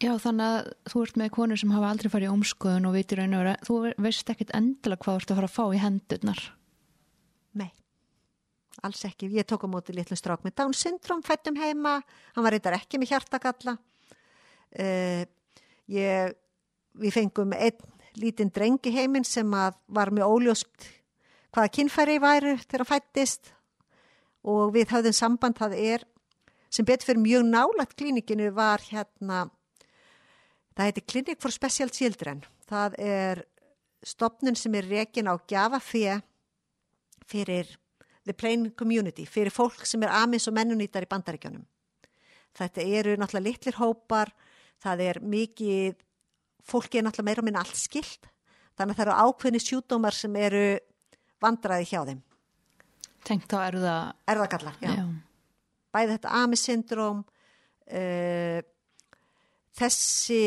Já, 0.00 0.14
þannig 0.16 0.46
að 0.46 0.68
þú 0.88 1.02
ert 1.04 1.18
með 1.20 1.32
konur 1.34 1.60
sem 1.60 1.72
hafa 1.74 1.90
aldrei 1.92 2.08
farið 2.08 2.30
í 2.30 2.32
ómskoðun 2.32 2.86
og 2.88 2.94
og 2.96 3.34
vera, 3.34 3.52
þú 3.66 3.74
veist 4.00 4.30
ekkit 4.32 4.54
endilega 4.56 5.02
hvað 5.02 5.18
þú 5.18 5.20
ert 5.20 5.32
að 5.32 5.40
fara 5.40 5.50
að 5.50 5.56
fá 5.58 5.64
í 5.76 5.82
hendurnar. 5.82 6.40
Nei, 7.60 7.68
alls 8.80 9.04
ekki. 9.04 9.28
Ég 9.36 9.44
tók 9.44 9.68
á 9.68 9.68
móti 9.68 9.92
litlu 9.92 10.16
strák 10.16 10.46
með 10.46 10.56
Down 10.56 10.72
syndrom, 10.72 11.20
fættum 11.20 11.60
heima, 11.60 11.98
hann 12.32 12.46
var 12.46 12.56
reyndar 12.56 12.78
ekki 12.78 12.96
með 12.96 13.12
hjartakalla. 13.12 13.76
Uh, 14.72 15.28
ég, 15.92 16.32
við 16.96 17.16
fengum 17.18 17.52
einn 17.52 17.84
lítinn 18.16 18.50
drengi 18.54 18.94
heiminn 18.94 19.28
sem 19.28 19.52
var 19.52 20.14
með 20.16 20.26
óljóst 20.32 20.90
hvaða 21.52 21.74
kynfæri 21.76 22.18
væru 22.22 22.56
þegar 22.62 22.86
hann 22.86 22.92
fættist 22.94 23.52
og 24.48 24.72
við 24.74 24.94
höfðum 24.94 25.16
samband 25.16 25.58
það 25.60 25.76
er 25.76 26.04
sem 26.72 26.86
betur 26.86 27.10
fyrir 27.10 27.24
mjög 27.24 27.48
nálagt 27.50 27.96
klínikinu 27.98 28.50
var 28.54 28.82
hérna 28.88 29.48
það 30.80 30.90
heiti 30.90 31.06
Clinic 31.12 31.42
for 31.42 31.54
Special 31.54 31.92
Children 31.94 32.42
það 32.70 32.96
er 33.04 33.42
stopnun 34.06 34.56
sem 34.56 34.74
er 34.78 34.88
rekin 34.88 35.28
á 35.28 35.34
gjafafé 35.48 36.20
fyrir 37.28 37.68
the 38.24 38.34
plain 38.36 38.70
community 38.76 39.26
fyrir 39.28 39.52
fólk 39.54 39.84
sem 39.88 40.02
er 40.06 40.14
amis 40.22 40.48
og 40.48 40.56
mennunýtar 40.56 41.04
í 41.04 41.10
bandaríkjónum 41.10 41.66
þetta 42.56 42.86
eru 43.00 43.18
náttúrulega 43.20 43.48
litlir 43.48 43.78
hópar 43.80 44.32
það 44.80 45.04
er 45.08 45.20
mikið 45.22 46.00
fólki 46.66 47.00
er 47.00 47.06
náttúrulega 47.06 47.30
meira 47.30 47.44
og 47.44 47.48
minna 47.50 47.62
allt 47.64 47.78
skilt 47.78 48.30
þannig 48.78 48.96
að 48.96 48.98
það 48.98 49.06
eru 49.06 49.20
ákveðni 49.28 49.62
sjúdómar 49.62 50.16
sem 50.16 50.36
eru 50.40 50.64
vandraði 51.40 51.88
hjá 51.92 52.02
þeim 52.08 52.26
Tengt 53.26 53.52
á 53.52 53.68
erða... 53.68 53.94
Erðagallar, 54.28 54.76
já. 54.80 54.94
já. 54.96 55.04
Bæði 55.92 56.14
þetta 56.14 56.34
AMI-syndróm, 56.40 57.22
uh, 57.90 58.60
þessi, 59.80 60.42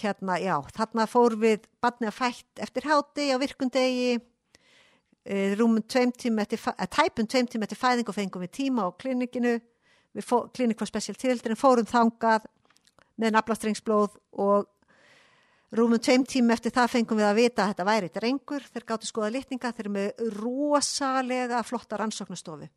hérna, 0.00 0.38
já, 0.42 0.56
þarna 0.74 1.06
fór 1.10 1.36
við 1.38 1.68
barnið 1.82 2.10
að 2.10 2.16
fætt 2.18 2.62
eftir 2.64 2.88
háti 2.88 3.28
á 3.30 3.36
virkundegi, 3.40 4.16
uh, 4.18 5.50
rúmum 5.60 5.84
tveim 5.84 6.14
tíma 6.16 6.46
eftir, 6.46 6.62
uh, 6.72 6.88
tæpum 6.88 7.28
tveim 7.28 7.50
tíma 7.50 7.68
eftir 7.68 7.80
fæðing 7.80 8.08
og 8.08 8.16
fengum 8.16 8.46
við 8.46 8.54
tíma 8.62 8.88
á 8.88 8.96
klinikinu, 8.96 9.58
við 10.16 10.32
klinik 10.56 10.80
var 10.80 10.90
spesial 10.90 11.18
tildurinn, 11.20 11.60
fórum 11.60 11.88
þangað 11.88 12.48
með 13.18 13.36
naflastrengsblóð 13.36 14.18
og 14.38 14.66
Rúmum 15.68 16.00
tveim 16.00 16.22
tím 16.24 16.48
eftir 16.48 16.72
það 16.72 16.92
fengum 16.94 17.18
við 17.20 17.26
að 17.28 17.38
vita 17.42 17.60
að 17.60 17.74
þetta 17.74 17.84
væri 17.84 18.08
drengur, 18.12 18.62
þeir 18.72 18.84
gáttu 18.88 19.08
skoða 19.08 19.34
litninga, 19.34 19.72
þeir 19.76 19.82
eru 19.82 19.90
með 19.92 20.22
rosalega 20.38 21.58
flotta 21.60 21.98
rannsóknastofu 22.00 22.68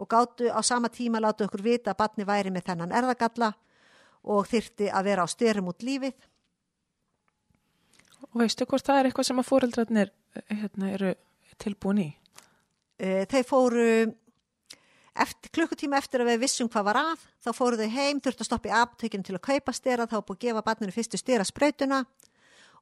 og 0.00 0.08
gáttu 0.10 0.48
á 0.50 0.58
sama 0.66 0.88
tíma 0.90 1.20
láta 1.22 1.46
okkur 1.46 1.62
vita 1.62 1.92
að 1.92 2.00
batni 2.00 2.26
væri 2.26 2.50
með 2.50 2.64
þennan 2.72 2.94
erðagalla 2.96 3.52
og 4.24 4.48
þyrti 4.50 4.90
að 4.92 5.08
vera 5.08 5.24
á 5.24 5.28
styrum 5.30 5.70
út 5.72 5.84
lífið. 5.86 6.14
Og 8.30 8.40
veistu 8.42 8.66
hvort 8.68 8.86
það 8.86 9.00
er 9.00 9.08
eitthvað 9.08 9.28
sem 9.30 9.42
að 9.42 9.48
fóreldrarnir 9.48 10.10
hérna, 10.48 10.90
eru 10.94 11.14
tilbúin 11.60 12.02
í? 12.04 12.08
E, 13.00 13.24
þeir 13.30 13.46
fóru 13.48 13.86
eftir, 15.20 15.52
klukkutíma 15.56 15.98
eftir 15.98 16.22
að 16.22 16.34
við 16.34 16.42
vissum 16.44 16.68
hvað 16.70 16.88
var 16.90 17.00
að, 17.00 17.26
þá 17.42 17.50
fóru 17.56 17.80
þau 17.80 17.94
heim, 17.96 18.20
þurftu 18.20 18.44
að 18.44 18.50
stoppa 18.50 18.70
í 18.70 18.76
aftökinu 18.76 19.26
til 19.26 19.36
að 19.38 19.46
kaupa 19.48 19.74
stera, 19.76 20.08
þá 20.08 20.18
búið 20.20 20.36
að 20.36 20.44
gefa 20.46 20.66
batninu 20.68 20.94
fyrstu 20.94 21.20
stera 21.20 21.48
sprautuna 21.48 22.04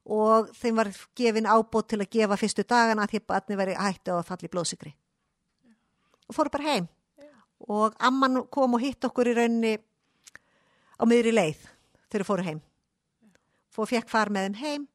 og 0.09 0.49
þeim 0.57 0.79
var 0.79 0.89
gefin 1.17 1.49
ábót 1.49 1.89
til 1.91 1.99
að 2.01 2.11
gefa 2.15 2.37
fyrstu 2.39 2.65
dagana 2.67 3.07
því 3.09 3.21
að 3.21 3.27
barni 3.29 3.57
veri 3.59 3.75
hætti 3.77 4.13
að 4.13 4.25
falli 4.27 4.49
blóðsikri 4.51 4.93
og 6.29 6.37
fóru 6.37 6.53
bara 6.53 6.73
heim 6.73 6.87
og 7.67 7.97
amman 7.99 8.45
kom 8.53 8.77
og 8.77 8.83
hitt 8.83 9.03
okkur 9.05 9.31
í 9.31 9.35
raunni 9.37 9.73
á 10.99 11.03
miðri 11.07 11.33
leið 11.33 11.67
þegar 12.11 12.27
fóru 12.27 12.45
heim. 12.47 12.63
Fóru 13.73 13.91
fekk 13.93 14.09
far 14.11 14.31
með 14.33 14.49
þeim 14.49 14.57
heim. 14.63 14.87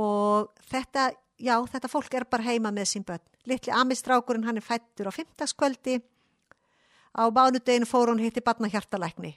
Og 0.00 0.50
þetta, 0.70 1.10
já, 1.40 1.56
þetta 1.72 1.92
fólk 1.92 2.14
er 2.16 2.28
bara 2.28 2.46
heima 2.46 2.72
með 2.74 2.90
sín 2.92 3.06
börn. 3.06 3.24
Litli 3.48 3.72
amistrákurinn 3.76 4.46
hann 4.48 4.60
er 4.60 4.64
fættur 4.64 5.08
á 5.08 5.12
fymtaskvöldi 5.12 5.98
á 7.14 7.24
bánudeginu 7.28 7.88
fóru 7.88 8.14
hann 8.14 8.24
hitti 8.24 8.44
barnahjartalækni. 8.44 9.34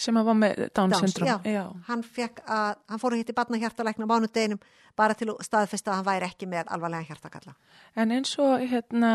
Sem 0.00 0.16
að 0.16 0.30
var 0.30 0.38
með 0.38 0.62
Down 0.76 0.94
syndrom 0.96 1.28
já, 1.28 1.34
já. 1.44 1.64
Hann, 1.90 2.02
að, 2.16 2.78
hann 2.88 3.00
fór 3.02 3.14
að 3.14 3.20
hitti 3.20 3.36
barna 3.36 3.58
hjartalækna 3.60 4.08
mánudeginum 4.08 4.60
bara 4.96 5.16
til 5.18 5.34
staðfesta 5.44 5.92
að 5.92 6.00
hann 6.00 6.06
væri 6.08 6.28
ekki 6.30 6.48
með 6.48 6.70
alvarlega 6.72 7.10
hjartakalla. 7.10 7.52
En 8.00 8.14
eins 8.16 8.32
og 8.40 8.64
hérna 8.70 9.10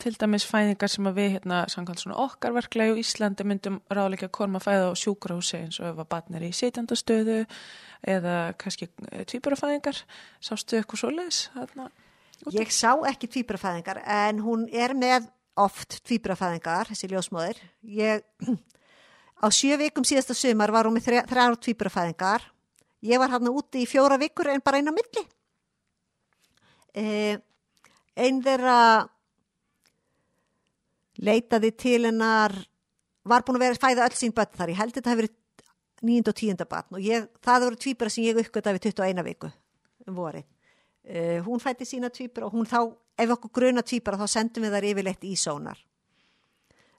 til 0.00 0.14
dæmis 0.18 0.46
fæðingar 0.48 0.90
sem 0.90 1.06
að 1.08 1.18
við 1.20 1.30
hérna 1.36 1.60
samkvæmt 1.72 2.02
svona 2.02 2.18
okkar 2.24 2.54
verklegu 2.56 2.96
í 2.98 3.04
Íslandi 3.04 3.46
myndum 3.46 3.80
ráðleika 3.92 4.28
að 4.28 4.64
fæða 4.64 4.90
á 4.90 4.92
sjúkrahúsi 4.98 5.60
eins 5.60 5.80
og 5.80 5.90
ef 5.92 6.02
að 6.02 6.10
barnir 6.14 6.46
í 6.46 6.50
sitjandastöðu 6.56 7.38
eða 8.14 8.36
kannski 8.58 8.90
eh, 9.12 9.24
tvíburafæðingar 9.30 10.02
sástu 10.42 10.80
eitthvað 10.80 11.04
svo? 11.04 11.14
Hérna, 11.54 11.88
Ég 12.52 12.72
sá 12.74 12.92
ekki 13.08 13.30
tvíburafæðingar 13.30 14.02
en 14.04 14.42
hún 14.44 14.68
er 14.72 14.96
með 14.98 15.30
oft 15.56 16.00
tvíburafæðingar 16.04 16.90
þessi 16.90 17.12
ljósmóðir 17.14 17.62
ég 17.82 18.24
Á 19.44 19.52
sjö 19.52 19.76
vikum 19.76 20.06
síðasta 20.08 20.32
sumar 20.32 20.72
var 20.72 20.86
hún 20.88 20.94
með 20.96 21.10
þrjára 21.28 21.56
tvíburafæðingar. 21.60 22.46
Ég 23.04 23.20
var 23.20 23.32
hann 23.34 23.50
úti 23.50 23.82
í 23.82 23.88
fjóra 23.88 24.16
vikur 24.16 24.48
en 24.48 24.62
bara 24.64 24.78
eina 24.80 24.94
milli. 24.94 25.24
Eh, 26.96 27.36
einn 28.16 28.40
þeirra 28.40 28.76
leitaði 31.22 31.70
til 31.78 32.00
hennar, 32.08 32.54
var 33.24 33.44
búin 33.44 33.58
að 33.58 33.66
vera 33.66 33.78
að 33.78 33.84
fæða 33.84 34.08
öll 34.08 34.18
sín 34.18 34.34
börn 34.34 34.56
þar. 34.56 34.72
Ég 34.72 34.80
held 34.80 34.94
þetta 34.94 35.00
að 35.00 35.10
það 35.10 35.14
hefði 35.14 35.24
verið 35.24 35.40
nýjund 36.04 36.30
og 36.30 36.36
tíunda 36.36 36.66
barn 36.68 36.98
og 36.98 37.04
ég, 37.04 37.28
það 37.44 37.66
voru 37.68 37.80
tvíbura 37.80 38.12
sem 38.12 38.26
ég 38.26 38.40
uppgöttaði 38.42 38.80
við 38.80 38.86
21 38.90 39.24
viku 39.28 39.50
um 40.04 40.18
vorið. 40.18 40.46
Eh, 41.04 41.40
hún 41.44 41.60
fætti 41.60 41.86
sína 41.88 42.10
tvíbura 42.12 42.48
og 42.48 42.56
hún 42.56 42.68
þá, 42.68 42.80
ef 43.20 43.34
okkur 43.36 43.52
gruna 43.60 43.84
tvíbura 43.84 44.20
þá 44.20 44.26
sendum 44.28 44.66
við 44.66 44.76
þar 44.76 44.88
yfirleitt 44.90 45.24
í 45.28 45.34
sónar. 45.40 45.78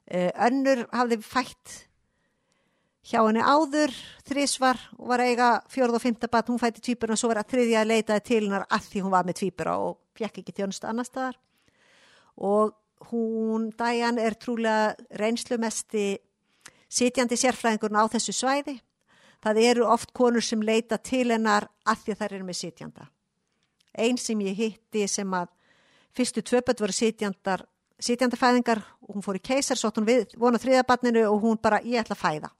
Eh, 0.06 0.30
önnur 0.46 0.86
hafði 0.94 1.20
fætt 1.22 1.76
hjá 3.06 3.20
henni 3.22 3.42
áður, 3.42 3.92
þrísvar 4.26 4.80
og 4.98 5.10
var 5.12 5.22
eiga 5.22 5.50
fjörð 5.70 5.98
og 5.98 6.02
fymta 6.02 6.30
bat, 6.30 6.48
hún 6.50 6.62
fætti 6.62 6.82
tvíburna 6.82 7.14
og 7.14 7.20
svo 7.20 7.30
var 7.30 7.42
að 7.42 7.52
þriðja 7.54 7.82
að 7.82 7.90
leitaði 7.92 8.24
til 8.26 8.40
hennar 8.44 8.66
að 8.66 8.88
því 8.90 9.04
hún 9.04 9.14
var 9.14 9.28
með 9.28 9.38
tvíbura 9.42 9.76
og 9.82 10.00
fjekk 10.18 10.40
ekki 10.42 10.54
þjónustu 10.56 10.88
annar 10.90 11.06
staðar 11.06 11.38
og 12.36 12.74
hún, 13.10 13.70
Diane, 13.76 14.24
er 14.24 14.36
trúlega 14.40 14.94
reynslumesti 15.20 16.16
sitjandi 16.88 17.36
sérfræðingurna 17.38 18.04
á 18.04 18.12
þessu 18.12 18.34
svæði. 18.34 18.78
Það 19.42 19.62
eru 19.62 19.86
oft 19.86 20.12
konur 20.16 20.42
sem 20.42 20.62
leita 20.64 20.98
til 20.98 21.28
hennar 21.30 21.68
að 21.86 22.02
því 22.04 22.18
þær 22.18 22.32
eru 22.32 22.48
með 22.48 22.60
sitjanda. 22.62 23.08
Einn 23.96 24.18
sem 24.20 24.40
ég 24.44 24.56
hitti 24.58 25.06
sem 25.08 25.32
að 25.34 25.52
fyrstu 26.16 26.42
tvöpöld 26.42 26.80
voru 26.80 26.94
sitjandar, 26.96 27.64
sitjandafæðingar 28.00 28.80
og 29.04 29.16
hún 29.16 29.24
fór 29.24 29.38
í 29.38 29.44
keisar, 29.44 29.78
svo 29.78 29.92
hún 29.96 30.08
við, 30.08 30.36
vona 30.40 30.60
þriðabarninu 30.60 31.26
og 31.30 31.42
hún 31.44 31.60
bara, 31.60 31.82
ég 31.84 32.00
ætla 32.00 32.16
að 32.16 32.24
fæða 32.24 32.52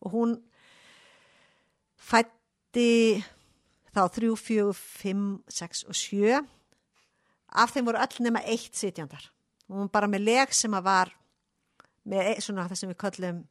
og 0.00 0.14
hún 0.14 0.36
fætti 2.00 3.20
þá 3.94 4.06
3, 4.14 4.30
4, 4.36 4.72
5, 5.02 5.26
6 5.48 5.84
og 5.88 5.98
7 5.98 6.40
af 7.50 7.74
þeim 7.74 7.90
voru 7.90 8.00
öll 8.00 8.24
nema 8.24 8.42
eitt 8.46 8.78
sitjandar 8.78 9.26
og 9.70 9.78
hún 9.78 9.90
bara 9.92 10.10
með 10.10 10.26
leg 10.26 10.54
sem 10.56 10.74
að 10.74 10.86
var 10.88 11.14
með 12.10 12.32
e, 12.32 12.36
svona 12.42 12.66
það 12.68 12.80
sem 12.80 12.90
við 12.90 13.00
kallum 13.00 13.42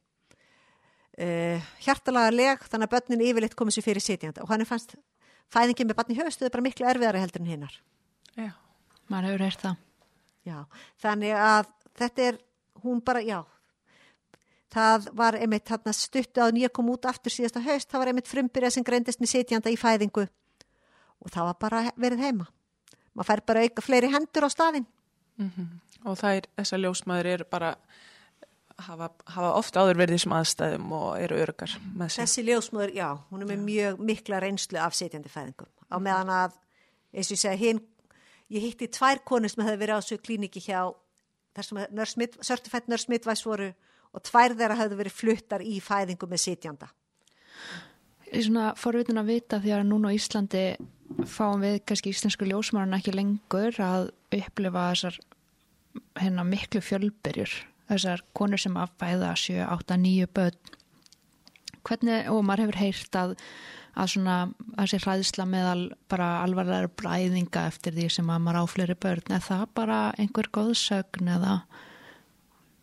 uh, 1.19 1.69
hjartalaga 1.85 2.33
leg 2.35 2.65
þannig 2.65 2.89
að 2.89 2.95
börnin 2.95 3.27
yfirleitt 3.29 3.55
komið 3.59 3.77
sér 3.77 3.87
fyrir 3.87 4.03
sitjanda 4.03 4.43
og 4.43 4.51
hann 4.51 4.65
er 4.65 4.69
fannst 4.69 4.97
fæðingin 5.53 5.89
með 5.89 5.99
barni 6.01 6.19
höfustuði 6.19 6.51
bara 6.53 6.65
miklu 6.65 6.89
erfiðari 6.89 7.23
heldur 7.23 7.45
en 7.45 7.53
hinnar 7.53 7.79
Já, 8.37 8.51
maður 9.09 9.31
hefur 9.31 9.45
heyrt 9.45 9.63
það. 9.63 9.79
Já, 10.47 10.57
þannig 11.03 11.33
að 11.35 11.71
þetta 11.99 12.27
er 12.27 12.37
hún 12.83 13.01
bara, 13.05 13.23
já 13.25 13.39
það 14.73 15.09
var 15.17 15.37
einmitt 15.39 15.71
hérna, 15.71 15.93
stuttu 15.95 16.43
að 16.43 16.55
nýja 16.57 16.69
kom 16.73 16.91
út 16.93 17.07
aftur 17.09 17.33
síðasta 17.33 17.63
haust, 17.65 17.89
það 17.89 18.03
var 18.03 18.11
einmitt 18.11 18.29
frumbyrja 18.29 18.71
sem 18.75 18.85
greindist 18.85 19.21
með 19.21 19.33
sitjanda 19.33 19.73
í 19.73 19.77
fæðingu. 19.79 20.27
Og 21.19 21.33
það 21.33 21.49
var 21.49 21.57
bara 21.65 21.81
verið 21.99 22.23
heima. 22.23 22.45
Maður 23.17 23.29
fær 23.31 23.41
bara 23.49 23.63
auka 23.65 23.83
fleiri 23.83 24.11
hendur 24.13 24.45
á 24.45 24.49
staðin 24.53 24.85
mm 25.39 25.49
-hmm. 25.49 25.67
Og 26.05 26.19
það 26.19 26.39
er, 26.39 26.47
þessar 26.61 26.83
ljósmaður 26.83 27.29
eru 27.33 27.47
bara 27.49 27.73
hafa, 28.85 29.09
hafa 29.33 29.51
ofta 29.57 29.83
áður 29.83 30.01
verið 30.03 30.19
þessum 30.19 30.35
aðstæðum 30.37 30.93
og 30.95 31.09
eru 31.19 31.41
örgar 31.43 31.75
með 31.95 32.13
sig. 32.13 32.23
Þessi 32.23 32.45
ljósmaður, 32.47 32.95
já, 32.95 33.07
hún 33.31 33.43
er 33.43 33.51
með 33.51 33.65
mjög 33.65 34.01
mikla 34.11 34.41
reynslu 34.43 34.81
af 34.81 34.97
sitjandi 34.97 35.31
fæðingum. 35.33 35.71
Á 35.89 35.97
meðan 35.97 36.33
að 36.33 36.57
eins 37.13 37.29
og 37.29 37.35
ég 37.35 37.43
segi 37.43 37.61
hinn, 37.65 37.83
ég 38.53 38.65
hitti 38.65 38.89
tvær 38.93 39.23
konur 39.27 39.51
sem 39.51 39.65
hefði 39.65 39.81
verið 39.83 39.99
á 39.99 40.01
þessu 40.01 40.21
klíniki 40.23 40.63
hjá 40.63 40.81
þar 41.57 41.69
sem 42.07 42.25
sörtufætt 42.45 42.89
nörsmittvæs 42.91 43.43
voru 43.47 43.71
og 44.13 44.23
tvær 44.25 44.55
þeirra 44.57 44.77
hefði 44.79 44.99
verið 45.01 45.17
fluttar 45.17 45.65
í 45.65 45.79
fæðingu 45.83 46.29
með 46.29 46.43
sitjanda. 46.45 46.89
Ég 48.29 48.43
er 48.43 48.45
svona 48.45 48.71
forvitin 48.77 49.19
að 49.19 49.31
vita 49.33 49.59
því 49.61 49.73
að 49.75 49.87
núna 49.89 50.13
á 50.13 50.17
Íslandi 50.17 50.63
fáum 51.25 51.63
við 51.65 51.79
kannski 51.89 52.13
íslensku 52.13 52.45
ljósmarinn 52.45 52.97
ekki 52.99 53.13
lengur 53.15 53.79
að 53.81 54.11
upplifa 54.37 54.85
þessar 54.91 55.17
hérna 56.19 56.45
miklu 56.47 56.81
fjölbyrjur. 56.83 57.51
Þessar 57.89 58.21
konur 58.37 58.61
sem 58.61 58.77
að 58.77 58.93
fæða 59.01 59.33
7, 59.41 59.59
8, 59.65 59.97
9 59.97 60.29
börn. 60.37 60.77
Hvernig, 61.87 62.29
og 62.29 62.43
maður 62.45 62.67
hefur 62.67 62.81
heyrt 62.83 63.17
að 63.17 63.35
að 63.99 64.11
svona, 64.13 64.35
þessi 64.77 64.99
hræðsla 65.03 65.45
meðal 65.49 65.83
bara 66.11 66.27
alvarlega 66.43 66.91
bræðinga 66.99 67.65
eftir 67.69 67.95
því 67.95 68.07
sem 68.13 68.29
að 68.31 68.43
maður 68.45 68.61
á 68.61 68.71
fleiri 68.71 68.95
börn 69.05 69.35
er 69.35 69.43
það 69.43 69.65
bara 69.79 69.99
einhver 70.21 70.49
góðsögn 70.55 71.31
eða 71.35 71.55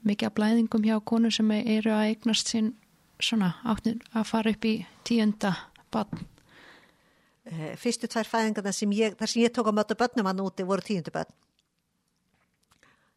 mikið 0.07 0.29
að 0.29 0.37
blæðingum 0.39 0.87
hjá 0.87 0.97
konu 1.09 1.33
sem 1.35 1.53
eru 1.57 1.95
að 1.95 2.11
eignast 2.11 2.53
sín 2.53 2.73
svona 3.23 3.55
áttin 3.65 4.03
að 4.13 4.29
fara 4.29 4.53
upp 4.53 4.69
í 4.69 4.75
tíunda 5.09 5.55
barn? 5.95 6.27
Eh, 7.47 7.75
Fyrstu 7.81 8.11
tvær 8.11 8.29
fæðingarna 8.29 8.75
sem 8.75 8.93
ég, 8.93 9.17
þar 9.17 9.33
sem 9.33 9.45
ég 9.45 9.55
tók 9.55 9.71
á 9.71 9.79
mötu 9.79 9.97
börnum 9.99 10.29
að 10.29 10.43
núti 10.43 10.67
voru 10.67 10.85
tíundu 10.85 11.15
börn 11.15 11.33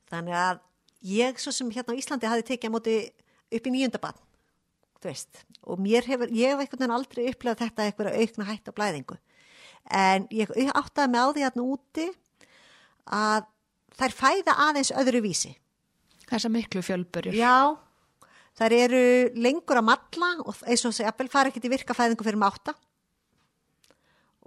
þannig 0.10 0.36
að 0.36 0.64
ég 1.10 1.40
svo 1.40 1.54
sem 1.56 1.70
hérna 1.72 1.96
á 1.96 2.00
Íslandi 2.00 2.30
hafi 2.30 2.46
tekið 2.50 2.72
á 2.72 2.76
móti 2.76 2.96
upp 3.50 3.70
í 3.70 3.74
nýjunda 3.74 4.02
barn 4.02 4.26
og 5.00 5.80
mér 5.80 6.04
hefur, 6.04 6.28
ég 6.36 6.52
hef 6.52 6.60
einhvern 6.60 6.82
veginn 6.82 6.96
aldrei 6.96 7.30
upplegað 7.30 7.62
þetta 7.64 7.86
eitthvað 7.86 8.18
aukna 8.20 8.48
hætt 8.50 8.68
á 8.68 8.76
blæðingu. 8.76 9.16
En 9.96 10.26
ég 10.36 10.52
áttaði 10.76 11.12
mig 11.14 11.24
á 11.24 11.28
því 11.32 11.46
hérna 11.46 11.64
úti 11.64 12.08
að 13.08 13.48
þær 13.96 14.16
fæða 14.18 14.56
aðeins 14.68 14.92
öðru 14.92 15.22
vísi. 15.24 15.54
Þessa 16.28 16.52
miklu 16.52 16.84
fjölburjur. 16.84 17.38
Já, 17.38 17.80
þær 18.60 18.76
eru 18.76 19.04
lengur 19.40 19.80
að 19.80 19.88
matla 19.88 20.34
og 20.44 20.60
eins 20.68 20.84
og 20.84 20.92
þessi 20.92 21.08
appel 21.08 21.30
fara 21.32 21.54
ekkert 21.54 21.70
í 21.70 21.74
virkafæðingu 21.78 22.28
fyrir 22.28 22.42
mátta 22.44 22.76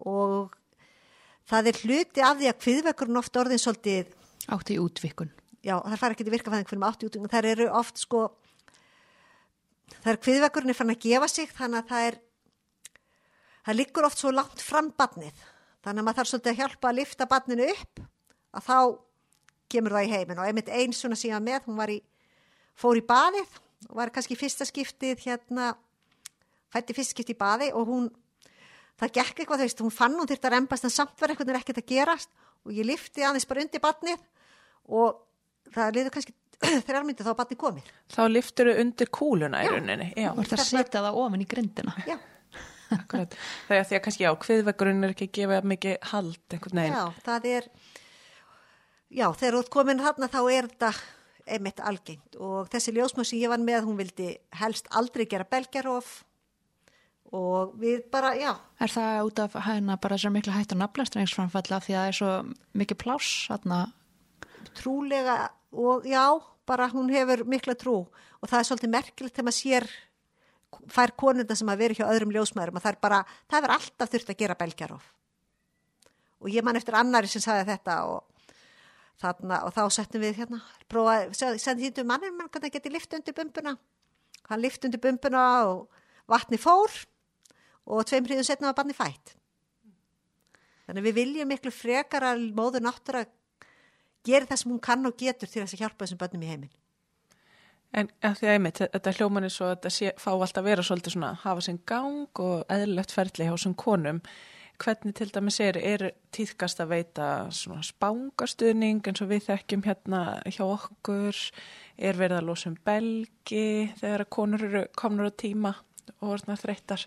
og 0.03 0.53
það 1.49 1.71
er 1.71 1.81
hluti 1.81 2.25
af 2.27 2.41
því 2.41 2.51
að 2.51 2.61
kviðvekkurinn 2.65 3.23
oft 3.23 3.41
orðin 3.41 3.63
svolítið 3.63 4.19
Átti 4.53 4.75
í 4.75 4.83
útvikun 4.83 5.31
Já, 5.63 5.77
þær 5.79 6.01
fara 6.01 6.17
ekkert 6.17 6.31
í 6.31 6.35
virkafæðingu 6.35 6.73
fyrir 6.73 6.83
mátti 6.83 7.07
útvikun 7.07 7.33
þær 7.33 7.49
eru 7.53 7.69
oft 7.79 8.01
sko 8.03 8.25
það 10.03 10.13
er 10.13 10.21
kviðvekkurinn 10.25 10.73
er 10.73 10.79
fann 10.79 10.95
að 10.95 11.03
gefa 11.05 11.29
sig 11.31 11.53
þannig 11.55 11.83
að 11.83 11.93
það 11.93 12.07
er 12.09 12.19
það 13.63 13.79
liggur 13.79 14.09
oft 14.09 14.19
svo 14.19 14.33
langt 14.35 14.65
fram 14.65 14.91
badnið 14.99 15.45
þannig 15.85 16.03
að 16.03 16.07
maður 16.07 16.19
þarf 16.19 16.33
svolítið 16.33 16.53
að 16.53 16.61
hjálpa 16.63 16.91
að 16.91 16.99
lifta 16.99 17.29
badninu 17.31 17.69
upp 17.71 18.03
að 18.53 18.67
þá 18.67 18.79
kemur 19.73 19.97
það 19.97 20.07
í 20.07 20.13
heiminn. 20.13 20.41
Og 20.41 20.49
einmitt 20.49 20.73
eins 20.73 21.01
svona 21.01 21.19
síðan 21.19 21.47
með 21.47 21.69
hún 21.69 21.79
var 21.79 21.93
í, 21.93 21.99
fór 22.79 23.01
í 23.01 23.05
baðið 23.07 23.59
og 23.89 23.97
var 23.99 24.13
kannski 24.15 24.39
fyrsta 24.39 24.67
skiptið 24.69 25.25
hérna 25.25 25.73
fætti 26.73 26.97
fyrsta 26.97 27.17
skiptið 27.17 27.37
í 27.37 27.41
baði 27.41 27.71
og 27.77 27.89
hún 27.89 28.09
það 29.01 29.15
gekk 29.19 29.43
eitthvað 29.43 29.63
þú 29.63 29.67
veist, 29.67 29.83
hún 29.83 29.95
fann 29.95 30.17
hún 30.19 30.29
þurfti 30.31 30.49
að 30.49 30.57
reymbast 30.57 30.87
en 30.87 30.95
samt 30.95 31.17
verður 31.19 31.37
eitthvað 31.43 31.61
ekkert 31.61 31.83
að 31.83 31.91
gerast. 31.91 32.33
Og 32.63 32.77
ég 32.77 32.87
lifti 32.87 33.25
aðeins 33.27 33.49
bara 33.49 33.65
undir 33.65 33.83
badnið 33.83 34.23
og 34.93 35.23
það 35.75 35.97
liður 35.97 36.15
kannski 36.17 36.35
þrjár 36.87 37.07
myndi 37.07 37.27
þá 37.27 37.33
batni 37.39 37.59
komið. 37.59 37.89
Þá 38.13 38.23
liftur 38.31 38.71
þau 38.71 38.83
undir 38.85 39.11
kúluna 39.15 39.63
í 39.65 39.71
rauninni. 39.71 40.11
Já, 40.15 40.31
þú 40.35 40.45
ert 40.45 40.55
að 40.59 40.67
setja 40.69 41.03
það 41.07 41.23
ofin 41.23 41.45
í 41.45 41.49
grindina. 41.51 41.97
Já. 42.07 42.19
Akkurat. 42.99 43.35
Það 43.69 43.79
er 43.79 43.89
því 43.89 43.99
að 43.99 44.05
kannski, 44.07 44.27
já, 44.27 44.33
hviðvegurinn 44.45 45.07
er 45.07 45.15
ekki 45.15 45.29
að 45.31 45.35
gefa 45.39 45.63
mikið 45.73 45.97
hald 46.13 46.57
einhvern 46.57 46.83
veginn. 46.83 46.99
Já, 46.99 47.25
það 47.27 47.49
er, 47.53 47.69
já, 49.09 49.27
þegar 49.31 49.57
þú 49.57 49.63
ert 49.65 49.73
komin 49.79 50.05
hann 50.05 50.29
þá 50.29 50.41
er 50.43 50.69
þetta 50.69 50.93
einmitt 51.53 51.81
algengt 51.83 52.37
og 52.39 52.69
þessi 52.71 52.93
ljósmöð 52.95 53.27
sem 53.31 53.41
ég 53.41 53.51
var 53.51 53.63
með, 53.63 53.87
hún 53.89 53.99
vildi 53.99 54.29
helst 54.61 54.87
aldrei 54.95 55.25
gera 55.27 55.47
belgjarof 55.49 56.21
og 57.33 57.73
við 57.81 58.05
bara, 58.13 58.35
já. 58.37 58.53
Er 58.83 58.93
það 58.93 59.31
út 59.31 59.41
af 59.43 59.57
hægna 59.67 59.97
bara 60.01 60.19
svo 60.21 60.31
miklu 60.35 60.53
hægt 60.55 60.75
að 60.75 60.83
nafnastrængsframfalla 60.85 61.81
því 61.83 61.97
að 61.97 62.03
það 62.03 62.11
er 62.11 62.19
svo 62.19 62.33
mikið 62.83 63.01
pláss, 63.01 63.33
þarna? 63.49 63.81
Trúlega 64.77 65.37
og 65.73 66.07
já, 66.09 66.27
bara 66.67 66.89
hún 66.93 67.11
hefur 67.13 67.45
mikla 67.49 67.75
trú. 67.79 68.03
Og 68.41 68.51
það 68.51 68.59
er 68.59 68.69
svolítið 68.69 68.93
merkilegt 68.93 69.37
þegar 69.37 69.49
maður 69.49 69.59
sér 69.59 69.89
fær 70.93 71.13
konunda 71.19 71.57
sem 71.59 71.69
að 71.69 71.83
vera 71.85 71.97
hjá 71.99 72.07
öðrum 72.09 72.33
ljósmaðurum 72.35 72.79
og 72.79 72.85
það 72.85 72.95
er 72.95 73.01
bara, 73.03 73.23
það 73.51 73.67
er 73.67 73.75
alltaf 73.77 74.13
þurft 74.13 74.33
að 74.33 74.39
gera 74.41 74.59
belgjarof. 74.59 75.09
Og 76.43 76.51
ég 76.51 76.65
man 76.67 76.79
eftir 76.79 76.97
annari 76.99 77.31
sem 77.31 77.43
sagði 77.45 77.69
þetta 77.71 77.99
og, 78.11 78.47
þarna, 79.23 79.61
og 79.69 79.75
þá 79.77 79.83
settum 79.95 80.25
við 80.25 80.41
hérna 80.41 80.63
prófa, 80.91 81.19
sendi 81.37 81.87
þýttu 81.87 82.07
mannin 82.09 82.35
mann 82.39 82.51
kannar 82.53 82.73
geti 82.75 82.91
lift 82.91 83.15
undir 83.15 83.37
bumbuna? 83.37 83.77
Hann 84.49 84.63
lift 84.65 84.85
undir 84.89 85.03
bumbuna 85.03 85.45
og 85.69 86.01
vatni 86.31 86.59
fór 86.59 86.91
og 87.87 88.09
tveim 88.09 88.27
hríðum 88.27 88.47
setna 88.47 88.73
var 88.73 88.81
barni 88.81 88.97
fætt. 88.97 89.37
Þannig 90.89 91.07
við 91.07 91.19
viljum 91.21 91.53
miklu 91.53 91.71
frekar 91.75 92.27
að 92.33 92.49
móður 92.57 92.85
náttúra 92.89 93.23
gera 94.27 94.49
það 94.49 94.63
sem 94.63 94.73
hún 94.73 94.85
kann 94.85 95.09
og 95.09 95.19
getur 95.19 95.51
til 95.51 95.63
þess 95.63 95.77
að 95.77 95.85
hjálpa 95.85 96.05
þessum 96.05 96.23
börnum 96.23 96.47
í 96.47 96.53
heiminn. 96.53 96.73
En 97.93 98.09
að 98.25 98.39
því 98.39 98.49
að 98.49 98.55
einmitt, 98.57 98.81
þetta 98.95 99.13
hljóman 99.19 99.45
er 99.45 99.53
svo 99.53 99.67
að 99.69 99.75
þetta 99.75 99.93
sé, 99.93 100.15
fá 100.17 100.31
alltaf 100.33 100.65
vera 100.65 100.85
svolítið 100.87 101.15
svona 101.17 101.35
hafa 101.43 101.65
sinn 101.67 101.83
gang 101.89 102.41
og 102.41 102.63
eðlilegt 102.73 103.13
ferli 103.13 103.49
hjá 103.49 103.53
þessum 103.53 103.77
konum. 103.83 104.23
Hvernig 104.83 105.15
til 105.15 105.29
dæmis 105.31 105.59
er, 105.63 105.77
er 105.77 106.07
týðkast 106.35 106.81
að 106.83 106.95
veita 106.95 107.27
svona 107.55 107.85
spángastuðning 107.87 109.05
eins 109.05 109.21
og 109.23 109.29
við 109.31 109.45
þekkjum 109.51 109.85
hérna 109.85 110.23
hjá 110.49 110.65
okkur, 110.65 111.43
er 112.01 112.19
verið 112.19 112.41
að 112.41 112.49
losa 112.49 112.71
um 112.73 112.81
belgi 112.89 113.93
þegar 114.01 114.27
konur 114.33 114.67
eru 114.71 114.83
komnur 114.99 115.29
á 115.29 115.33
tíma 115.45 115.77
og 116.17 116.33
orðna 116.33 116.57
þreyttar. 116.59 117.05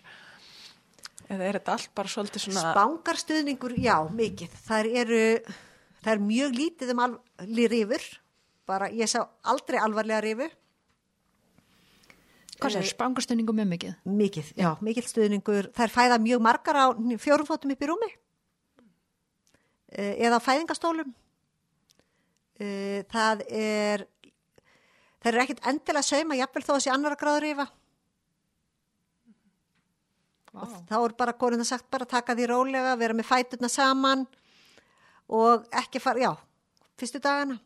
Eða 1.26 1.42
er 1.42 1.58
þetta 1.58 1.74
allt 1.74 1.94
bara 1.98 2.12
svolítið 2.14 2.46
svona... 2.46 2.70
Spángarstuðningur, 2.70 3.74
já, 3.82 3.96
mikið. 4.14 4.54
Það 4.68 4.92
eru 5.02 5.22
það 6.06 6.12
er 6.12 6.22
mjög 6.22 6.54
lítið 6.54 6.92
um 6.94 7.02
alveg 7.02 7.72
rifur. 7.72 8.06
Bara 8.66 8.88
ég 8.94 9.10
sá 9.10 9.24
aldrei 9.46 9.80
alvarlega 9.82 10.22
rifu. 10.22 10.46
Hvað 12.56 12.72
sér, 12.72 12.86
spangastöningu 12.88 13.52
mjög 13.52 13.68
mikið? 13.74 13.96
Mikið, 14.08 14.52
já, 14.56 14.68
mikið 14.80 15.08
stöðningur 15.10 15.66
það 15.76 15.84
er 15.84 15.92
fæða 15.92 16.18
mjög 16.24 16.44
margar 16.46 16.78
á 16.78 16.86
fjórum 17.20 17.48
fótum 17.48 17.74
upp 17.74 17.82
í 17.82 17.88
rúmi. 17.90 18.08
Eh, 19.92 20.14
eða 20.26 20.38
fæðingastólum 20.42 21.10
eh, 22.58 23.02
það 23.12 23.44
er 23.50 24.06
það 25.20 25.28
er 25.32 25.40
ekkit 25.42 25.62
endilega 25.68 26.06
sauma 26.06 26.38
jafnvel 26.38 26.64
þó 26.64 26.72
að 26.76 26.80
sé 26.86 26.94
annara 26.94 27.18
gráður 27.20 27.46
rifa. 27.48 27.68
Wow. 30.56 30.72
þá 30.88 30.96
er 31.02 31.12
bara 31.18 31.36
góðin 31.36 31.60
að 31.60 31.68
sagt 31.68 31.90
bara 31.92 32.08
taka 32.08 32.32
því 32.32 32.46
rólega, 32.48 32.96
vera 32.96 33.12
með 33.12 33.28
fæturna 33.28 33.68
saman 33.68 34.22
og 35.28 35.66
ekki 35.74 36.02
fara, 36.02 36.22
já, 36.22 36.32
fyrstu 37.00 37.20
dagana. 37.22 37.58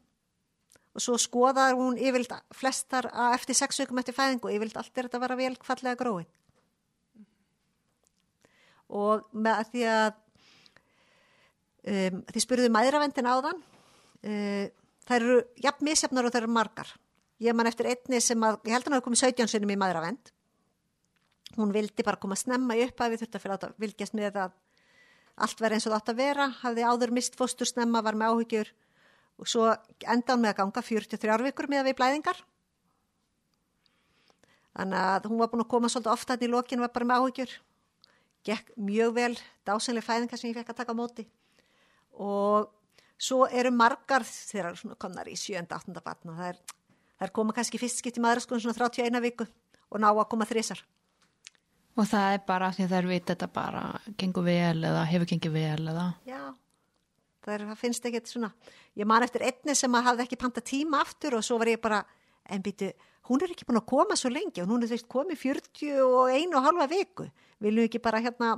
Og 0.90 1.04
svo 1.04 1.16
skoðar 1.20 1.76
hún 1.78 1.98
yfirlt 2.00 2.32
flestar 2.56 3.06
eftir 3.30 3.54
sex 3.54 3.78
vikum 3.78 4.00
eftir 4.02 4.16
fæðingu 4.16 4.50
yfirlt 4.50 4.80
allt 4.80 4.96
er 4.96 5.06
þetta 5.06 5.20
að 5.20 5.26
vera 5.26 5.38
vel 5.38 5.52
fallega 5.62 6.00
gróin 6.00 6.26
og 8.90 9.28
með 9.30 9.68
því 9.70 9.84
að 9.86 10.08
um, 11.92 12.18
því 12.32 12.42
spurðuðu 12.44 12.72
mæðravendin 12.74 13.30
áðan 13.30 13.60
uh, 13.60 14.66
þær 15.06 15.20
eru 15.20 15.38
jafn 15.62 15.86
misjafnar 15.86 16.26
og 16.26 16.34
þær 16.34 16.42
eru 16.42 16.52
margar. 16.54 16.90
Ég 17.40 17.56
man 17.56 17.70
eftir 17.70 17.88
einni 17.88 18.20
sem 18.20 18.42
að, 18.44 18.58
ég 18.66 18.74
held 18.74 18.84
að 18.84 18.90
hann 18.90 18.98
hafa 18.98 19.06
komið 19.06 19.22
17 19.30 19.52
sinum 19.54 19.72
í 19.72 19.78
mæðravend 19.80 20.34
hún 21.56 21.72
vildi 21.74 22.04
bara 22.06 22.20
koma 22.20 22.36
að 22.36 22.44
snemma 22.44 22.76
upp 22.84 23.00
að 23.00 23.14
við 23.14 23.22
þurftum 23.22 23.38
að 23.38 23.44
fyrir 23.44 23.54
að 23.56 23.80
vilgjast 23.84 24.16
með 24.18 24.36
að 24.44 24.52
allt 25.36 25.60
verið 25.60 25.78
eins 25.78 25.86
og 25.86 25.92
það 25.92 26.00
átt 26.00 26.12
að 26.12 26.20
vera, 26.20 26.46
hafði 26.62 26.86
áður 26.86 27.12
mist 27.16 27.36
fóstur 27.38 27.68
snemma, 27.68 28.02
var 28.02 28.18
með 28.18 28.34
áhyggjur 28.34 28.72
og 29.40 29.48
svo 29.48 29.66
enda 30.04 30.34
hann 30.34 30.42
með 30.42 30.52
að 30.52 30.58
ganga 30.60 30.82
43 30.84 31.46
vikur 31.48 31.68
með 31.72 31.86
við 31.88 31.96
blæðingar. 32.00 32.40
Þannig 34.76 35.00
að 35.00 35.28
hún 35.30 35.40
var 35.40 35.50
búin 35.52 35.64
að 35.64 35.70
koma 35.72 35.90
svolítið 35.92 36.12
ofta 36.12 36.36
í 36.40 36.50
lokinu 36.50 36.84
var 36.84 36.92
bara 36.94 37.08
með 37.08 37.24
áhyggjur. 37.24 37.54
Gekk 38.46 38.74
mjög 38.80 39.14
vel, 39.16 39.32
dásenlega 39.68 40.06
fæðingar 40.06 40.40
sem 40.40 40.50
ég 40.50 40.60
fekk 40.60 40.72
að 40.72 40.78
taka 40.82 40.94
á 40.96 41.00
móti. 41.00 41.26
Og 42.16 42.70
svo 43.20 43.46
eru 43.48 43.72
margar 43.74 44.24
þegar 44.24 44.78
komnar 45.00 45.28
í 45.28 45.36
7. 45.36 45.64
og 45.64 45.74
8. 45.80 46.04
batna. 46.04 46.36
Það 46.36 46.52
er, 46.52 46.62
það 47.18 47.26
er 47.26 47.34
koma 47.40 47.56
kannski 47.56 47.80
fyrst 47.80 48.00
skipt 48.00 48.20
í 48.20 48.24
maðurskónu 48.24 48.64
svona 48.64 48.78
31 48.78 49.24
viku 49.24 49.48
og 49.90 50.00
ná 50.00 50.08
að 50.12 50.26
koma 50.30 50.48
þrísar. 50.48 50.84
Og 51.98 52.06
það 52.06 52.34
er 52.34 52.42
bara 52.46 52.70
því 52.74 52.86
að 52.86 52.92
þær 52.94 53.08
veit 53.10 53.30
þetta 53.32 53.48
bara 53.52 53.84
gengur 54.20 54.46
vel 54.46 54.84
eða 54.86 55.04
hefur 55.10 55.30
gengið 55.32 55.54
vel 55.56 55.90
eða? 55.90 56.06
Já, 56.28 56.42
það, 57.42 57.54
er, 57.54 57.64
það 57.72 57.80
finnst 57.82 58.08
ekki 58.08 58.22
svona. 58.30 58.50
Ég 58.98 59.08
man 59.10 59.26
eftir 59.26 59.44
einni 59.46 59.74
sem 59.78 59.96
að 59.98 60.06
hafði 60.08 60.26
ekki 60.26 60.40
panta 60.40 60.62
tíma 60.64 61.02
aftur 61.04 61.38
og 61.38 61.46
svo 61.46 61.58
var 61.60 61.72
ég 61.72 61.82
bara, 61.82 62.00
en 62.50 62.64
býtu, 62.64 62.92
hún 63.28 63.42
er 63.42 63.54
ekki 63.54 63.66
búin 63.68 63.80
að 63.82 63.88
koma 63.90 64.18
svo 64.18 64.30
lengi 64.32 64.62
og 64.62 64.70
hún 64.70 64.86
er 64.86 64.92
veist 64.92 65.10
komið 65.10 65.42
41 65.50 66.56
og 66.56 66.68
halva 66.68 66.86
viku. 66.90 67.26
Viljum 67.60 67.90
ekki 67.90 68.02
bara 68.02 68.22
hérna, 68.22 68.54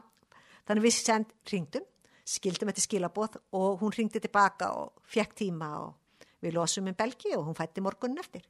þannig 0.68 0.86
við 0.86 0.96
send, 0.98 1.32
ringdum, 1.50 1.88
skildum 2.28 2.70
þetta 2.70 2.84
skilaboð 2.84 3.40
og 3.58 3.82
hún 3.82 3.96
ringdi 3.96 4.22
tilbaka 4.22 4.74
og 4.78 5.02
fekk 5.10 5.38
tíma 5.40 5.72
og 5.80 6.28
við 6.42 6.58
losum 6.58 6.90
um 6.90 6.98
Belgi 6.98 7.32
og 7.38 7.48
hún 7.48 7.58
fætti 7.58 7.82
morgunin 7.82 8.22
eftir. 8.22 8.44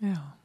Já. 0.00 0.39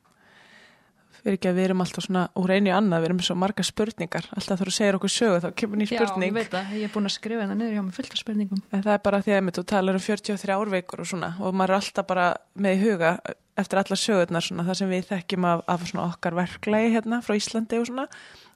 Fyrir 1.26 1.40
ekki 1.40 1.50
að 1.50 1.56
við 1.58 1.66
erum 1.66 1.80
alltaf 1.82 2.06
svona 2.06 2.24
úr 2.38 2.52
einu 2.54 2.70
í 2.70 2.74
annað, 2.76 3.02
við 3.02 3.08
erum 3.10 3.22
svo 3.26 3.36
marga 3.42 3.64
spurningar. 3.66 4.28
Alltaf 4.38 4.60
þú 4.62 4.74
segir 4.76 4.98
okkur 5.00 5.10
sögu 5.10 5.40
þá 5.42 5.48
kemur 5.58 5.80
ný 5.82 5.88
Já, 5.88 5.96
spurning. 5.96 6.30
ég 6.30 6.36
veit 6.36 6.52
það, 6.54 6.76
ég 6.78 6.86
er 6.86 6.92
búin 6.94 7.10
að 7.10 7.16
skrifa 7.16 7.48
það 7.50 7.58
niður 7.58 7.74
hjá 7.74 7.82
mig 7.88 7.96
fullt 7.96 8.14
af 8.14 8.22
spurningum. 8.22 8.62
En 8.70 8.84
það 8.86 8.94
er 8.94 9.02
bara 9.08 9.22
því 9.26 9.34
að 9.34 9.40
einmitt, 9.40 9.58
þú 9.58 9.64
talar 9.72 9.98
um 9.98 10.04
43 10.06 10.54
árveikur 10.60 11.02
og 11.02 11.10
svona 11.10 11.32
og 11.42 11.58
maður 11.58 11.74
er 11.74 11.80
alltaf 11.80 12.08
bara 12.12 12.28
með 12.62 12.78
í 12.78 12.84
huga 12.86 13.16
eftir 13.56 13.80
allar 13.80 14.00
sögurnar 14.00 14.44
svona 14.44 14.66
það 14.68 14.80
sem 14.82 14.92
við 14.92 15.08
þekkjum 15.10 15.48
af, 15.48 15.64
af 15.72 15.86
svona 15.90 16.08
okkar 16.12 16.36
verklagi 16.36 16.92
hérna 16.94 17.22
frá 17.24 17.38
Íslandi 17.40 17.80
og 17.80 17.88
svona 17.90 18.06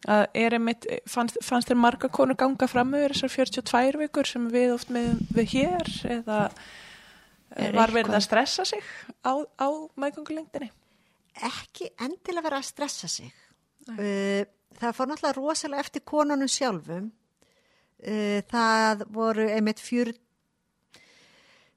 að 0.09 0.26
er 0.43 0.55
einmitt, 0.57 0.88
fannst, 1.09 1.39
fannst 1.43 1.72
þér 1.72 1.80
marga 1.80 2.09
konur 2.11 2.38
ganga 2.39 2.67
fram 2.70 2.91
með 2.93 3.07
þessar 3.13 3.34
42 3.34 4.01
vikur 4.03 4.28
sem 4.28 4.49
við 4.51 4.76
oft 4.76 4.91
með 4.93 5.24
við 5.36 5.55
hér 5.55 5.93
eða 6.20 6.41
var 7.76 7.95
verið 7.95 8.20
að 8.20 8.26
stressa 8.28 8.67
sig 8.67 8.84
á, 9.26 9.34
á 9.39 9.67
meðgöngulengdini? 9.99 10.70
Ekki 11.48 11.90
endilega 12.02 12.46
vera 12.48 12.60
að 12.60 12.70
stressa 12.70 13.10
sig. 13.12 13.32
Uh, 13.90 14.44
það 14.80 14.96
fór 14.98 15.10
náttúrulega 15.10 15.38
rosalega 15.38 15.86
eftir 15.86 16.06
konunum 16.08 16.52
sjálfum. 16.52 17.10
Uh, 18.00 18.40
það 18.52 19.06
voru 19.14 19.48
einmitt 19.52 19.82
fjör, 19.84 20.12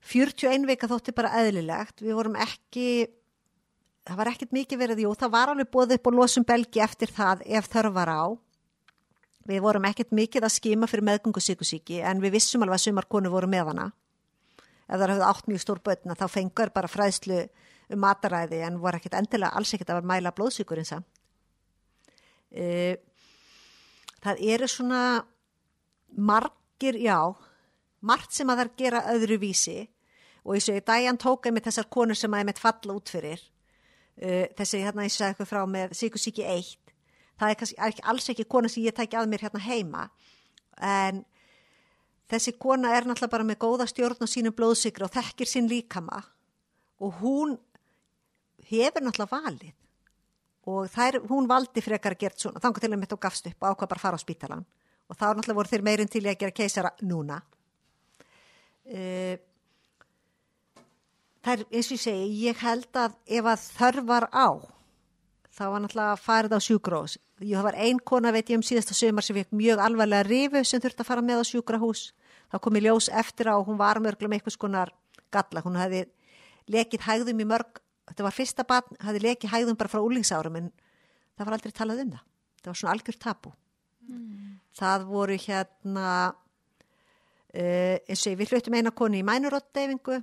41 0.03 0.67
vika 0.67 0.91
þótti 0.91 1.15
bara 1.15 1.33
eðlilegt. 1.41 2.03
Við 2.03 2.17
vorum 2.19 2.39
ekki, 2.43 3.07
það 4.09 4.19
var 4.19 4.33
ekkit 4.33 4.55
mikið 4.57 4.83
verið, 4.83 5.05
jú, 5.07 5.13
það 5.19 5.35
var 5.37 5.53
alveg 5.53 5.71
bóðið 5.71 5.99
upp 5.99 6.11
og 6.11 6.17
losum 6.19 6.47
belgi 6.47 6.83
eftir 6.83 7.13
það 7.15 7.45
ef 7.47 7.71
þörf 7.71 7.95
var 7.95 8.11
á. 8.11 8.25
Við 9.47 9.63
vorum 9.63 9.87
ekkit 9.89 10.13
mikið 10.15 10.47
að 10.47 10.55
skima 10.55 10.87
fyrir 10.91 11.07
meðgöngu 11.07 11.43
síkusíki 11.43 11.99
en 12.07 12.23
við 12.23 12.37
vissum 12.37 12.63
alveg 12.63 12.79
að 12.79 12.85
sumar 12.87 13.09
konur 13.11 13.35
voru 13.35 13.51
með 13.51 13.73
hana. 13.73 13.89
Ef 14.87 14.99
það 14.99 15.15
hefði 15.15 15.29
átt 15.31 15.49
mjög 15.51 15.63
stór 15.63 15.81
börna 15.83 16.19
þá 16.19 16.27
fengur 16.31 16.71
bara 16.75 16.91
fræðslu 16.91 17.39
um 17.91 18.03
mataræði 18.03 18.62
en 18.66 18.80
voru 18.83 19.01
ekkit 19.01 19.16
endilega 19.18 19.57
alls 19.59 19.74
ekkit 19.74 19.91
að 19.95 20.09
mæla 20.09 20.35
blóðsíkurinn 20.37 20.89
samt. 20.89 21.09
Uh, 22.53 22.95
það 24.22 24.43
eru 24.55 24.68
svona 24.68 25.03
margir, 26.12 26.99
já, 27.01 27.18
margt 28.05 28.37
sem 28.37 28.51
að 28.53 28.62
það 28.62 28.76
gera 28.83 29.07
öðru 29.14 29.41
vísi 29.41 29.78
og 30.43 30.57
eins 30.57 30.68
og 30.68 30.76
í 30.76 30.85
dagjan 30.85 31.20
tók 31.20 31.47
einmitt 31.49 31.68
þessar 31.70 31.89
konur 31.89 32.18
sem 32.18 32.33
að 32.35 32.45
einmitt 32.45 32.61
falla 32.61 32.99
út 32.99 33.12
fyrir. 33.12 33.41
Uh, 34.20 34.47
þessi 34.59 34.85
hérna 34.85 35.09
ég 35.09 35.14
sagði 35.14 35.33
eitthvað 35.33 35.53
frá 35.55 35.62
með 35.66 35.97
síkusíki 35.97 36.45
1 36.45 36.83
það 37.43 37.51
er 37.51 37.59
kannski 37.59 38.03
alls 38.07 38.30
ekki 38.30 38.49
kona 38.49 38.70
sem 38.70 38.85
ég 38.87 38.95
tæki 38.97 39.18
að 39.18 39.30
mér 39.30 39.47
hérna 39.47 39.62
heima. 39.64 40.07
En 40.78 41.22
þessi 42.30 42.55
kona 42.61 42.95
er 42.97 43.07
náttúrulega 43.07 43.35
bara 43.35 43.49
með 43.49 43.61
góða 43.64 43.89
stjórn 43.91 44.22
á 44.22 44.26
sínum 44.30 44.57
blóðsykra 44.57 45.09
og 45.09 45.14
þekkir 45.16 45.51
sín 45.51 45.70
líkama. 45.70 46.22
Og 47.03 47.18
hún 47.22 47.57
hefur 48.73 49.05
náttúrulega 49.05 49.39
valið. 49.39 49.75
Og 50.73 50.91
þær, 50.93 51.18
hún 51.31 51.49
valdi 51.51 51.83
frekar 51.83 52.14
að 52.14 52.23
gera 52.23 52.39
svona, 52.39 52.62
þannig 52.62 52.85
til 52.85 52.93
að 52.93 53.01
mitt 53.01 53.14
og 53.16 53.23
gafst 53.23 53.49
upp 53.51 53.64
og 53.64 53.73
ákvað 53.73 53.91
bara 53.91 53.99
að 53.99 54.05
fara 54.07 54.20
á 54.20 54.25
spítalan 54.25 54.66
og 55.11 55.18
þá 55.18 55.25
náttúrulega 55.27 55.59
voru 55.59 55.73
þeir 55.73 55.87
meirinn 55.89 56.12
til 56.12 56.23
að 56.23 56.39
gera 56.41 56.55
keisara 56.55 56.93
núna. 57.03 57.41
Það 61.43 61.53
er 61.57 61.64
eins 61.66 61.91
og 61.91 61.97
ég 61.97 62.05
segi, 62.05 62.31
ég 62.47 62.62
held 62.62 63.03
að 63.03 63.18
ef 63.27 63.51
að 63.51 63.66
þörfar 63.81 64.29
á 64.31 64.49
þá 65.53 65.64
var 65.66 65.83
náttúrulega 65.83 66.23
farið 66.23 66.57
á 66.57 66.61
sjúkrós 66.62 67.18
ég 67.43 67.62
var 67.62 67.75
ein 67.77 67.99
kona 67.99 68.33
veit 68.33 68.51
ég 68.51 68.59
um 68.59 68.64
síðasta 68.64 68.95
sömar 68.95 69.25
sem 69.25 69.37
fekk 69.37 69.55
mjög 69.57 69.83
alvarlega 69.83 70.27
rifu 70.29 70.62
sem 70.64 70.81
þurfti 70.81 71.03
að 71.03 71.09
fara 71.09 71.25
með 71.25 71.43
á 71.43 71.45
sjúkrahús. 71.51 72.03
Þá 72.51 72.57
kom 72.62 72.77
í 72.77 72.83
ljós 72.85 73.09
eftir 73.09 73.51
á 73.51 73.57
hún 73.59 73.81
var 73.81 74.01
mörglum 74.01 74.33
eitthvað 74.33 74.57
skonar 74.57 74.93
galla, 75.33 75.62
hún 75.64 75.79
hefði 75.81 76.05
lekið 76.70 77.07
hægðum 77.07 77.43
í 77.43 77.49
mörg 77.49 77.81
þetta 78.11 78.27
var 78.27 78.37
fyrsta 78.37 78.67
barn, 78.69 79.01
hefði 79.01 79.25
lekið 79.29 79.53
hægðum 79.53 79.79
bara 79.79 79.93
frá 79.93 80.03
úlingsárum 80.03 80.59
en 80.61 80.71
það 81.37 81.47
var 81.47 81.59
aldrei 81.59 81.75
talað 81.77 82.05
um 82.05 82.15
það. 82.17 82.31
Það 82.63 82.71
var 82.73 82.81
svona 82.81 82.95
algjör 82.97 83.19
tapu 83.23 83.53
það 84.79 85.07
voru 85.09 85.39
hérna 85.41 86.09
uh, 86.33 87.97
eins 88.09 88.27
og 88.27 88.39
við 88.41 88.53
fluttum 88.53 88.77
eina 88.79 88.93
konu 88.97 89.21
í 89.21 89.27
mænurottdeyfingu 89.27 90.21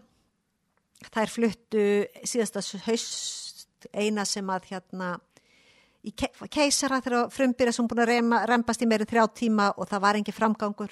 þær 1.10 1.32
fluttu 1.32 1.84
síðasta 2.28 2.64
haust 2.86 3.90
eina 3.94 4.26
sem 4.28 4.48
að 4.52 4.72
hérna 4.74 5.14
í 6.04 6.12
ke 6.16 6.32
keisara 6.52 7.02
þegar 7.04 7.30
frumbýra 7.32 7.74
sem 7.76 7.88
búin 7.88 8.04
að 8.04 8.14
reyma, 8.14 8.42
rempast 8.48 8.84
í 8.84 8.88
meiri 8.90 9.08
þrjá 9.08 9.28
tíma 9.36 9.70
og 9.76 9.88
það 9.88 10.04
var 10.04 10.20
engi 10.20 10.36
framgangur. 10.36 10.92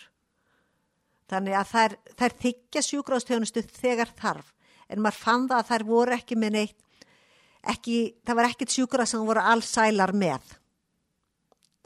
Þannig 1.27 1.55
að 1.59 1.71
þær, 1.71 1.95
þær 2.19 2.35
þykja 2.43 2.83
sjúgráðstjónustu 2.87 3.63
þegar 3.67 4.13
þarf 4.19 4.53
en 4.87 5.01
maður 5.03 5.23
fann 5.23 5.47
það 5.49 5.61
að 5.61 5.71
þær 5.71 5.87
voru 5.87 6.15
ekki 6.17 6.37
með 6.39 6.55
neitt 6.57 6.83
ekki, 7.71 7.97
það 8.25 8.39
var 8.39 8.49
ekkit 8.51 8.75
sjúgráð 8.75 9.11
sem 9.11 9.25
voru 9.27 9.43
alls 9.43 9.71
sælar 9.75 10.13
með. 10.15 10.55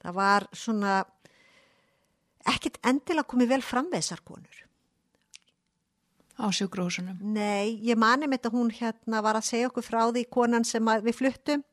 Það 0.01 0.17
var 0.17 0.47
svona 0.57 0.99
ekkit 2.51 2.79
endilega 2.87 3.29
komið 3.29 3.55
vel 3.55 3.63
fram 3.65 3.89
við 3.91 4.01
þessar 4.01 4.23
konur. 4.25 4.61
Á 6.41 6.45
sjúkrahúsunum. 6.57 7.19
Nei, 7.21 7.77
ég 7.85 7.99
mani 7.99 8.25
með 8.25 8.39
þetta 8.39 8.53
hún 8.55 8.71
hérna 8.73 9.21
var 9.21 9.37
að 9.37 9.49
segja 9.51 9.69
okkur 9.69 9.85
frá 9.85 10.01
því 10.09 10.23
konan 10.33 10.65
sem 10.65 10.87
við 11.05 11.17
fluttum 11.17 11.65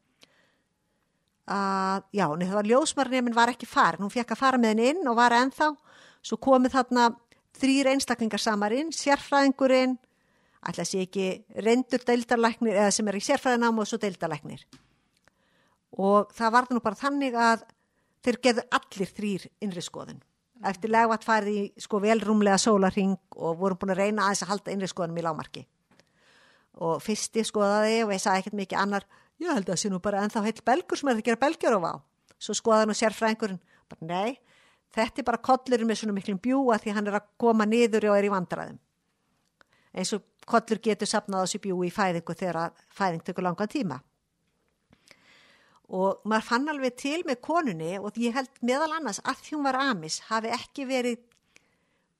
að 1.49 2.03
já, 2.13 2.27
nei, 2.37 2.45
það 2.45 2.59
var 2.59 2.69
ljósmarnefn 2.69 3.33
var 3.33 3.55
ekki 3.55 3.65
farin, 3.65 4.03
hún 4.05 4.13
fekk 4.13 4.35
að 4.35 4.41
fara 4.43 4.59
með 4.61 4.75
henni 4.75 4.91
inn 4.93 5.09
og 5.09 5.17
var 5.17 5.33
ennþá, 5.33 5.71
svo 6.21 6.37
komið 6.45 6.75
þarna 6.75 7.07
þrýr 7.57 7.89
einstaklingar 7.95 8.43
samarinn, 8.43 8.91
sérfræðingurinn 8.93 9.95
að 10.77 10.89
sé 10.91 11.01
ekki 11.07 11.27
reyndur 11.65 12.05
deildarlæknir 12.05 12.77
eða 12.77 12.93
sem 12.93 13.09
er 13.09 13.17
í 13.17 13.25
sérfræðinám 13.25 13.81
og 13.81 13.89
svo 13.89 13.99
deildarlæknir. 14.03 14.67
Og 15.99 16.29
það 16.37 16.53
var 16.53 16.69
nú 16.71 16.83
bara 16.85 17.01
þannig 17.01 17.39
að 17.39 17.65
þeir 18.27 18.41
gerðu 18.45 18.67
allir 18.77 19.15
þrýr 19.17 19.49
innri 19.65 19.85
skoðun. 19.85 20.21
Eftir 20.69 20.93
legvat 20.93 21.25
farið 21.25 21.57
í 21.57 21.65
sko 21.81 22.03
velrúmlega 22.03 22.59
sólarring 22.61 23.17
og 23.39 23.59
vorum 23.61 23.79
búin 23.81 23.95
að 23.95 24.03
reyna 24.03 24.27
aðeins 24.27 24.45
að 24.45 24.53
halda 24.53 24.75
innri 24.75 24.91
skoðunum 24.91 25.21
í 25.23 25.25
lámarki 25.25 25.65
og 26.79 27.01
fyrsti 27.03 27.43
skoðaði 27.47 28.03
og 28.05 28.13
ég 28.15 28.23
sagði 28.23 28.43
ekkert 28.43 28.59
mikið 28.59 28.81
annar 28.83 29.07
ég 29.43 29.51
held 29.51 29.67
að 29.67 29.73
það 29.73 29.81
sé 29.83 29.91
nú 29.93 30.01
bara 30.03 30.23
ennþá 30.25 30.45
heil 30.45 30.61
belgur 30.67 31.01
sem 31.01 31.11
er 31.11 31.19
að 31.19 31.27
gera 31.27 31.41
belgjur 31.43 31.79
á. 31.79 31.95
Svo 32.39 32.55
skoðaði 32.55 32.91
nú 32.91 32.97
sérfræðingurinn 32.99 33.61
bara 33.89 34.07
nei, 34.07 34.39
þetta 34.95 35.23
er 35.23 35.27
bara 35.27 35.43
kollurinn 35.49 35.89
með 35.89 36.03
svona 36.03 36.15
miklum 36.17 36.41
bjúa 36.43 36.79
því 36.83 36.95
hann 36.97 37.11
er 37.11 37.19
að 37.19 37.31
koma 37.41 37.67
niður 37.67 38.11
og 38.13 38.19
er 38.19 38.29
í 38.29 38.33
vandræðum. 38.33 38.79
Eins 39.95 40.13
og 40.15 40.25
kollur 40.49 40.81
getur 40.85 41.11
sapnað 41.11 41.47
þessu 41.47 41.63
bjú 41.65 41.81
í 41.87 41.95
fæðingu 41.95 42.37
þegar 42.39 42.77
fæðing 42.95 43.25
tekur 43.27 43.47
langan 43.47 43.73
tíma. 43.73 44.01
Og 45.89 46.21
maður 46.29 46.49
fann 46.51 46.69
alveg 46.69 46.99
til 47.01 47.23
með 47.25 47.41
konunni 47.45 47.95
og 47.97 48.17
ég 48.21 48.37
held 48.37 48.61
meðal 48.61 48.91
annars 48.99 49.23
að 49.25 49.41
því 49.45 49.57
hún 49.57 49.69
var 49.69 49.81
amis 49.87 50.21
hafi 50.29 50.53
ekki 50.53 50.85
verið 50.89 51.23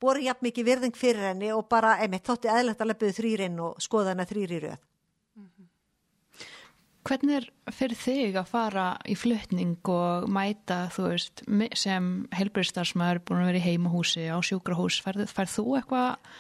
borið 0.01 0.29
jafn 0.29 0.47
mikið 0.47 0.69
virðing 0.69 0.97
fyrir 0.97 1.31
henni 1.33 1.51
og 1.53 1.67
bara, 1.71 1.97
einmitt, 2.03 2.27
þótti 2.27 2.51
eðlert 2.53 2.81
að 2.81 2.93
lepuðu 2.93 3.17
þrýrinn 3.19 3.59
og 3.65 3.83
skoða 3.83 4.15
henni 4.15 4.29
þrýri 4.31 4.61
röð. 4.65 4.85
Hvernig 7.09 7.39
er 7.39 7.47
fyrir 7.73 7.97
þig 7.97 8.37
að 8.37 8.51
fara 8.51 8.87
í 9.09 9.15
flutning 9.17 9.91
og 9.93 10.27
mæta, 10.33 10.83
þú 10.93 11.07
veist, 11.09 11.43
sem 11.79 12.09
helbriðstarfsmaður 12.37 13.23
búin 13.25 13.43
að 13.43 13.51
vera 13.53 13.61
í 13.63 13.65
heimahúsi 13.65 14.27
á 14.29 14.37
sjúkrahús, 14.45 14.99
færð 15.05 15.55
þú 15.55 15.65
eitthvað 15.79 16.35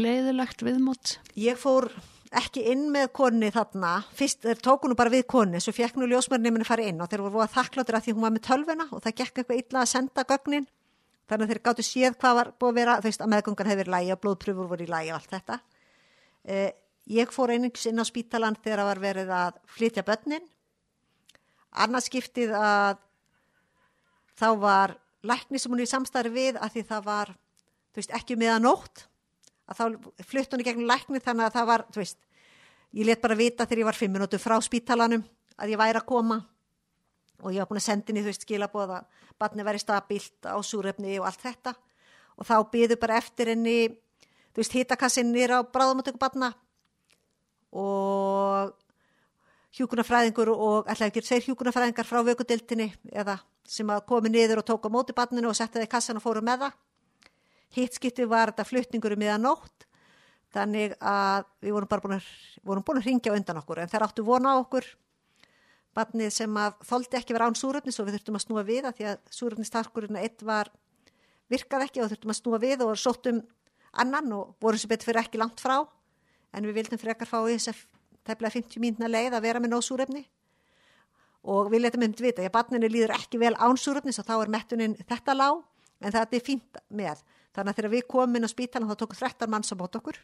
leiðilegt 0.00 0.64
viðmót? 0.64 1.18
Ég 1.38 1.58
fór 1.60 1.88
ekki 2.36 2.62
inn 2.70 2.88
með 2.94 3.08
konni 3.16 3.50
þarna, 3.54 4.00
fyrst 4.14 4.44
þeir 4.44 4.60
tóku 4.62 4.90
nú 4.90 4.96
bara 4.98 5.10
við 5.12 5.24
konni, 5.30 5.60
svo 5.62 5.74
fekk 5.74 5.98
nú 5.98 6.06
ljósmörnuminu 6.10 6.62
að 6.62 6.70
fara 6.70 6.86
inn 6.86 7.00
og 7.02 7.10
þeir 7.10 7.24
voru 7.24 7.42
að 7.42 7.56
þakkláttur 7.56 7.98
að 7.98 8.04
því 8.06 8.14
hún 8.14 8.26
var 8.26 8.34
með 8.36 8.44
tölvuna 8.46 8.86
og 8.90 9.02
það 9.02 9.16
gekk 9.20 9.40
eitthvað 9.40 9.62
illa 9.62 9.82
að 9.82 9.90
senda 9.90 10.24
gögnin, 10.30 10.68
þannig 11.26 11.44
að 11.46 11.52
þeir 11.52 11.62
gáttu 11.66 11.86
séð 11.86 12.16
hvað 12.22 12.38
var 12.38 12.52
búið 12.54 12.70
að 12.70 12.78
vera, 12.78 12.96
þú 13.00 13.10
veist, 13.10 13.24
að 13.24 13.32
meðgungan 13.34 13.70
hefur 13.72 13.92
lægi 13.96 14.14
og 14.14 14.22
blóðpröfur 14.22 14.70
voru 14.70 14.86
í 14.86 14.90
lægi 14.90 15.10
og 15.10 15.18
allt 15.18 15.34
þetta. 15.34 15.58
Eh, 16.54 16.70
ég 17.18 17.34
fór 17.34 17.54
einings 17.56 17.90
inn 17.90 18.02
á 18.02 18.04
spítalan 18.06 18.58
þegar 18.62 18.84
það 18.84 18.90
var 18.92 19.04
verið 19.08 19.34
að 19.40 19.60
flytja 19.74 20.06
börnin, 20.06 20.48
annars 21.82 22.06
skiptið 22.06 22.54
að 22.54 23.02
þá 24.38 24.48
var 24.62 24.98
lækni 25.26 25.58
sem 25.58 25.74
hún 25.74 25.82
er 25.82 25.90
í 25.90 25.90
samstarfi 25.90 26.32
við 26.32 26.62
að 26.62 26.76
því 26.76 26.88
það 26.94 27.06
var, 27.10 27.38
þú 27.90 28.04
veist, 28.04 28.18
ekki 28.22 28.38
meðan 28.38 28.68
nótt 28.70 29.09
að 29.70 29.78
þá 29.78 30.24
flutt 30.26 30.54
hún 30.54 30.62
í 30.62 30.66
gegnum 30.66 30.90
lækni 30.90 31.22
þannig 31.22 31.46
að 31.46 31.56
það 31.58 31.68
var, 31.70 31.84
þú 31.94 32.02
veist, 32.02 32.18
ég 32.98 33.06
let 33.06 33.22
bara 33.22 33.38
vita 33.38 33.66
þegar 33.66 33.82
ég 33.82 33.90
var 33.90 33.98
fimm 33.98 34.16
minútu 34.16 34.40
frá 34.42 34.56
spítalanum 34.64 35.22
að 35.60 35.74
ég 35.74 35.80
væri 35.80 36.00
að 36.00 36.08
koma 36.08 36.40
og 37.40 37.54
ég 37.54 37.62
var 37.62 37.70
búin 37.70 37.80
að 37.80 37.86
senda 37.86 38.10
henni, 38.10 38.24
þú 38.24 38.32
veist, 38.32 38.44
skilabóða 38.44 39.00
barni 39.40 39.64
væri 39.64 39.80
stabilt 39.80 40.44
á 40.44 40.58
súrefni 40.60 41.16
og 41.20 41.28
allt 41.30 41.40
þetta. 41.44 41.74
Og 42.36 42.48
þá 42.48 42.56
byðu 42.72 42.98
bara 43.00 43.16
eftir 43.20 43.52
henni, 43.52 43.78
þú 44.52 44.60
veist, 44.60 44.76
hitakassin 44.76 45.32
nýra 45.32 45.60
á 45.60 45.64
bráðumötöku 45.64 46.20
barna 46.20 46.52
og 47.70 48.74
hjúkunarfræðingur 49.78 50.50
og 50.52 50.90
alltaf 50.90 51.08
ekki 51.08 51.22
segir 51.24 51.50
hjúkunarfræðingar 51.50 52.08
frá 52.08 52.20
vökudildinni 52.26 52.90
eða 53.14 53.38
sem 53.70 53.90
að 53.92 54.02
komi 54.08 54.32
niður 54.32 54.64
og 54.64 54.66
tóka 54.66 54.90
móti 54.90 55.14
barninu 55.14 55.52
og 55.52 55.56
setja 55.56 55.78
það 55.78 55.86
í 55.86 55.90
kassan 55.92 56.18
og 56.18 56.24
fóru 56.24 56.42
með 56.42 56.64
það 56.64 56.78
Hittskipti 57.76 58.26
var 58.28 58.50
þetta 58.50 58.66
flutningur 58.66 59.14
um 59.14 59.22
miðan 59.22 59.46
nótt, 59.46 59.86
þannig 60.50 60.96
að 60.98 61.46
við 61.62 61.76
vorum 61.76 61.90
bara 61.90 62.04
búin 62.04 62.16
að, 62.18 62.26
að 62.66 63.04
ringja 63.06 63.34
undan 63.36 63.60
okkur, 63.62 63.82
en 63.82 63.92
þær 63.92 64.08
áttu 64.08 64.26
vona 64.26 64.56
á 64.56 64.62
okkur, 64.62 64.88
barnið 65.94 66.32
sem 66.34 66.58
að 66.58 66.82
þóldi 66.86 67.18
ekki 67.18 67.34
vera 67.34 67.48
án 67.50 67.58
súröfnis 67.58 67.98
og 67.98 68.08
við 68.08 68.18
þurftum 68.18 68.38
að 68.38 68.44
snúa 68.44 68.66
við 68.66 68.88
að 68.88 68.98
því 68.98 69.06
að 69.10 69.22
súröfnistarkurinn 69.36 70.18
eitt 70.20 70.44
var 70.46 70.70
virkað 71.50 71.86
ekki 71.86 72.02
og 72.02 72.12
þurftum 72.12 72.34
að 72.34 72.38
snúa 72.38 72.60
við 72.62 72.84
og 72.86 72.92
sóttum 72.98 73.40
annan 73.98 74.34
og 74.36 74.52
vorum 74.62 74.78
sem 74.78 74.90
betur 74.90 75.10
fyrir 75.10 75.22
ekki 75.24 75.40
langt 75.40 75.62
frá. 75.62 75.80
En 76.54 76.66
við 76.66 76.78
vildum 76.78 77.00
frekar 77.00 77.30
fá 77.30 77.40
í 77.42 77.56
þess 77.56 77.72
að 77.72 77.80
tefnilega 78.26 78.56
50 78.58 78.82
mínuna 78.82 79.10
leið 79.10 79.34
að 79.34 79.46
vera 79.46 79.62
með 79.62 79.74
nóg 79.74 79.84
súröfni 79.86 80.24
og 81.50 81.70
við 81.72 81.86
letum 81.86 82.04
um 82.04 82.14
til 82.14 82.26
vita, 82.26 82.44
ég 82.44 82.52
barninu 82.52 82.88
líður 82.90 83.14
ekki 83.16 83.38
vel 83.40 83.54
án 83.56 83.78
súröfnis 83.80 84.20
og 84.20 84.26
þá 84.28 84.34
er 84.36 84.50
mettunin 84.52 84.96
þetta 85.08 85.34
lág 85.34 85.62
en 86.04 86.12
það 86.12 86.34
er 86.36 86.44
fínt 86.44 86.80
með 86.92 87.22
þannig 87.54 87.72
að 87.72 87.78
þegar 87.80 87.94
við 87.94 88.04
komum 88.10 88.38
inn 88.38 88.46
á 88.46 88.54
spítalan 88.54 88.90
þá 88.90 89.00
tókum 89.02 89.20
13 89.20 89.50
manns 89.50 89.72
á 89.72 89.80
bót 89.80 89.98
okkur. 89.98 90.18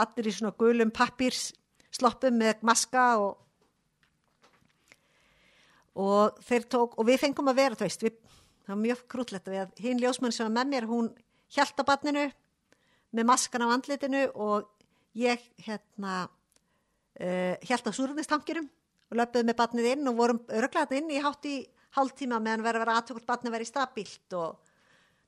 Allir 0.00 0.30
í 0.30 0.34
svona 0.34 0.56
gulum 0.58 0.92
pappirs 0.94 1.50
sloppum 1.90 2.36
með 2.40 2.64
maska 2.66 3.06
og 3.20 3.38
og 6.00 6.38
tók, 6.70 6.94
og 6.96 7.06
við 7.06 7.18
fengum 7.20 7.50
að 7.50 7.58
vera, 7.58 7.76
þú 7.76 7.84
veist, 7.84 8.04
við, 8.04 8.14
það 8.64 8.72
var 8.72 8.82
mjög 8.84 9.00
krúllett 9.10 9.48
að 9.50 9.80
hinn 9.82 9.98
ljósmann 10.00 10.32
sem 10.32 10.46
var 10.46 10.54
með 10.54 10.70
mér, 10.70 10.86
hún 10.88 11.10
hjælt 11.50 11.82
á 11.82 11.84
barninu 11.84 12.28
með 13.10 13.26
maskan 13.26 13.66
á 13.66 13.74
andlitinu 13.74 14.22
og 14.38 14.68
ég 15.18 15.42
hérna 15.66 16.28
uh, 17.18 17.54
hjælt 17.66 17.90
á 17.90 17.92
súrunistankirum 17.92 18.70
og 19.10 19.18
löpuði 19.18 19.48
með 19.48 19.58
barnið 19.58 19.90
inn 19.92 20.10
og 20.10 20.18
vorum 20.20 20.40
örglæðin 20.46 21.02
inn 21.02 21.16
í 21.18 21.22
hátt 21.24 21.48
í 21.50 21.56
hálftíma 21.98 22.38
meðan 22.38 22.62
verið 22.62 22.78
að 22.78 22.84
vera 22.84 22.98
aðtökult 23.00 23.26
barnið 23.26 23.56
verið 23.56 23.70
stabilt 23.72 24.38
og 24.38 24.69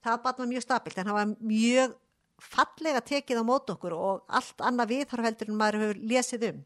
það 0.02 0.24
var 0.26 0.50
mjög 0.50 0.64
stabilt 0.64 0.98
en 0.98 1.08
það 1.08 1.18
var 1.18 1.32
mjög 1.52 1.96
fallega 2.42 3.02
tekið 3.06 3.40
á 3.42 3.44
mót 3.46 3.70
okkur 3.70 3.94
og 3.94 4.22
allt 4.28 4.62
annað 4.66 4.94
viðhorfheldur 4.96 5.50
en 5.50 5.58
maður 5.58 5.82
hefur 5.82 6.04
lesið 6.12 6.46
um. 6.50 6.60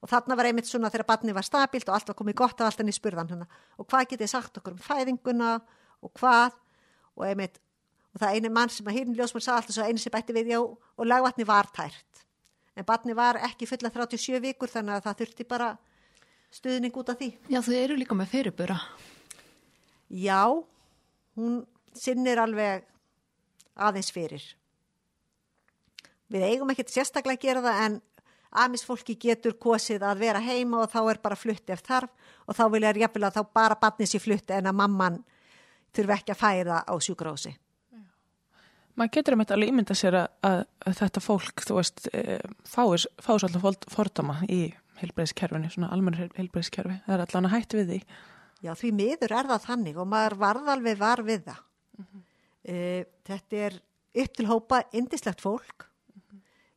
Og 0.00 0.08
þarna 0.08 0.36
var 0.38 0.48
einmitt 0.48 0.68
svona 0.68 0.90
þegar 0.90 1.08
barni 1.10 1.34
var 1.36 1.46
stabilt 1.46 1.88
og 1.88 1.96
allt 1.96 2.08
var 2.10 2.16
komið 2.18 2.38
gott 2.40 2.60
af 2.60 2.70
allt 2.70 2.80
enn 2.82 2.90
í 2.90 2.96
spurðan 2.96 3.30
hana. 3.30 3.46
og 3.76 3.86
hvað 3.86 4.14
getið 4.14 4.32
sagt 4.32 4.56
okkur 4.58 4.74
um 4.74 4.82
fæðinguna 4.82 5.60
og 6.00 6.12
hvað? 6.16 6.56
Og 7.16 7.26
einmitt 7.28 7.60
og 8.14 8.22
það 8.22 8.34
eini 8.34 8.50
mann 8.50 8.72
sem 8.72 8.86
að 8.86 8.96
hýrn 8.96 9.14
ljósmann 9.14 9.44
sá 9.44 9.52
alltaf 9.56 9.76
svo 9.76 9.84
eini 9.86 10.00
sem 10.00 10.12
bætti 10.12 10.34
við 10.34 10.54
já 10.54 10.58
og 10.60 11.04
lagvatni 11.06 11.46
var 11.46 11.68
tært. 11.74 12.24
En 12.74 12.86
barni 12.86 13.14
var 13.14 13.38
ekki 13.44 13.68
fulla 13.68 13.90
37 13.92 14.40
vikur 14.42 14.70
þannig 14.72 14.96
að 14.96 15.06
það 15.06 15.20
þurfti 15.20 15.46
bara 15.46 15.70
stuðning 16.50 16.96
út 16.96 17.12
af 17.12 17.18
því. 17.20 17.30
Já, 17.52 17.60
þau 17.62 17.76
eru 17.76 17.98
líka 17.98 18.16
með 18.18 18.32
fyrirbura. 18.32 18.78
Já, 20.10 20.42
hún 21.38 21.60
sinnir 21.96 22.40
alveg 22.42 22.86
aðeins 23.80 24.10
fyrir 24.12 24.44
Við 26.30 26.46
eigum 26.46 26.70
ekkert 26.70 26.92
sérstaklega 26.92 27.38
að 27.38 27.46
gera 27.48 27.62
það 27.64 27.80
en 27.84 27.96
amisfólki 28.64 29.16
getur 29.18 29.56
kosið 29.58 30.04
að 30.06 30.22
vera 30.24 30.42
heima 30.42 30.84
og 30.84 30.92
þá 30.92 31.00
er 31.10 31.18
bara 31.22 31.38
flutti 31.38 31.74
eftir 31.74 31.90
þarf 31.90 32.36
og 32.46 32.58
þá 32.58 32.62
vilja 32.74 32.92
ég 32.98 33.16
að 33.18 33.38
þá 33.38 33.42
bara 33.54 33.78
barnið 33.78 34.12
sér 34.12 34.22
flutti 34.22 34.54
en 34.54 34.70
að 34.70 34.78
mamman 34.78 35.18
þurfi 35.94 36.16
ekki 36.16 36.34
að 36.34 36.40
færa 36.40 36.82
á 36.86 36.94
sjúkrósi. 37.02 37.52
Maður 38.98 39.12
getur 39.16 39.34
um 39.34 39.42
þetta 39.42 39.56
alveg 39.56 39.72
ímynda 39.72 39.96
sér 39.96 40.18
að, 40.18 40.28
að, 40.46 40.62
að 40.86 40.96
þetta 41.00 41.22
fólk, 41.24 41.62
þú 41.66 41.76
veist, 41.78 42.08
fáir, 42.68 43.06
fáir 43.22 43.42
svolítið 43.42 43.94
fordama 43.94 44.36
í 44.50 44.60
heilbreyðskerfinu, 45.00 45.70
svona 45.72 45.90
almenna 45.94 46.28
heilbreyðskerfi. 46.36 46.98
Það 47.06 47.14
er 47.16 47.24
allavega 47.24 47.52
hægt 47.54 47.76
við 47.78 47.92
því. 47.94 48.00
Já, 48.60 48.74
því 48.76 48.90
miður 48.98 49.34
er 49.38 49.50
það 49.50 49.66
þannig 49.70 50.00
og 50.02 50.10
maður 50.10 50.36
varðalveg 50.42 51.00
var 51.00 51.22
við 51.24 51.46
það. 51.46 51.62
Mm 51.98 52.04
-hmm. 52.04 52.22
e, 52.64 53.04
þetta 53.24 53.56
er 53.56 53.80
upp 54.14 54.36
til 54.36 54.46
hópa 54.46 54.82
indislegt 54.92 55.40
fólk 55.40 55.86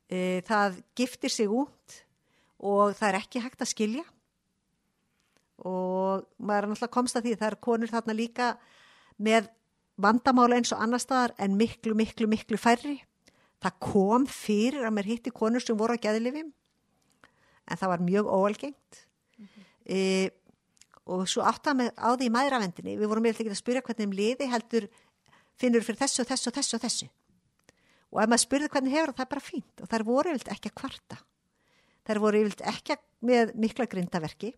e, 0.09 0.41
það 0.45 0.83
giftir 0.95 1.29
sig 1.29 1.47
út 1.47 2.03
og 2.59 2.93
það 2.95 3.09
er 3.09 3.19
ekki 3.19 3.41
hægt 3.43 3.61
að 3.61 3.71
skilja 3.73 4.05
og 5.63 6.25
maður 6.37 6.63
er 6.63 6.69
náttúrulega 6.69 6.93
komst 6.93 7.15
að 7.17 7.27
því 7.27 7.35
það 7.39 7.51
er 7.51 7.59
konur 7.67 7.91
þarna 7.91 8.13
líka 8.13 8.57
með 9.17 9.49
vandamála 9.95 10.57
eins 10.57 10.73
og 10.73 10.81
annar 10.81 11.01
staðar 11.01 11.33
en 11.37 11.57
miklu, 11.57 11.93
miklu, 11.95 12.27
miklu 12.27 12.57
færri 12.57 12.99
það 13.63 13.79
kom 13.79 14.27
fyrir 14.27 14.83
að 14.83 14.95
mér 14.97 15.09
hitti 15.11 15.31
konur 15.31 15.63
sem 15.63 15.77
voru 15.77 15.95
á 15.95 16.03
gæðilifim 16.03 16.51
en 17.63 17.79
það 17.79 17.93
var 17.93 18.03
mjög 18.03 18.27
óalgengt 18.27 19.05
mm 19.37 19.45
-hmm. 19.45 19.63
e, 19.85 20.29
og 21.03 21.25
svo 21.27 21.43
áttað 21.43 21.79
með 21.81 21.89
á 21.99 22.09
því 22.15 22.29
maðuravendinni 22.31 22.95
við 22.99 23.11
vorum 23.11 23.25
meðal 23.25 23.43
ekki 23.43 23.51
að 23.51 23.59
spyrja 23.59 23.83
hvernig 23.83 24.07
um 24.07 24.15
liði 24.17 24.49
heldur 24.51 24.87
finnur 25.59 25.83
fyrir 25.83 25.99
þessu 25.99 26.23
og 26.23 26.29
þessu 26.31 26.49
og 26.49 26.57
þessu 26.57 26.77
og 26.77 26.83
þessu. 26.85 27.09
Og 28.13 28.21
ef 28.21 28.29
maður 28.29 28.43
spurði 28.45 28.71
hvernig 28.73 28.93
hefur 28.93 29.13
það 29.13 29.25
er 29.25 29.31
bara 29.33 29.43
fínt. 29.43 29.81
Og 29.81 29.89
þær 29.89 30.05
voru 30.07 30.33
yfirlt 30.33 30.51
ekki 30.53 30.69
að 30.69 30.77
kvarta. 30.79 31.17
Þær 32.07 32.19
voru 32.23 32.43
yfirlt 32.43 32.65
ekki 32.69 32.97
með 33.25 33.55
mikla 33.57 33.87
grindaverki 33.89 34.53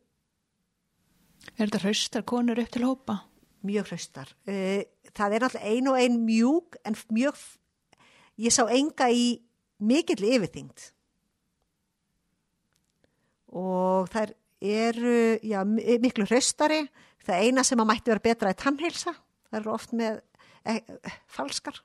Er 1.54 1.70
þetta 1.70 1.82
hraustar 1.84 2.26
konur 2.28 2.60
upp 2.62 2.72
til 2.74 2.86
hópa? 2.86 3.20
Mjög 3.66 3.92
hraustar. 3.92 4.32
Eh, 4.50 4.86
það 5.16 5.36
er 5.36 5.46
náttúrulega 5.46 5.72
ein 5.72 5.88
og 5.90 6.00
ein 6.00 6.18
mjúk 6.26 6.78
en 6.86 6.98
mjög 7.10 7.38
ég 8.38 8.54
sá 8.54 8.66
enga 8.70 9.10
í 9.10 9.42
mikill 9.80 10.26
yfirþyngd. 10.26 10.92
Og 13.56 14.10
þær 14.12 14.36
eru 14.86 15.18
já, 15.46 15.60
miklu 15.66 16.28
hraustari. 16.30 16.86
Það 17.26 17.48
eina 17.48 17.64
sem 17.66 17.82
að 17.82 17.90
mætti 17.90 18.12
vera 18.12 18.26
betra 18.28 18.52
er 18.52 18.60
tannheilsa. 18.62 19.16
Það 19.50 19.60
eru 19.62 19.74
oft 19.74 19.94
með 19.98 20.22
e, 20.66 20.80
falskar. 21.32 21.82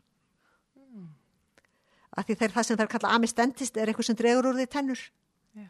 Að 2.11 2.27
því 2.27 2.37
þeir 2.41 2.55
það 2.55 2.67
sem 2.67 2.79
þær 2.81 2.93
kalla 2.95 3.17
amistentist 3.17 3.77
er 3.79 3.91
eitthvað 3.91 4.09
sem 4.11 4.19
dregur 4.19 4.51
úr 4.51 4.59
því 4.59 4.67
tennur. 4.71 5.03
Já. 5.55 5.69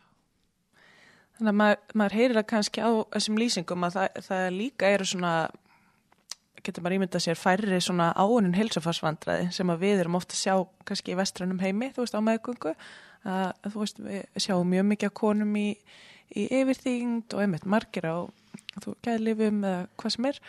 Þannig 1.36 1.52
að 1.52 1.58
maður, 1.60 1.82
maður 2.00 2.16
heyrir 2.16 2.40
að 2.40 2.46
kannski 2.54 2.84
á 2.84 2.90
þessum 3.16 3.40
lýsingum 3.40 3.86
að 3.86 3.98
það, 3.98 4.22
það 4.28 4.44
líka 4.56 4.92
eru 4.94 5.08
svona, 5.10 5.32
getur 6.64 6.84
maður 6.84 6.96
ímyndað 6.96 7.24
sér, 7.26 7.40
færri 7.40 7.82
svona 7.84 8.08
áunin 8.16 8.56
helsafarsvandræði 8.56 9.50
sem 9.56 9.72
að 9.74 9.84
við 9.84 10.02
erum 10.04 10.16
ofta 10.18 10.36
að 10.36 10.42
sjá 10.42 10.54
kannski 10.88 11.12
í 11.14 11.18
vestrænum 11.20 11.60
heimi, 11.62 11.92
þú 11.92 12.06
veist, 12.06 12.16
á 12.16 12.26
meðgöngu, 12.30 12.74
að 13.28 13.68
þú 13.68 13.84
veist, 13.84 14.02
við 14.08 14.42
sjáum 14.46 14.72
mjög 14.72 14.88
mikið 14.94 15.12
af 15.12 15.16
konum 15.20 15.54
í, 15.60 15.68
í 16.36 16.46
yfirþyngd 16.60 17.34
og 17.34 17.44
einmitt 17.44 17.66
margir 17.66 18.06
á 18.06 18.16
gæðlifum 19.04 19.64
eða 19.66 19.86
hvað 19.98 20.14
sem 20.14 20.28
er, 20.30 20.40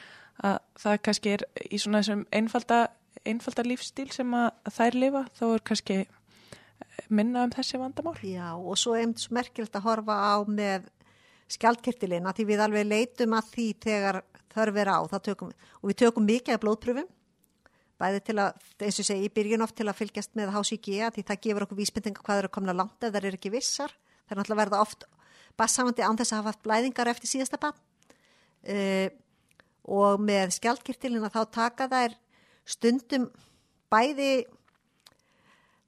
að 0.41 0.57
það 0.83 0.97
kannski 1.07 1.35
er 1.35 1.45
í 1.67 1.79
svona 1.81 2.01
þessum 2.01 2.25
einfalda 2.31 2.81
einfaldar 3.27 3.67
lífstíl 3.67 4.09
sem 4.13 4.33
að 4.33 4.73
þær 4.73 4.97
lifa 4.97 5.21
þá 5.37 5.45
er 5.51 5.63
kannski 5.67 5.97
minna 7.11 7.45
um 7.45 7.53
þessi 7.53 7.79
vandamál. 7.81 8.17
Já 8.25 8.53
og 8.55 8.77
svo 8.79 8.95
er 8.95 9.05
eins 9.05 9.29
merkilegt 9.33 9.75
að 9.77 9.87
horfa 9.87 10.17
á 10.17 10.35
með 10.47 10.89
skjaldkirtilina 11.51 12.33
því 12.35 12.47
við 12.47 12.63
alveg 12.65 12.87
leitum 12.87 13.35
að 13.35 13.49
því 13.55 13.67
þegar 13.85 14.21
þörf 14.51 14.79
er 14.81 14.91
á 14.91 14.99
tökum, 15.19 15.51
og 15.81 15.91
við 15.91 15.99
tökum 16.03 16.27
mikið 16.27 16.55
af 16.55 16.63
blóðpröfum 16.63 17.09
bæði 18.01 18.21
til 18.25 18.37
að, 18.41 18.55
eins 18.81 18.99
og 18.99 19.05
segi, 19.05 19.27
í 19.27 19.33
byrjun 19.33 19.61
oft 19.61 19.75
til 19.77 19.85
að 19.85 19.99
fylgjast 19.99 20.31
með 20.39 20.55
HCG 20.55 21.11
því 21.13 21.23
það 21.27 21.41
gefur 21.45 21.65
okkur 21.67 21.77
vísbendinga 21.77 22.23
hvað 22.25 22.39
eru 22.41 22.49
að 22.49 22.55
komna 22.55 22.73
langt 22.73 23.03
ef 23.03 23.11
það 23.13 23.27
eru 23.29 23.37
ekki 23.37 23.51
vissar. 23.53 23.93
Það 24.25 24.33
er 24.33 24.39
náttúrulega 24.39 24.61
verða 24.63 24.79
oft 24.81 25.05
bassamandi 25.59 26.05
án 26.05 26.17
þess 26.19 26.33
að 26.33 26.41
hafa 26.41 26.53
haft 26.53 26.63
blæðingar 26.65 27.11
eftir 27.11 27.31
síðasta 27.31 27.59
bann 27.61 27.75
uh, 27.75 29.07
og 29.91 30.21
með 30.23 30.55
skjaldkirtilina 30.57 31.31
þá 31.33 31.41
taka 31.51 31.87
þær 31.91 32.17
stundum 32.69 33.29
bæði 33.91 34.45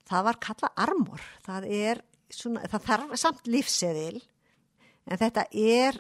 það 0.09 0.25
var 0.27 0.39
kalla 0.43 0.71
armor. 0.85 1.21
Það 1.45 1.67
er 1.71 2.01
svona, 2.33 2.65
það 2.69 2.87
þarf 2.89 3.13
samt 3.21 3.49
lífseðil 3.49 4.23
en 5.07 5.19
þetta 5.19 5.45
er 5.51 5.99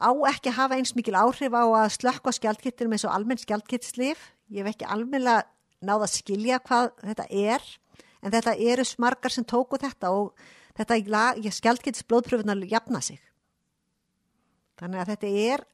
á 0.00 0.10
ekki 0.30 0.50
að 0.52 0.56
hafa 0.56 0.78
eins 0.78 0.94
mikil 0.96 1.16
áhrif 1.18 1.52
á 1.52 1.64
að 1.64 1.92
slökka 1.98 2.32
skjaldkittinum 2.36 2.96
eins 2.96 3.04
og 3.08 3.14
almenn 3.14 3.40
skjaldkittslif 3.40 4.30
ég 4.50 4.62
hef 4.62 4.74
ekki 4.74 4.88
almenna 4.88 5.42
náða 5.84 6.06
að 6.06 6.14
skilja 6.14 6.60
hvað 6.64 6.90
þetta 7.02 7.26
er 7.28 7.68
en 8.20 8.32
þetta 8.32 8.56
eru 8.72 8.86
smargar 8.88 9.32
sem 9.32 9.46
tóku 9.48 9.80
þetta 9.80 10.12
og 10.16 10.32
þetta 10.80 11.54
skjaldkittsblóðpröfunar 11.60 12.64
jafna 12.70 13.02
sig 13.04 13.20
þannig 14.80 15.02
að 15.02 15.12
þetta 15.12 15.34
er 15.52 15.66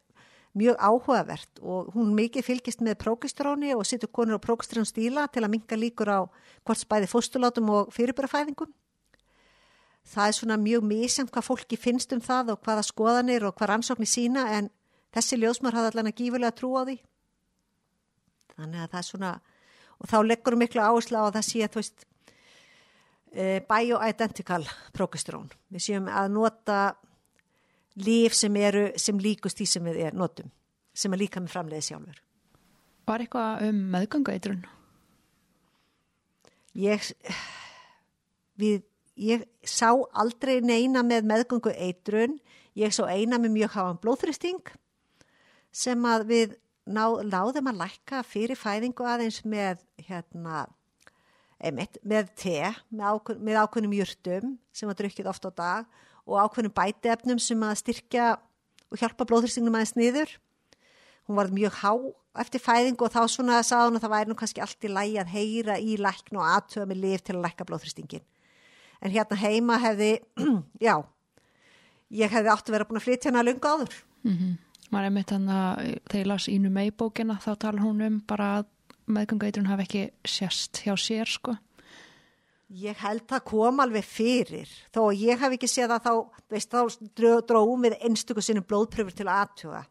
mjög 0.57 0.79
áhugavert 0.81 1.61
og 1.61 1.93
hún 1.95 2.15
mikið 2.17 2.47
fylgist 2.47 2.83
með 2.85 2.99
prókistróni 3.03 3.75
og 3.77 3.85
sittur 3.87 4.11
konur 4.13 4.41
á 4.41 4.47
prókistrón 4.47 4.89
stíla 4.89 5.27
til 5.29 5.45
að 5.45 5.53
minga 5.53 5.77
líkur 5.77 6.09
á 6.09 6.21
hvort 6.65 6.81
spæði 6.81 7.11
fóstulátum 7.11 7.69
og 7.71 7.93
fyrirbærafæðingum. 7.93 8.73
Það 10.07 10.31
er 10.31 10.37
svona 10.39 10.57
mjög 10.57 10.87
mísjönd 10.87 11.33
hvað 11.35 11.49
fólki 11.51 11.77
finnst 11.77 12.15
um 12.15 12.23
það 12.25 12.55
og 12.55 12.63
hvaða 12.65 12.87
skoðanir 12.87 13.45
og 13.45 13.57
hvað 13.59 13.73
rannsóknir 13.73 14.09
sína 14.09 14.47
en 14.57 14.71
þessi 15.13 15.39
ljósmar 15.43 15.77
hafði 15.77 15.93
allan 15.93 16.11
að 16.13 16.19
gífulega 16.23 16.57
trú 16.57 16.73
á 16.79 16.83
því. 16.87 16.97
Þannig 18.57 18.81
að 18.81 18.91
það 18.93 19.01
er 19.03 19.09
svona, 19.11 19.33
og 20.01 20.09
þá 20.09 20.19
leggur 20.25 20.57
miklu 20.57 20.81
áherslu 20.81 21.21
á 21.21 21.25
að 21.27 21.35
það 21.37 21.49
sé 21.51 21.65
að 21.67 21.73
þú 21.75 21.83
veist, 21.83 22.07
bioidentical 23.69 24.63
prókistrón. 24.97 25.51
Við 25.69 25.83
séum 25.89 26.07
að 26.09 26.31
nota 26.33 26.79
líf 27.97 28.37
sem 28.37 28.57
eru 28.61 28.87
sem 29.01 29.19
líkust 29.21 29.61
því 29.61 29.67
sem 29.71 29.89
við 29.89 30.01
er 30.09 30.17
notum 30.17 30.51
sem 30.97 31.13
er 31.13 31.21
líka 31.21 31.43
með 31.43 31.55
framleiði 31.55 31.89
sjálfur 31.91 32.23
Var 33.07 33.23
eitthvað 33.23 33.63
um 33.69 33.79
meðgöngu 33.93 34.33
eitrun? 34.33 34.65
Ég, 36.77 37.05
við, 38.59 38.81
ég 39.15 39.45
sá 39.63 39.93
aldrei 39.95 40.59
neina 40.61 41.05
með 41.07 41.29
meðgöngu 41.31 41.71
eitrun, 41.73 42.35
ég 42.77 42.93
sá 42.93 43.05
eina 43.07 43.39
með 43.41 43.55
mjög 43.55 43.77
háan 43.77 44.01
blóðþristing 44.03 44.75
sem 45.71 46.03
að 46.11 46.27
við 46.33 46.57
ná, 46.91 47.05
náðum 47.23 47.71
að 47.71 47.81
lækka 47.85 48.25
fyrir 48.27 48.59
fæðingu 48.59 49.07
aðeins 49.07 49.39
með 49.47 49.87
hérna, 50.09 50.67
einmitt, 51.63 51.99
með 52.05 52.33
te, 52.37 52.59
með, 52.91 53.07
ákveð, 53.13 53.41
með 53.49 53.61
ákveðnum 53.63 53.97
jurtum 53.97 54.57
sem 54.77 54.91
að 54.91 55.01
drukkið 55.01 55.31
oft 55.31 55.49
á 55.49 55.51
dag 55.57 56.03
og 56.27 56.41
ákveðnum 56.43 56.75
bætiefnum 56.77 57.41
sem 57.43 57.63
að 57.65 57.79
styrkja 57.81 58.29
og 58.91 59.01
hjálpa 59.01 59.27
blóðþristingnum 59.29 59.79
aðeins 59.79 59.97
niður. 59.97 60.37
Hún 61.27 61.39
var 61.41 61.51
mjög 61.55 61.81
há 61.83 61.93
eftir 62.43 62.63
fæðingu 62.63 63.07
og 63.07 63.15
þá 63.15 63.23
svona 63.31 63.63
sagði 63.65 63.91
hún 63.91 63.99
að 63.99 64.05
það 64.05 64.15
væri 64.15 64.31
nú 64.31 64.39
kannski 64.39 64.63
allt 64.63 64.87
í 64.87 64.93
lægi 64.93 65.19
að 65.23 65.33
heyra 65.33 65.79
í 65.81 65.97
lækn 65.99 66.39
og 66.39 66.49
aðtöða 66.51 66.91
með 66.91 67.03
lif 67.03 67.25
til 67.25 67.37
að 67.37 67.45
lækka 67.47 67.67
blóðþristingin. 67.71 68.25
En 69.03 69.13
hérna 69.13 69.41
heima 69.41 69.81
hefði, 69.81 70.13
já, 70.87 70.95
ég 72.15 72.33
hefði 72.33 72.53
átt 72.53 72.69
að 72.69 72.77
vera 72.77 72.89
búin 72.89 73.01
að 73.01 73.09
flytja 73.09 73.33
hana 73.33 73.45
lunga 73.47 73.75
áður. 73.75 73.99
Mm 74.27 74.37
-hmm. 74.37 74.55
Maður 74.91 75.07
er 75.07 75.15
mitt 75.17 75.31
hann 75.35 75.49
að 75.51 75.79
þegar 76.07 76.21
ég 76.21 76.31
las 76.31 76.49
ínu 76.49 76.71
með 76.71 76.91
í 76.91 76.97
bókina 77.01 77.39
þá 77.43 77.53
tala 77.59 77.83
hún 77.83 78.03
um 78.07 78.21
bara 78.27 78.51
að 78.59 78.67
meðgangaitrun 79.07 79.71
hafi 79.71 79.87
ekki 79.87 80.03
sérst 80.27 80.83
hjá 80.85 80.95
sér 80.99 81.31
sko. 81.31 81.57
Ég 82.67 82.99
held 82.99 83.31
að 83.31 83.45
kom 83.47 83.79
alveg 83.83 84.07
fyrir 84.07 84.71
þó 84.95 85.05
að 85.05 85.21
ég 85.23 85.39
hef 85.39 85.55
ekki 85.55 85.69
séð 85.71 85.95
að 85.95 86.09
þá, 86.09 86.15
veist, 86.51 86.73
þá 86.73 86.81
dróðum 87.47 87.87
við 87.87 87.99
einstöku 88.09 88.43
sinnum 88.43 88.67
blóðpröfur 88.67 89.15
til 89.15 89.29
aðtjóða. 89.31 89.85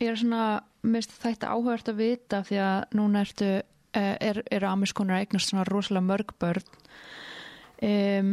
Ég 0.00 0.12
er 0.12 0.18
svona, 0.20 0.46
mist 0.84 1.12
þetta 1.20 1.52
áhugast 1.52 1.92
að 1.92 2.00
vita 2.00 2.40
því 2.44 2.60
að 2.64 2.96
núna 2.96 3.22
ertu, 3.24 3.50
er, 3.96 4.42
eru 4.52 4.68
amiskonar 4.70 5.20
eignast 5.20 5.52
svona 5.52 5.64
rosalega 5.68 6.08
mörg 6.08 6.32
börn. 6.40 6.66
Um, 7.84 8.32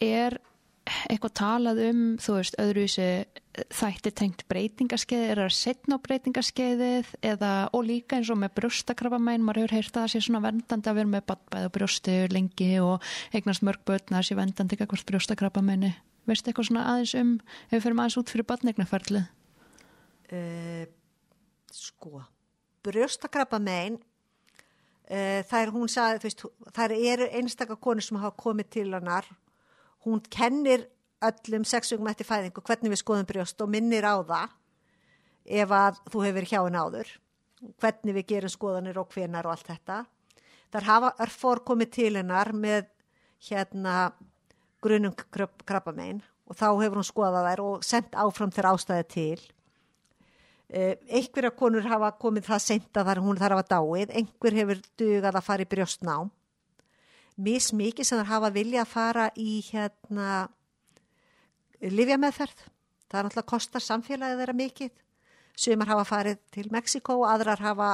er 0.00 0.36
eitthvað 0.82 1.34
talað 1.38 1.80
um, 1.86 2.02
þú 2.22 2.34
veist, 2.38 2.56
öðruvísi 2.60 3.08
þætti 3.52 4.12
tengt 4.16 4.44
breytingaskeiði, 4.48 5.26
er 5.30 5.40
það 5.42 5.50
setna 5.54 5.98
á 6.00 6.04
breytingaskeiðið 6.06 7.10
eða, 7.28 7.50
og 7.76 7.84
líka 7.86 8.16
eins 8.18 8.30
og 8.32 8.40
með 8.40 8.54
brjóstakrafamæn, 8.58 9.44
maður 9.44 9.66
hefur 9.66 9.76
heyrt 9.76 9.92
að 9.92 10.06
það 10.06 10.12
sé 10.14 10.22
svona 10.26 10.42
vendandi 10.46 10.90
að 10.90 10.98
vera 10.98 11.12
með 11.12 11.26
badbæð 11.28 11.66
og 11.68 11.74
brjósti 11.76 12.16
lengi 12.32 12.70
og 12.82 13.10
eignast 13.36 13.66
mörg 13.66 13.84
börn 13.88 14.08
að 14.08 14.16
það 14.16 14.26
sé 14.28 14.38
vendandi 14.40 14.78
eitthvað 14.78 15.04
brjóstakrafamæni. 15.10 15.92
Veist 16.30 16.48
eitthvað 16.48 16.68
svona 16.70 16.86
aðeins 16.94 17.14
um, 17.20 17.34
ef 17.68 17.76
við 17.76 17.84
fyrir 17.84 17.98
aðeins 17.98 18.18
út 18.22 18.32
fyrir 18.32 18.48
badnegnaferlið? 18.48 19.28
Uh, 20.32 20.82
sko, 21.76 22.24
brjóstakrafamæn, 22.88 24.00
uh, 24.00 25.40
það 25.44 25.60
er, 25.60 25.76
hún 25.76 25.92
sagði, 25.92 26.34
það 26.72 26.98
eru 27.12 27.30
einstakar 27.36 27.78
konur 27.78 28.06
sem 28.06 28.18
hafa 28.22 28.34
komið 28.40 28.74
til 28.78 28.88
hannar 28.96 29.28
hún 30.06 30.22
kennir 30.32 30.88
öllum 31.22 31.64
sexugum 31.68 32.08
eftir 32.10 32.26
fæðingu 32.26 32.64
hvernig 32.66 32.92
við 32.92 33.02
skoðum 33.02 33.28
brjóst 33.28 33.60
og 33.62 33.70
minnir 33.70 34.06
á 34.06 34.18
það 34.26 34.56
ef 35.62 35.74
að 35.74 36.00
þú 36.10 36.24
hefur 36.26 36.48
hjá 36.48 36.58
henn 36.62 36.78
áður 36.78 37.12
hvernig 37.80 38.16
við 38.18 38.28
gerum 38.32 38.52
skoðanir 38.52 38.98
og 38.98 39.14
hvenar 39.14 39.46
og 39.46 39.54
allt 39.54 39.70
þetta. 39.70 40.02
Þar 40.72 40.88
hafa 40.88 41.14
örfor 41.22 41.62
komið 41.66 41.90
til 41.94 42.12
hennar 42.16 42.52
með 42.56 42.88
hérna 43.46 43.96
grunum 44.82 45.14
krabbamein 45.14 46.22
og 46.48 46.58
þá 46.58 46.68
hefur 46.82 46.98
hún 46.98 47.06
skoðað 47.06 47.48
þær 47.50 47.64
og 47.64 47.86
sendt 47.86 48.16
áfram 48.18 48.52
þeirra 48.54 48.74
ástæði 48.74 49.08
til. 49.14 49.40
Einhverja 50.72 51.52
konur 51.54 51.86
hafa 51.86 52.14
komið 52.18 52.48
það 52.48 52.64
senda 52.64 53.04
þar 53.06 53.22
hún 53.22 53.40
þarf 53.40 53.60
að 53.60 53.72
dáið 53.74 54.14
einhver 54.18 54.56
hefur 54.56 54.86
dugað 54.98 55.36
að 55.36 55.46
fara 55.46 55.66
í 55.66 55.68
brjóstnám 55.68 56.32
mismikið 57.42 58.08
sem 58.08 58.20
þær 58.20 58.30
hafa 58.30 58.52
vilja 58.54 58.84
að 58.84 58.92
fara 58.92 59.28
í 59.38 59.60
hérna 59.68 60.28
livjameðferð. 61.82 62.66
Það 63.10 63.18
er 63.18 63.26
náttúrulega 63.28 63.50
kostar 63.52 63.84
samfélagið 63.84 64.42
þeirra 64.42 64.56
mikið. 64.58 64.92
Sumar 65.52 65.90
hafa 65.92 66.08
farið 66.08 66.40
til 66.54 66.66
Mexiko 66.72 67.18
og 67.20 67.28
aðrar 67.28 67.60
hafa 67.60 67.92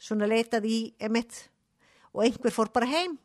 svona 0.00 0.28
leitað 0.30 0.66
í 0.66 0.78
emitt 0.98 1.44
og 2.10 2.24
einhver 2.24 2.54
fór 2.54 2.70
bara 2.74 2.88
heim 2.90 3.18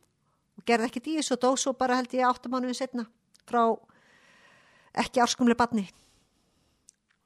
og 0.56 0.64
gerði 0.68 0.90
ekki 0.90 1.02
dýðis 1.08 1.32
og 1.34 1.40
dó 1.42 1.50
svo 1.58 1.72
bara 1.76 1.98
held 1.98 2.14
ég 2.14 2.28
áttamánuðin 2.28 2.78
setna 2.78 3.06
frá 3.48 3.62
ekki 4.96 5.22
árskumlega 5.24 5.64
badni. 5.64 5.86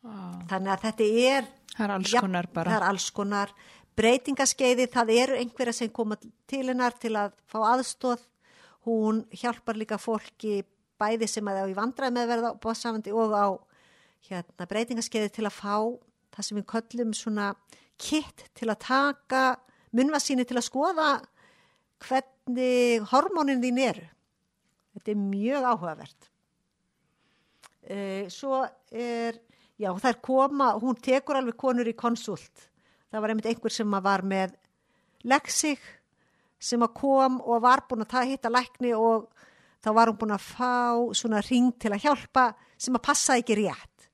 Ah. 0.00 0.40
Þannig 0.48 0.72
að 0.74 0.84
þetta 0.86 1.08
er... 1.30 1.50
Það 1.70 1.84
er 1.84 1.92
alls 1.94 2.14
konar 2.24 2.48
bara. 2.50 2.70
Það 2.70 2.78
er 2.78 2.86
alls 2.88 3.10
konar 3.14 3.52
breytingaskeiði, 4.00 4.88
það 4.90 5.14
eru 5.18 5.38
einhverja 5.38 5.76
sem 5.76 5.90
koma 5.92 6.16
til 6.48 6.66
hennar 6.70 6.96
til 7.00 7.12
að 7.20 7.34
fá 7.50 7.58
aðstóð, 7.74 8.22
hún 8.88 9.24
hjálpar 9.36 9.76
líka 9.76 9.98
fólki 10.00 10.62
bæði 11.00 11.28
sem 11.28 11.48
að 11.48 11.58
það 11.58 11.66
á 11.68 11.72
í 11.72 11.76
vandrað 11.76 12.14
meðverða 12.16 12.52
og 12.56 13.34
á 13.36 13.48
hérna, 14.28 14.68
breytingaskeiði 14.68 15.32
til 15.36 15.46
að 15.48 15.58
fá 15.58 15.74
það 16.30 16.46
sem 16.46 16.60
við 16.60 16.66
köllum 16.72 17.12
svona 17.16 17.50
kitt 18.00 18.46
til 18.56 18.70
að 18.70 18.80
taka 18.86 19.42
munvasíni 19.96 20.46
til 20.48 20.56
að 20.60 20.68
skoða 20.68 21.10
hvernig 22.00 23.04
hormónin 23.10 23.60
þín 23.60 23.82
eru. 23.84 24.06
Þetta 24.96 25.12
er 25.12 25.20
mjög 25.20 25.68
áhugavert. 25.68 26.30
E, 27.84 27.98
svo 28.32 28.62
er, 28.90 29.36
já 29.80 29.90
það 29.92 30.10
er 30.12 30.20
koma, 30.24 30.72
hún 30.80 30.98
tekur 31.00 31.40
alveg 31.40 31.58
konur 31.60 31.88
í 31.88 31.96
konsult 31.98 32.70
það 33.10 33.22
var 33.22 33.32
einmitt 33.32 33.48
einhver 33.50 33.74
sem 33.74 33.96
var 34.06 34.24
með 34.26 34.54
leksig 35.26 35.80
sem 36.60 36.82
að 36.84 36.96
kom 37.00 37.38
og 37.40 37.62
var 37.64 37.84
búin 37.88 38.04
að 38.04 38.32
hitta 38.32 38.52
lækni 38.52 38.92
og 38.96 39.30
þá 39.80 39.90
var 39.96 40.10
hún 40.10 40.18
búin 40.20 40.36
að 40.36 40.48
fá 40.50 41.14
svona 41.16 41.40
ring 41.46 41.72
til 41.80 41.92
að 41.94 42.04
hjálpa 42.04 42.50
sem 42.80 42.96
að 42.96 43.06
passa 43.06 43.38
ekki 43.40 43.56
rétt. 43.62 44.08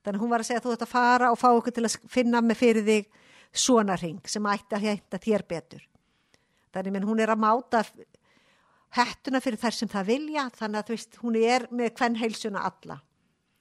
Þannig 0.00 0.22
hún 0.22 0.32
var 0.32 0.42
að 0.42 0.48
segja 0.48 0.62
að 0.62 0.66
þú 0.66 0.76
ætti 0.76 0.86
að 0.86 0.94
fara 0.94 1.32
og 1.32 1.38
fá 1.40 1.48
okkur 1.50 1.76
til 1.76 1.84
að 1.84 1.96
finna 2.08 2.40
með 2.40 2.60
fyrir 2.62 2.86
þig 2.86 3.10
svona 3.52 3.98
ring 4.00 4.20
sem 4.32 4.48
ætti 4.48 4.78
að 4.78 4.86
hætta 4.88 5.20
þér 5.20 5.44
betur. 5.48 5.84
Þannig 6.72 6.94
menn 6.94 7.08
hún 7.08 7.20
er 7.20 7.34
að 7.34 7.42
máta 7.42 7.82
hættuna 8.96 9.42
fyrir 9.42 9.60
þær 9.60 9.76
sem 9.76 9.90
það 9.90 10.08
vilja 10.08 10.46
þannig 10.56 10.80
að 10.80 10.92
veist 10.94 11.20
hún 11.20 11.38
er 11.38 11.66
með 11.70 11.92
hvern 11.98 12.18
heilsuna 12.20 12.64
alla. 12.70 13.00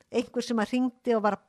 Einhver 0.10 0.46
sem 0.46 0.62
að 0.62 0.74
ringdi 0.74 1.16
og 1.18 1.26
var 1.26 1.38
að 1.38 1.49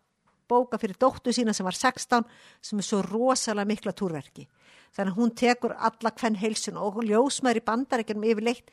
bóka 0.50 0.78
fyrir 0.82 0.98
dóttu 1.00 1.32
sína 1.34 1.54
sem 1.54 1.66
var 1.66 1.76
16 1.78 2.26
sem 2.60 2.82
er 2.82 2.86
svo 2.86 3.00
rosalega 3.06 3.70
mikla 3.70 3.94
túrverki. 3.96 4.48
Þannig 4.90 5.14
að 5.14 5.20
hún 5.20 5.32
tekur 5.38 5.76
alla 5.78 6.10
hvern 6.10 6.38
heilsun 6.40 6.78
og 6.80 6.98
ljósmaður 7.06 7.60
í 7.60 7.64
bandarækjum 7.68 8.26
yfirleitt 8.32 8.72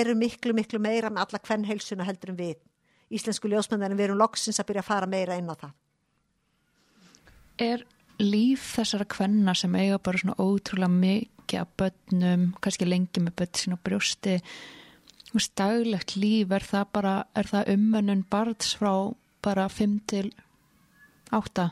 eru 0.00 0.16
miklu 0.18 0.56
miklu 0.58 0.82
meira 0.82 1.10
með 1.10 1.26
alla 1.26 1.42
hvern 1.46 1.68
heilsuna 1.68 2.06
heldur 2.08 2.34
en 2.34 2.40
við. 2.40 2.58
Íslensku 3.14 3.50
ljósmaður 3.50 3.92
en 3.92 3.98
við 4.00 4.08
erum 4.08 4.20
loksins 4.24 4.58
að 4.58 4.72
byrja 4.72 4.82
að 4.82 4.90
fara 4.90 5.10
meira 5.14 5.38
inn 5.38 5.52
á 5.52 5.54
það. 5.54 5.72
Er 7.62 7.84
líf 8.22 8.68
þessara 8.76 9.06
hvenna 9.14 9.54
sem 9.54 9.74
eiga 9.78 9.98
bara 10.02 10.18
svona 10.18 10.38
ótrúlega 10.40 10.90
mikið 10.92 11.60
að 11.60 11.74
börnum, 11.82 12.46
kannski 12.62 12.88
lengi 12.88 13.22
með 13.22 13.36
börn 13.38 13.58
sín 13.60 13.76
og 13.76 13.82
brjósti, 13.86 14.38
staglegt 15.40 16.16
líf, 16.18 16.50
er 16.52 16.64
það 16.66 16.88
bara, 16.92 17.14
er 17.38 17.48
það 17.48 17.70
umönnun 17.76 18.24
barns 18.30 18.74
frá 18.76 18.92
bara 19.42 19.68
5 19.70 20.00
til 20.10 20.32
átta, 21.32 21.68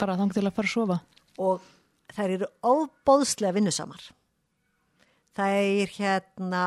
bara 0.00 0.16
þang 0.18 0.34
til 0.34 0.46
að 0.46 0.56
fara 0.56 0.68
að 0.68 0.74
sofa. 0.74 0.98
Og 1.40 1.68
þær 2.14 2.34
eru 2.36 2.48
óbóðslega 2.66 3.56
vinnusamar. 3.56 4.02
Er 5.40 5.88
hérna 5.94 6.64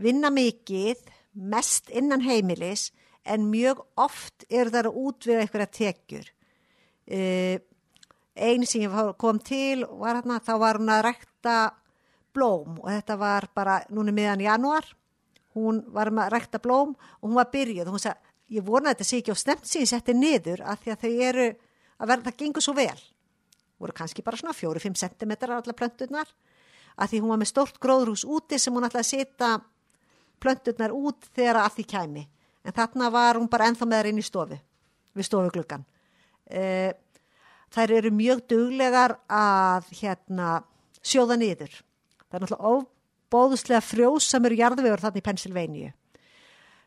vinna 0.00 0.30
mikið, 0.32 1.02
mest 1.36 1.90
innan 1.92 2.22
heimilis, 2.24 2.88
en 3.26 3.50
mjög 3.50 3.82
oft 4.00 4.46
er 4.48 4.70
það 4.72 4.88
að 4.88 5.00
útvega 5.02 5.42
eitthvað 5.44 5.72
tekjur. 5.76 6.30
Uh, 7.06 7.58
einu 8.36 8.66
sem 8.68 8.92
kom 9.20 9.40
til 9.44 9.84
var 10.00 10.20
hérna, 10.20 10.40
þá 10.40 10.54
var 10.62 10.80
hún 10.80 10.92
að 10.92 11.04
rekta 11.10 11.56
blóm 12.36 12.80
og 12.82 12.88
þetta 12.90 13.16
var 13.20 13.48
bara 13.56 13.80
núna 13.90 14.14
miðan 14.14 14.44
januar. 14.44 14.88
Hún 15.56 15.80
var 15.92 16.10
að 16.12 16.32
rekta 16.34 16.60
blóm 16.60 16.92
og 16.96 17.28
hún 17.28 17.38
var 17.38 17.52
byrjuð 17.52 17.88
og 17.88 17.96
hún 17.96 18.04
sagði 18.04 18.25
ég 18.52 18.66
vona 18.66 18.90
að 18.90 18.96
þetta 18.96 19.08
sé 19.08 19.20
ekki 19.20 19.34
á 19.34 19.38
snemt 19.38 19.68
síðan 19.68 19.90
setti 19.92 20.14
niður 20.16 20.62
að 20.62 20.82
því 20.84 20.92
að 20.92 21.02
þau 21.04 21.26
eru 21.30 21.46
að 21.96 22.10
verða 22.12 22.28
það 22.28 22.38
gengur 22.42 22.66
svo 22.66 22.74
vel. 22.76 23.00
Voru 23.76 23.96
kannski 23.96 24.24
bara 24.24 24.40
svona 24.40 24.56
4-5 24.56 25.00
cm 25.02 25.34
allar 25.48 25.76
plönturnar. 25.76 26.30
Að 26.96 27.10
því 27.10 27.20
hún 27.20 27.32
var 27.34 27.40
með 27.42 27.50
stórt 27.50 27.80
gróðrús 27.80 28.24
úti 28.24 28.58
sem 28.60 28.72
hún 28.72 28.86
ætlaði 28.86 29.04
að 29.04 29.10
setja 29.10 29.50
plönturnar 30.40 30.94
út 30.96 31.28
þegar 31.36 31.60
allt 31.60 31.82
í 31.82 31.84
kæmi. 31.88 32.24
En 32.64 32.76
þarna 32.76 33.10
var 33.12 33.36
hún 33.36 33.50
bara 33.52 33.68
enþá 33.68 33.88
með 33.88 34.00
það 34.00 34.10
inn 34.12 34.22
í 34.22 34.26
stofu 34.26 34.58
við 35.16 35.28
stofugluggan 35.28 35.84
e, 36.50 36.92
þær 37.74 37.94
eru 37.98 38.12
mjög 38.14 38.44
duglegar 38.50 39.16
að 39.32 39.90
hérna 40.00 40.60
sjóða 41.06 41.38
niður. 41.40 41.72
Það 42.26 42.38
er 42.38 42.44
náttúrulega 42.44 42.72
óbóðslega 42.76 43.82
frjósamur 43.84 44.56
jarðvegur 44.56 45.02
þarna 45.02 45.22
í 45.22 45.26
Pennsylvania 45.26 45.92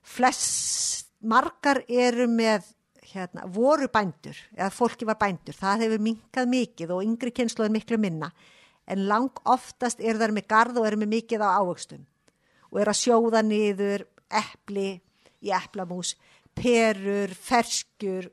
flest 0.10 1.09
margar 1.20 1.84
eru 1.88 2.28
með 2.32 2.68
hérna, 3.10 3.46
voru 3.50 3.90
bændur 3.92 4.38
eða 4.56 4.70
fólki 4.74 5.08
var 5.08 5.20
bændur, 5.20 5.56
það 5.58 5.86
hefur 5.86 6.04
minkað 6.06 6.50
mikið 6.52 6.96
og 6.96 7.04
yngri 7.06 7.34
kynslu 7.36 7.66
er 7.66 7.74
miklu 7.74 8.00
minna. 8.02 8.32
En 8.90 9.06
lang 9.10 9.42
oftast 9.46 10.02
eru 10.02 10.18
þær 10.22 10.34
með 10.34 10.48
garð 10.50 10.80
og 10.82 10.88
eru 10.90 10.98
með 11.02 11.14
mikið 11.14 11.46
á 11.46 11.50
ávöxtum. 11.62 12.06
Og 12.74 12.82
eru 12.82 12.94
að 12.94 13.02
sjóða 13.02 13.44
niður 13.46 14.06
epli 14.30 14.90
í 15.46 15.54
eplamús, 15.56 16.16
perur, 16.58 17.32
ferskjur, 17.34 18.30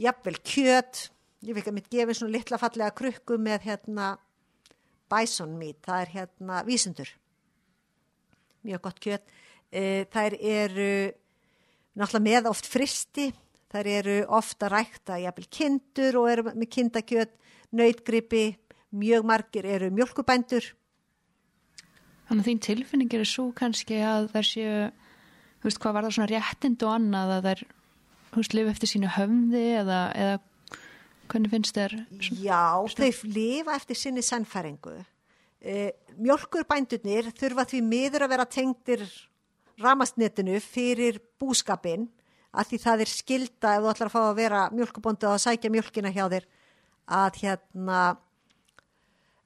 jafnvel 0.00 0.40
kjöt, 0.44 1.06
ég 1.44 1.56
fikk 1.56 1.70
að 1.70 1.76
mitt 1.76 1.90
gefa 1.92 2.16
svona 2.16 2.34
litla 2.34 2.58
fallega 2.60 2.96
krukku 2.96 3.38
með 3.40 3.68
hérna 3.68 4.14
bison 5.10 5.56
meat, 5.58 5.80
það 5.86 6.02
er 6.02 6.12
hérna 6.14 6.62
vísundur, 6.66 7.12
mjög 8.66 8.82
gott 8.84 9.00
kjöt, 9.02 9.32
e, 9.72 10.06
þær 10.12 10.36
eru 10.38 10.92
náttúrulega 11.98 12.26
með 12.26 12.50
oft 12.50 12.68
fristi, 12.70 13.30
þær 13.70 13.90
eru 13.90 14.16
ofta 14.38 14.70
rækta 14.70 15.18
jafnvel 15.22 15.48
kindur 15.50 16.18
og 16.20 16.28
eru 16.30 16.46
með 16.50 16.70
kindakjöt, 16.76 17.32
nöytgripi, 17.76 18.44
mjög 18.90 19.26
margir 19.26 19.66
eru 19.70 19.90
mjölkubændur. 19.94 20.72
Þannig 22.30 22.42
að 22.44 22.48
þín 22.50 22.62
tilfinning 22.66 23.14
er 23.14 23.26
svo 23.26 23.48
kannski 23.54 23.98
að 24.06 24.30
þær 24.34 24.46
séu, 24.46 24.74
þú 25.60 25.68
veist, 25.68 25.80
hvað 25.82 25.96
var 25.96 26.06
það 26.06 26.16
svona 26.16 26.30
réttind 26.30 26.84
og 26.86 26.94
annað 26.94 27.34
að 27.36 27.48
þær, 27.48 27.62
þú 28.30 28.42
veist, 28.42 28.56
lifa 28.58 28.74
eftir 28.74 28.92
sínu 28.92 29.14
höfði 29.16 29.64
eða, 29.80 30.02
eða 30.14 30.36
hvernig 31.30 31.54
finnst 31.54 31.78
þér? 31.78 31.96
Já, 32.42 32.62
þau 32.98 33.32
lifa 33.34 33.74
eftir 33.78 33.98
sinni 33.98 34.22
sannfæringu. 34.26 34.94
E, 35.60 35.90
mjölkurbændurnir 36.18 37.30
þurfa 37.36 37.66
því 37.68 37.82
miður 37.86 38.24
að 38.26 38.32
vera 38.34 38.46
tengdir 38.48 39.04
ramastnetinu 39.80 40.58
fyrir 40.64 41.20
búskapin 41.40 42.08
að 42.50 42.72
því 42.72 42.80
það 42.82 43.04
er 43.04 43.12
skilda 43.12 43.74
ef 43.76 43.84
þú 43.84 43.92
ætlar 43.92 44.10
að 44.10 44.14
fá 44.16 44.22
að 44.24 44.38
vera 44.40 44.64
mjölkubóndi 44.74 45.28
og 45.28 45.36
að 45.36 45.44
sækja 45.46 45.70
mjölkina 45.70 46.12
hjá 46.14 46.24
þér 46.32 46.48
að 47.20 47.40
hérna 47.42 48.00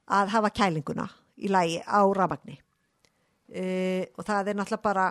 að 0.05 0.33
hafa 0.33 0.53
kælinguna 0.53 1.07
í 1.37 1.49
lægi 1.51 1.79
á 1.85 2.01
ramagni 2.17 2.57
uh, 2.57 4.03
og 4.17 4.25
það 4.25 4.51
er 4.51 4.59
náttúrulega 4.59 4.85
bara 4.85 5.07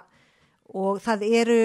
og 0.74 1.02
það 1.04 1.26
eru 1.28 1.60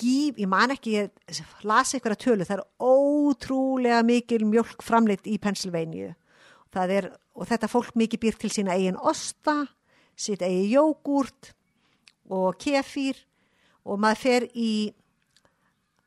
gíf, 0.00 0.38
ég 0.40 0.48
man 0.48 0.72
ekki, 0.74 0.96
ég 0.96 1.40
lasi 1.68 1.98
ykkur 1.98 2.14
að 2.14 2.22
tölu, 2.24 2.46
það 2.48 2.60
er 2.60 2.66
ótrúlega 2.80 4.00
mikil 4.06 4.42
mjölk 4.48 4.84
framleitt 4.84 5.28
í 5.28 5.36
Pennsylvania. 5.42 6.14
Það 6.72 6.94
er, 6.96 7.08
og 7.36 7.48
þetta 7.50 7.70
fólk 7.70 7.96
mikið 7.98 8.22
býr 8.22 8.38
til 8.40 8.52
sína 8.54 8.76
eigin 8.78 8.96
osta 8.96 9.64
sitt 10.16 10.42
eigin 10.46 10.70
jógurt 10.70 11.52
og 12.30 12.58
kefir 12.60 13.18
og 13.84 14.00
maður 14.00 14.22
fer 14.22 14.46
í 14.54 14.70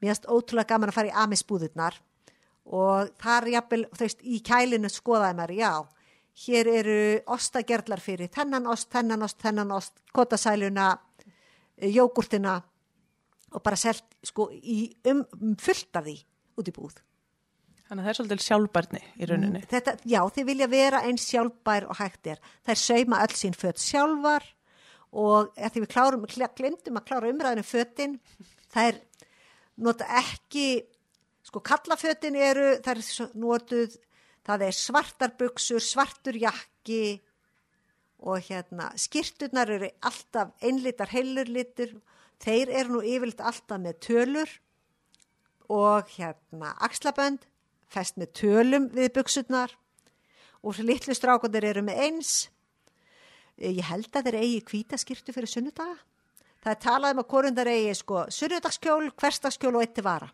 mér 0.04 0.14
finnst 0.14 0.28
ótrúlega 0.28 0.74
gaman 0.74 0.92
að 0.92 0.98
fara 0.98 1.12
í 1.12 1.18
amisbúðurnar 1.24 2.00
og 2.74 3.12
þar 3.20 3.50
jafnvel, 3.52 3.86
þú 3.92 4.06
veist, 4.06 4.24
í 4.24 4.40
kælinu 4.46 4.92
skoðaði 4.92 5.38
maður, 5.40 5.56
já, 5.60 5.72
hér 6.46 6.70
eru 6.80 7.00
ostagerlar 7.36 8.02
fyrir 8.04 8.32
þennan 8.34 8.68
ost, 8.72 8.90
þennan 8.94 9.26
ost, 9.28 9.40
þennan 9.44 9.74
ost, 9.76 9.98
kotasæluna, 10.16 10.94
jógurtina 11.94 12.60
og 13.54 13.64
bara 13.64 13.78
selt 13.78 14.16
sko 14.26 14.48
í 14.54 14.88
um, 15.12 15.26
fullt 15.62 16.00
af 16.00 16.08
því 16.08 16.16
út 16.60 16.70
í 16.70 16.74
búð. 16.74 16.96
Þannig 17.84 18.00
að 18.00 18.06
það 18.06 18.12
er 18.12 18.18
svolítið 18.18 18.44
sjálfbarni 18.48 19.02
í 19.04 19.28
rauninni. 19.30 19.62
Þetta, 19.70 19.94
já, 20.08 20.20
þið 20.34 20.48
vilja 20.50 20.68
vera 20.72 21.04
eins 21.06 21.26
sjálfbær 21.30 21.90
og 21.92 22.00
hægt 22.00 22.30
er. 22.32 22.40
Það 22.64 22.74
er 22.74 22.82
sauma 22.82 23.20
öll 23.26 23.36
sín 23.38 23.58
fött 23.58 23.82
sjálfar 23.84 24.48
og 25.14 25.54
því 25.54 25.84
við 25.84 26.56
glemdum 26.58 26.98
að 26.98 27.06
klára 27.08 27.30
umræðinu 27.30 27.64
föttin, 27.68 28.18
það 28.74 28.90
er 28.90 29.02
nota 29.78 30.08
ekki 30.20 30.68
sko 31.44 31.62
kallafötin 31.62 32.38
eru 32.40 32.80
það 32.82 32.98
er 32.98 33.30
notuð 33.38 33.98
það 34.44 34.66
er 34.68 34.76
svartar 34.78 35.36
buksur, 35.40 35.84
svartur 35.84 36.38
jakki 36.40 37.22
og 38.24 38.44
hérna 38.48 38.90
skirturnar 39.00 39.72
eru 39.72 39.90
alltaf 40.04 40.54
einlitar 40.64 41.12
heilurlitur. 41.12 41.92
Þeir 42.44 42.72
eru 42.72 42.98
nú 42.98 43.02
yfirleitt 43.04 43.44
alltaf 43.44 43.80
með 43.80 44.00
tölur 44.04 44.52
og 45.72 46.10
hérna 46.16 46.74
axlabönd 46.84 47.46
fest 47.92 48.18
með 48.20 48.34
tölum 48.40 48.90
við 48.92 49.14
buksurnar 49.16 49.76
og 50.64 50.80
litlu 50.80 51.16
strákundir 51.16 51.66
eru 51.68 51.84
með 51.86 52.02
eins 52.08 52.34
ég 53.58 53.86
held 53.86 54.10
að 54.16 54.30
þeir 54.30 54.40
eigi 54.42 54.66
kvítaskirtu 54.70 55.36
fyrir 55.36 55.52
sunnudaga. 55.52 55.98
Það 56.64 56.72
er 56.72 56.84
talað 56.84 57.16
um 57.16 57.24
að 57.24 57.30
korundar 57.34 57.70
eigi 57.70 57.96
sko 58.00 58.26
sunnudagskjól, 58.32 59.10
hverstagskjól 59.20 59.76
og 59.76 59.84
eitt 59.84 60.04
vara. 60.04 60.30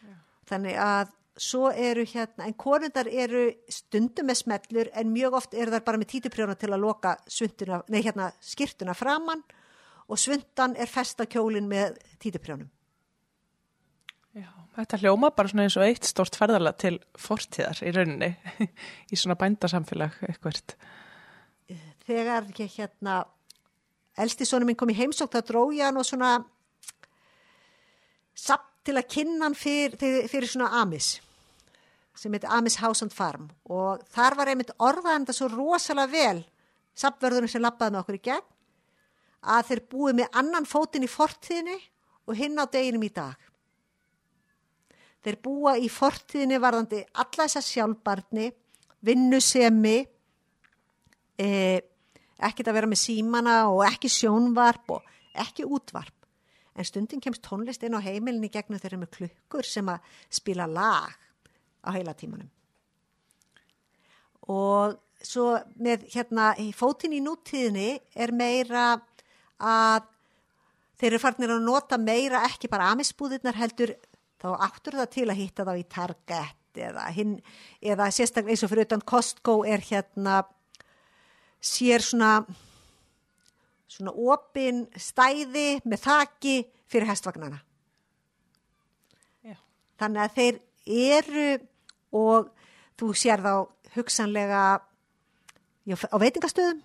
Já. 0.00 0.14
þannig 0.50 0.78
að 0.80 1.16
svo 1.40 1.70
eru 1.70 2.04
hérna, 2.04 2.46
en 2.46 2.54
korundar 2.58 3.08
eru 3.08 3.46
stundum 3.70 4.28
með 4.28 4.42
smellur 4.42 4.90
en 4.92 5.12
mjög 5.12 5.38
oft 5.38 5.54
eru 5.54 5.72
þar 5.72 5.86
bara 5.86 6.00
með 6.00 6.10
títuprjóna 6.14 6.56
til 6.58 6.70
að 6.72 6.82
loka 6.84 7.14
svunduna, 7.30 7.80
nei 7.88 8.02
hérna 8.04 8.28
skirtuna 8.44 8.94
framann 8.94 9.42
og 10.10 10.18
svundan 10.20 10.76
er 10.76 10.90
festakjólin 10.90 11.68
með 11.70 11.96
títuprjónum. 12.22 12.68
Já, 14.36 14.50
þetta 14.76 15.00
hljóma 15.02 15.32
bara 15.34 15.50
svona 15.50 15.66
eins 15.66 15.78
og 15.78 15.86
eitt 15.86 16.06
stort 16.06 16.36
ferðala 16.38 16.74
til 16.78 16.98
fortíðar 17.18 17.80
í 17.82 17.94
rauninni 17.94 18.30
í 19.12 19.18
svona 19.18 19.38
bændasamfélag 19.40 20.20
eitthvað 20.28 20.74
Þegar 22.10 22.48
ég 22.58 22.72
hérna 22.74 23.20
elsti 24.18 24.46
sonu 24.48 24.66
minn 24.66 24.78
kom 24.78 24.90
í 24.90 24.96
heimsókt 24.98 25.36
þá 25.36 25.44
dró 25.46 25.60
ég 25.70 25.86
hann 25.86 26.00
og 26.00 26.06
svona 26.08 26.30
samt 28.34 28.66
til 28.82 28.96
að 28.98 29.10
kynna 29.12 29.46
hann 29.46 29.54
fyr, 29.54 29.94
fyrir 30.00 30.48
svona 30.50 30.80
Amis 30.80 31.20
sem 32.18 32.34
heit 32.34 32.48
Amis 32.50 32.80
House 32.82 33.04
and 33.04 33.14
Farm. 33.14 33.46
Og 33.70 34.02
þar 34.10 34.34
var 34.40 34.50
einmitt 34.50 34.72
orðaðan 34.82 35.22
þetta 35.22 35.36
svo 35.36 35.48
rosalega 35.52 36.10
vel 36.10 36.40
samverðunum 36.98 37.52
sem 37.52 37.62
lappaði 37.62 37.94
með 37.94 38.02
okkur 38.02 38.18
í 38.18 38.24
gegn 38.26 38.48
að 39.54 39.68
þeir 39.70 39.82
búið 39.94 40.18
með 40.18 40.40
annan 40.42 40.66
fótinn 40.68 41.06
í 41.06 41.12
fortíðinni 41.14 41.78
og 42.26 42.40
hinn 42.40 42.58
á 42.58 42.66
deginum 42.66 43.06
í 43.06 43.12
dag. 43.14 43.38
Þeir 45.22 45.38
búa 45.46 45.76
í 45.78 45.86
fortíðinni 45.92 46.58
varðandi 46.58 47.04
alla 47.14 47.46
þessa 47.46 47.62
sjálfbarni 47.64 48.50
vinnusemi 49.06 50.00
eða 51.40 51.86
ekkert 52.46 52.70
að 52.70 52.78
vera 52.78 52.90
með 52.90 53.02
símana 53.02 53.56
og 53.70 53.84
ekki 53.86 54.10
sjónvarp 54.12 54.96
og 54.96 55.12
ekki 55.44 55.66
útvarp. 55.68 56.16
En 56.76 56.86
stundin 56.86 57.20
kemst 57.22 57.42
tónlist 57.44 57.82
inn 57.84 57.96
á 57.98 58.00
heimilinni 58.00 58.50
gegnum 58.52 58.80
þeirra 58.80 59.00
með 59.02 59.12
klukkur 59.18 59.66
sem 59.66 59.88
að 59.90 60.06
spila 60.32 60.68
lag 60.70 61.16
á 61.84 61.90
heila 61.92 62.14
tímanum. 62.16 62.50
Og 64.50 64.96
svo 65.20 65.52
með 65.82 66.06
hérna 66.14 66.52
fótinn 66.76 67.16
í 67.18 67.20
nútíðinni 67.24 67.98
er 68.16 68.32
meira 68.32 68.94
að 69.60 70.06
þeir 71.00 71.10
eru 71.12 71.20
farnir 71.22 71.52
að 71.54 71.66
nota 71.66 71.98
meira 72.00 72.44
ekki 72.48 72.70
bara 72.72 72.90
amisbúðirnar 72.94 73.58
heldur 73.60 73.92
þá 74.40 74.48
áttur 74.56 74.96
það 75.00 75.12
til 75.16 75.26
að 75.28 75.40
hitta 75.42 75.66
þá 75.68 75.74
í 75.76 75.84
Target 75.92 76.80
eða, 76.80 77.04
hinn, 77.12 77.36
eða 77.82 78.08
sérstaklega 78.14 78.54
eins 78.54 78.64
og 78.64 78.72
fyrir 78.72 78.88
utan 78.88 79.04
Costco 79.04 79.60
er 79.68 79.84
hérna 79.84 80.40
sér 81.60 82.04
svona 82.04 82.40
svona 83.90 84.14
opin 84.32 84.84
stæði 84.98 85.80
með 85.88 86.04
þaki 86.04 86.54
fyrir 86.90 87.10
hestvagnana. 87.10 87.58
Já. 89.46 89.56
Þannig 90.00 90.22
að 90.24 90.36
þeir 90.38 90.60
eru 91.00 91.48
og 92.20 92.52
þú 93.00 93.10
sér 93.18 93.42
þá 93.44 93.52
hugsanlega 93.96 94.62
já, 95.88 95.96
á 95.96 96.16
veitingastöðum. 96.22 96.80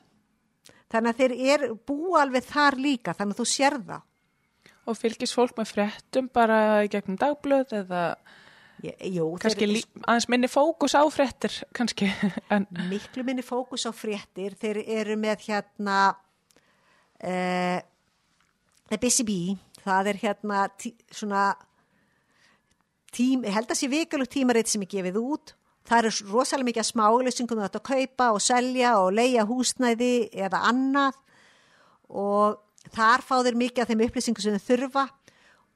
Þannig 0.91 1.11
að 1.11 1.21
þeir 1.21 1.55
eru 1.55 1.77
búa 1.87 2.23
alveg 2.23 2.45
þar 2.47 2.77
líka, 2.79 3.15
þannig 3.17 3.35
að 3.35 3.41
þú 3.41 3.47
sér 3.51 3.77
það. 3.85 4.03
Og 4.85 4.97
fylgis 4.99 5.33
fólk 5.33 5.55
með 5.57 5.71
fréttum 5.73 6.27
bara 6.33 6.85
gegnum 6.91 7.17
dagblöð 7.17 7.73
eða 7.79 8.03
Jú, 9.15 9.27
kannski 9.41 9.67
þeir, 9.69 9.85
aðeins 10.03 10.29
minni 10.31 10.49
fókus 10.51 10.95
á 10.97 11.03
fréttir 11.13 11.53
kannski 11.75 12.09
en... 12.53 12.67
miklu 12.89 13.25
minni 13.27 13.45
fókus 13.45 13.85
á 13.87 13.91
fréttir. 13.95 14.57
Þeir 14.59 14.81
eru 14.83 15.17
með 15.19 15.47
hérna 15.49 15.99
uh, 17.21 17.79
BCB 18.95 19.55
það 19.85 20.11
er 20.11 20.21
hérna 20.23 20.65
tí, 20.79 20.91
svona 21.13 21.51
tím, 23.15 23.45
held 23.47 23.69
að 23.69 23.79
sé 23.79 23.89
vikulug 23.91 24.29
tímaritt 24.31 24.71
sem 24.71 24.83
er 24.85 24.91
gefið 24.91 25.19
út. 25.21 25.55
Það 25.85 25.99
eru 26.01 26.31
rosalega 26.31 26.69
mikið 26.71 26.87
smálusingum 26.89 27.61
að 27.61 27.81
kaupa 27.85 28.31
og 28.33 28.41
selja 28.41 28.95
og 29.03 29.11
leia 29.13 29.45
húsnæði 29.45 30.31
eða 30.33 30.63
annað. 30.71 31.19
Og 32.09 32.57
þar 32.95 33.25
fá 33.25 33.35
þeir 33.45 33.59
mikið 33.61 33.83
af 33.83 33.91
þeim 33.91 34.05
upplýsingum 34.07 34.45
sem 34.45 34.57
þeir 34.57 34.85
þurfa. 34.85 35.05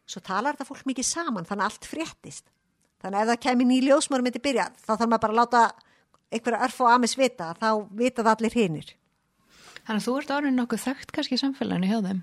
Svo 0.09 0.23
talar 0.25 0.57
þetta 0.57 0.69
fólk 0.71 0.87
mikið 0.89 1.05
saman 1.05 1.45
þannig 1.45 1.67
að 1.67 1.69
allt 1.69 1.89
fréttist 1.89 2.49
Þannig 2.99 3.19
að 3.19 3.21
ef 3.21 3.29
það 3.31 3.43
kemur 3.45 3.69
ný 3.69 3.77
ljósmór 3.85 4.23
myndi 4.25 4.41
byrja, 4.43 4.65
þá 4.83 4.91
þarf 4.91 5.05
maður 5.07 5.23
bara 5.25 5.35
að 5.35 5.39
láta 5.39 5.61
einhverja 6.29 6.63
örf 6.67 6.81
og 6.83 6.89
amis 6.93 7.15
vita, 7.17 7.53
þá 7.57 7.69
vita 7.95 8.25
það 8.25 8.33
allir 8.33 8.57
hinnir. 8.59 8.89
Þannig 9.87 10.01
að 10.01 10.07
þú 10.07 10.15
ert 10.19 10.33
árið 10.35 10.57
nokkuð 10.57 10.83
þögt 10.83 11.13
kannski 11.15 11.37
í 11.37 11.41
samfélaginu 11.41 11.89
hjá 11.89 12.01
þeim? 12.05 12.19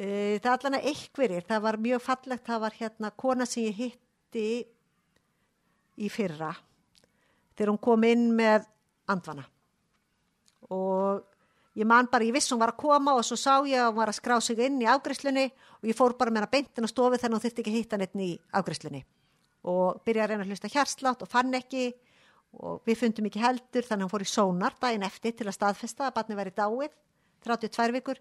Uh, 0.00 0.34
það 0.38 0.50
er 0.50 0.52
allan 0.52 0.76
að 0.78 0.90
einhverjir, 0.92 1.46
það 1.48 1.64
var 1.64 1.80
mjög 1.86 2.04
fallegt, 2.04 2.44
það 2.46 2.60
var 2.66 2.76
hérna 2.78 3.10
kona 3.24 3.46
sem 3.48 3.66
ég 3.66 3.80
hitti 3.80 4.44
í 6.00 6.08
fyrra. 6.12 6.54
þegar 7.56 7.74
hún 7.74 7.82
kom 7.82 8.04
inn 8.08 8.30
með 8.32 8.64
andvana 9.10 9.44
og 10.70 11.26
ég 11.76 11.88
man 11.88 12.08
bara, 12.10 12.24
ég 12.24 12.32
viss 12.32 12.52
hún 12.52 12.60
var 12.62 12.72
að 12.72 12.80
koma 12.80 13.16
og 13.18 13.26
svo 13.26 13.36
sá 13.36 13.60
ég 13.68 13.80
að 13.80 13.90
hún 13.90 13.98
var 13.98 14.12
að 14.12 14.20
skrá 14.20 14.36
sig 14.40 14.60
inn 14.64 14.80
í 14.80 14.88
afgriðslunni 14.88 15.50
og 15.50 15.88
ég 15.90 15.98
fór 15.98 16.16
bara 16.16 16.32
með 16.32 16.44
hana 16.44 16.52
beintin 16.54 16.86
á 16.86 16.90
stofi 16.92 17.18
þannig 17.18 17.34
að 17.34 17.36
hún 17.36 17.44
þurfti 17.44 17.64
ekki 17.64 17.72
að 17.72 17.78
hitta 17.78 17.98
hann 17.98 18.06
einn 18.06 18.24
í 18.24 18.30
afgriðslunni 18.60 19.02
og 19.68 20.00
byrjaði 20.06 20.24
að 20.24 20.30
reyna 20.32 20.46
að 20.46 20.52
hlusta 20.54 20.70
hjarslátt 20.72 21.24
og 21.24 21.30
fann 21.30 21.52
ekki 21.58 21.90
og 22.60 22.80
við 22.88 22.98
fundum 22.98 23.28
ekki 23.28 23.42
heldur 23.42 23.86
þannig 23.86 24.02
að 24.02 24.06
hún 24.06 24.12
fór 24.14 24.24
í 24.24 24.30
sónar 24.30 24.76
daginn 24.80 25.06
eftir 25.06 25.36
til 25.38 25.46
að 25.46 25.56
staðfesta 25.58 26.08
að 26.08 26.16
barni 26.16 26.38
væri 26.38 26.54
dáið 26.56 26.96
32 27.46 27.94
vikur. 27.96 28.20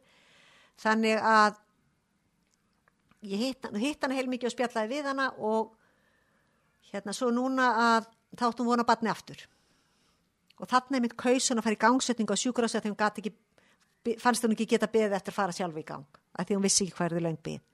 Þannig 0.79 1.17
að 1.17 1.57
ég 3.27 3.43
hitt, 3.43 3.69
hitt 3.81 4.03
hana 4.05 4.17
heilmikið 4.19 4.51
og 4.51 4.55
spjallaði 4.55 4.93
við 4.93 5.09
hana 5.11 5.29
og 5.37 5.73
hérna 6.91 7.15
svo 7.15 7.31
núna 7.33 7.71
að 7.85 8.11
þáttum 8.39 8.69
vona 8.69 8.85
barni 8.87 9.11
aftur. 9.11 9.41
Og 10.59 10.69
þannig 10.69 11.07
mitt 11.07 11.17
kausun 11.19 11.59
að 11.59 11.65
fara 11.65 11.79
í 11.79 11.81
gangsetning 11.81 12.29
og 12.29 12.39
sjúkur 12.39 12.67
á 12.67 12.69
sig 12.69 12.83
að 12.83 12.91
hún 12.91 12.99
ekki, 13.09 13.33
fannst 14.19 14.45
hún 14.45 14.55
ekki 14.55 14.69
geta 14.75 14.91
beðið 14.91 15.17
eftir 15.17 15.33
að 15.33 15.39
fara 15.41 15.55
sjálf 15.55 15.79
í 15.79 15.87
gang 15.87 16.21
að 16.35 16.47
því 16.47 16.59
hún 16.59 16.67
vissi 16.67 16.85
ekki 16.85 16.99
hverðu 16.99 17.23
löng 17.25 17.39
beð 17.43 17.68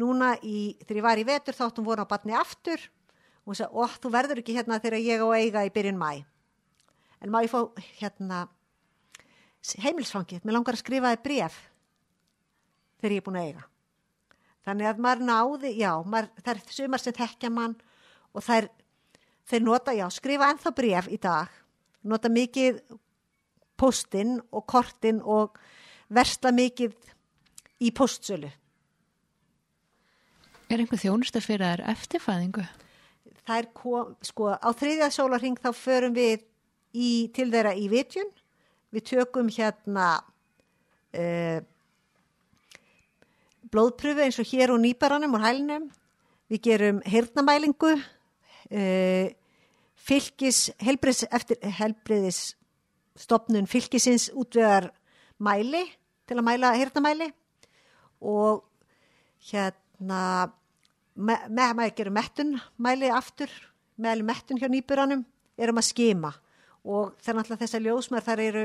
núna 0.00 0.34
í, 0.42 0.74
þegar 0.84 1.00
ég 1.00 1.06
var 1.06 1.20
í 1.20 1.26
vetur 1.28 1.56
þáttum 1.56 1.86
vona 1.86 2.06
barni 2.08 2.34
aftur. 2.36 2.80
Og 3.44 3.52
hún 3.52 3.58
sagði, 3.58 3.82
óh, 3.84 3.98
þú 4.00 4.10
verður 4.14 4.40
ekki 4.40 4.56
hérna 4.56 4.80
þegar 4.80 5.04
ég 5.04 5.24
á 5.24 5.28
eiga 5.36 5.66
í 5.66 5.72
byrjun 5.74 6.00
mæ 6.00 6.24
en 7.24 7.32
má 7.32 7.40
ég 7.40 7.48
fá 7.48 7.62
hérna 8.00 8.44
heimilsfangið, 9.80 10.42
mér 10.44 10.58
langar 10.58 10.76
að 10.76 10.82
skrifa 10.82 11.12
þið 11.14 11.22
bref 11.24 11.54
þegar 13.00 13.14
ég 13.14 13.22
er 13.22 13.24
búin 13.24 13.38
að 13.40 13.46
eiga. 13.48 13.62
Þannig 14.64 14.88
að 14.88 15.00
maður 15.04 15.22
náði 15.28 15.70
já, 15.78 15.90
maður, 16.04 16.28
það 16.40 16.50
er 16.52 16.74
sumar 16.76 17.02
sem 17.02 17.16
þekkja 17.16 17.50
mann 17.52 17.76
og 18.32 18.44
þær, 18.44 18.68
þeir 19.48 19.64
nota, 19.64 19.94
já, 19.96 20.04
skrifa 20.12 20.50
ennþá 20.52 20.74
bref 20.76 21.08
í 21.08 21.18
dag. 21.20 21.56
Nota 22.04 22.28
mikið 22.32 22.82
postinn 23.80 24.36
og 24.52 24.66
kortinn 24.68 25.22
og 25.24 25.56
versla 26.12 26.52
mikið 26.52 26.92
í 27.84 27.92
postsölu 27.96 28.52
Er 30.74 30.80
einhver 30.82 30.98
þjónusta 30.98 31.38
fyrir 31.38 31.62
þær 31.62 31.82
eftirfæðingu? 31.92 32.64
Það 33.46 33.58
er, 33.60 33.66
sko, 34.26 34.48
á 34.58 34.68
þriðja 34.74 35.06
sólarring 35.14 35.58
þá 35.62 35.68
förum 35.76 36.16
við 36.16 36.40
í, 36.90 37.30
til 37.36 37.46
þeirra 37.52 37.76
í 37.78 37.84
vitjun. 37.92 38.32
Við 38.90 39.04
tökum 39.12 39.52
hérna 39.54 40.06
uh, 41.14 41.60
blóðpröfu 43.70 44.24
eins 44.24 44.40
og 44.42 44.50
hér 44.50 44.72
og 44.74 44.82
nýbaranum 44.82 45.36
og 45.38 45.44
hælnum. 45.44 45.86
Við 46.50 46.62
gerum 46.66 46.98
hirnamælingu, 47.06 47.92
uh, 47.94 49.28
fylgis, 49.94 50.64
helbriðis, 50.82 51.22
eftir, 51.30 51.62
helbriðis 51.78 52.42
stopnun 53.14 53.70
fylgisins 53.70 54.26
útvegar 54.34 54.90
mæli 55.38 55.86
til 56.26 56.40
að 56.40 56.46
mæla 56.50 56.74
hirnamæli 56.80 57.30
og 58.26 58.64
hérna 59.52 60.50
með, 61.14 61.48
með 61.48 61.74
maður 61.78 61.96
gerum 61.98 62.16
mettun 62.18 62.54
mæli 62.82 63.10
aftur, 63.12 63.50
meðal 63.96 64.24
mettun 64.26 64.60
hjá 64.60 64.68
nýburanum, 64.70 65.24
erum 65.58 65.80
að 65.80 65.88
skima. 65.90 66.32
Og 66.84 67.14
þannig 67.24 67.52
að 67.54 67.64
þessar 67.64 67.84
ljósmær 67.86 68.26
þar 68.26 68.42
eru, 68.44 68.64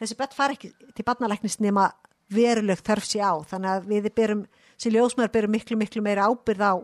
þessi 0.00 0.18
bett 0.18 0.36
far 0.36 0.54
ekki 0.54 0.72
til 0.96 1.06
barnalæknis 1.06 1.58
nema 1.60 1.90
verulegt 2.32 2.86
þörf 2.86 3.06
sér 3.06 3.28
á, 3.28 3.34
þannig 3.52 3.72
að 3.72 3.90
við 3.90 4.08
berum 4.16 4.46
sem 4.76 4.92
ljósmær 4.94 5.32
berum 5.32 5.52
miklu 5.54 5.78
miklu 5.78 6.02
meira 6.04 6.26
ábyrð 6.28 6.64
á 6.64 6.74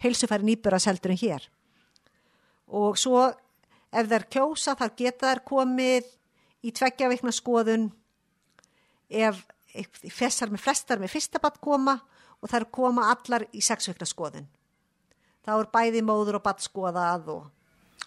heilsufæri 0.00 0.46
nýbura 0.46 0.80
seldur 0.80 1.14
en 1.14 1.20
hér. 1.20 1.46
Og 2.70 2.98
svo 3.00 3.26
ef 3.90 4.10
þær 4.10 4.26
kjósa 4.30 4.76
þar 4.78 4.92
geta 4.98 5.30
þær 5.30 5.42
komið 5.46 6.10
í 6.64 6.72
tveggja 6.76 7.08
vikna 7.10 7.32
skoðun 7.34 7.88
ef 9.10 9.42
fessar 10.10 10.50
með 10.50 10.64
flestar 10.64 11.00
með 11.00 11.14
fyrsta 11.14 11.40
batt 11.42 11.58
koma 11.62 11.98
og 12.40 12.50
þær 12.50 12.66
koma 12.72 13.08
allar 13.12 13.46
í 13.52 13.62
sexveikna 13.64 14.08
skoðun. 14.08 14.48
Þá 15.46 15.52
er 15.56 15.70
bæði 15.72 16.04
móður 16.04 16.40
og 16.40 16.44
batt 16.44 16.62
skoðað 16.64 17.32
og... 17.36 17.48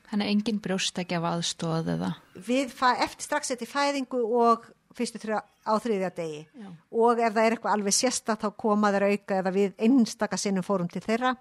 Þannig 0.09 0.27
að 0.27 0.34
engin 0.36 0.61
brjóst 0.61 0.99
ekki 1.01 1.17
af 1.17 1.25
aðstóð 1.25 1.89
eða? 1.95 2.09
Við 2.38 2.73
eftir 2.91 3.25
strax 3.25 3.53
eftir 3.55 3.69
fæðingu 3.69 4.19
og 4.38 4.67
fyrstu 4.93 5.21
þrjá, 5.21 5.39
á 5.41 5.73
þriðja 5.81 6.11
degi 6.13 6.41
Já. 6.43 6.67
og 6.69 7.17
ef 7.17 7.34
það 7.34 7.43
er 7.47 7.55
eitthvað 7.55 7.77
alveg 7.77 7.95
sérsta 7.97 8.36
þá 8.38 8.47
koma 8.61 8.91
þeir 8.93 9.07
auka 9.09 9.39
eða 9.41 9.53
við 9.55 9.73
einstakar 9.88 10.41
sinnum 10.41 10.65
fórum 10.65 10.91
til 10.91 11.01
þeirra 11.01 11.34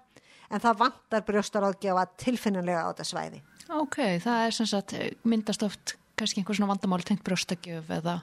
en 0.49 0.63
það 0.63 0.79
vantar 0.81 1.25
brjóstar 1.27 1.67
áðgjafa 1.67 2.07
tilfinnilega 2.23 2.85
á 2.85 2.89
þetta 2.91 3.07
svæði. 3.11 3.41
Ok, 3.73 3.99
það 4.25 4.47
er 4.47 4.57
sem 4.57 4.69
sagt 4.69 4.95
myndast 5.21 5.65
oft 5.65 5.95
kannski 6.19 6.41
einhver 6.41 6.57
svona 6.57 6.73
vandamál 6.73 7.03
tengt 7.05 7.23
brjóstakjöf 7.25 7.89
eða? 7.99 8.19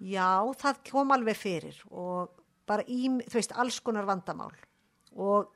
Já, 0.00 0.48
það 0.60 0.80
kom 0.88 1.12
alveg 1.12 1.36
fyrir 1.36 1.76
og 1.92 2.32
bara 2.70 2.86
í, 2.86 3.08
þú 3.26 3.38
veist, 3.38 3.54
alls 3.58 3.80
konar 3.82 4.06
vandamál. 4.08 4.52
Og 5.18 5.50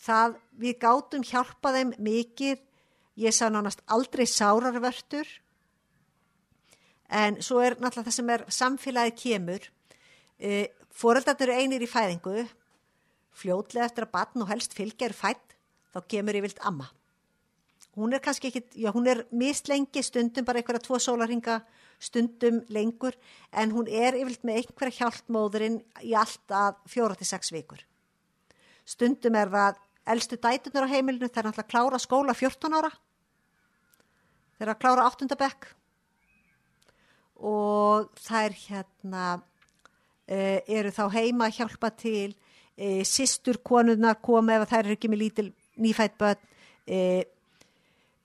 það, 0.00 0.36
við 0.62 0.78
gátum 0.84 1.26
hjálpa 1.26 1.72
þeim 1.74 1.94
mikið, 1.98 2.62
ég 3.20 3.36
sá 3.36 3.48
nánast 3.50 3.82
aldrei 3.90 4.26
sárarvörtur. 4.30 5.28
En 7.10 7.40
svo 7.42 7.58
er 7.64 7.76
náttúrulega 7.80 8.06
það 8.06 8.18
sem 8.20 8.32
er 8.36 8.46
samfélagið 8.54 9.18
kemur. 9.24 9.66
E, 10.38 10.70
foreldarnir 10.94 11.50
eru 11.50 11.58
einir 11.58 11.84
í 11.84 11.90
fæðingu. 11.90 12.46
Fljótlega 13.40 13.90
eftir 13.90 14.06
að 14.06 14.14
batn 14.14 14.44
og 14.44 14.50
helst 14.52 14.76
fylgja 14.76 15.10
er 15.10 15.16
fætt, 15.16 15.56
þá 15.90 16.00
kemur 16.06 16.38
ég 16.38 16.46
vilt 16.46 16.62
amma. 16.66 16.86
Hún 17.98 18.14
er 18.14 18.22
kannski 18.22 18.52
ekki, 18.52 18.62
já 18.78 18.92
hún 18.94 19.08
er 19.10 19.24
mislengi 19.34 20.02
stundum 20.06 20.46
bara 20.46 20.60
einhverja 20.60 20.84
tvo 20.84 21.00
sólarhinga 21.02 21.58
stundum 22.00 22.62
lengur 22.72 23.14
en 23.52 23.74
hún 23.74 23.88
er 23.88 24.16
yfirlt 24.18 24.46
með 24.46 24.62
einhverja 24.62 25.04
hjálpmóðurinn 25.04 25.78
í 26.06 26.16
alltaf 26.16 26.80
fjóra 26.90 27.18
til 27.18 27.28
sex 27.28 27.52
vikur. 27.52 27.84
Stundum 28.88 29.36
er 29.38 29.52
það 29.52 29.80
eldstu 30.10 30.38
dætunar 30.40 30.88
á 30.88 30.92
heimilinu 30.92 31.28
þeir 31.28 31.44
er 31.44 31.50
alltaf 31.50 31.66
að 31.66 31.72
klára 31.74 32.00
skóla 32.00 32.34
14 32.36 32.76
ára 32.78 32.90
er 34.60 34.72
að 34.72 34.80
klára 34.82 35.06
8. 35.08 35.28
bekk 35.40 35.70
og 37.40 38.10
er 38.42 38.56
hérna 38.66 39.26
uh, 39.40 40.58
eru 40.68 40.92
þá 40.92 41.04
heima 41.14 41.48
að 41.48 41.60
hjálpa 41.60 41.92
til 41.96 42.30
uh, 42.34 43.02
sýstur 43.06 43.60
konunar 43.64 44.20
koma 44.20 44.58
ef 44.58 44.68
það 44.72 44.84
er 44.84 44.96
ekki 44.96 45.12
með 45.12 45.22
lítil 45.24 45.48
nýfætt 45.80 46.18
börn 46.20 46.40
uh, 46.40 47.22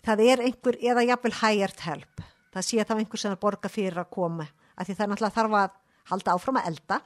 það 0.05 0.25
er 0.27 0.45
einhver 0.47 0.79
eða 0.81 1.07
jafnvel 1.11 1.37
hired 1.41 1.85
help 1.87 2.25
það 2.55 2.67
sé 2.67 2.85
þá 2.87 2.93
einhver 2.95 3.21
sem 3.21 3.33
er 3.35 3.41
borga 3.41 3.71
fyrir 3.71 3.99
að 3.99 4.11
koma. 4.15 4.47
Af 4.75 4.87
því 4.87 4.95
það 4.95 5.05
er 5.05 5.11
náttúrulega 5.11 5.35
þarf 5.35 5.57
að 5.59 5.75
halda 6.11 6.35
áfram 6.35 6.59
að 6.59 6.69
elda. 6.71 6.99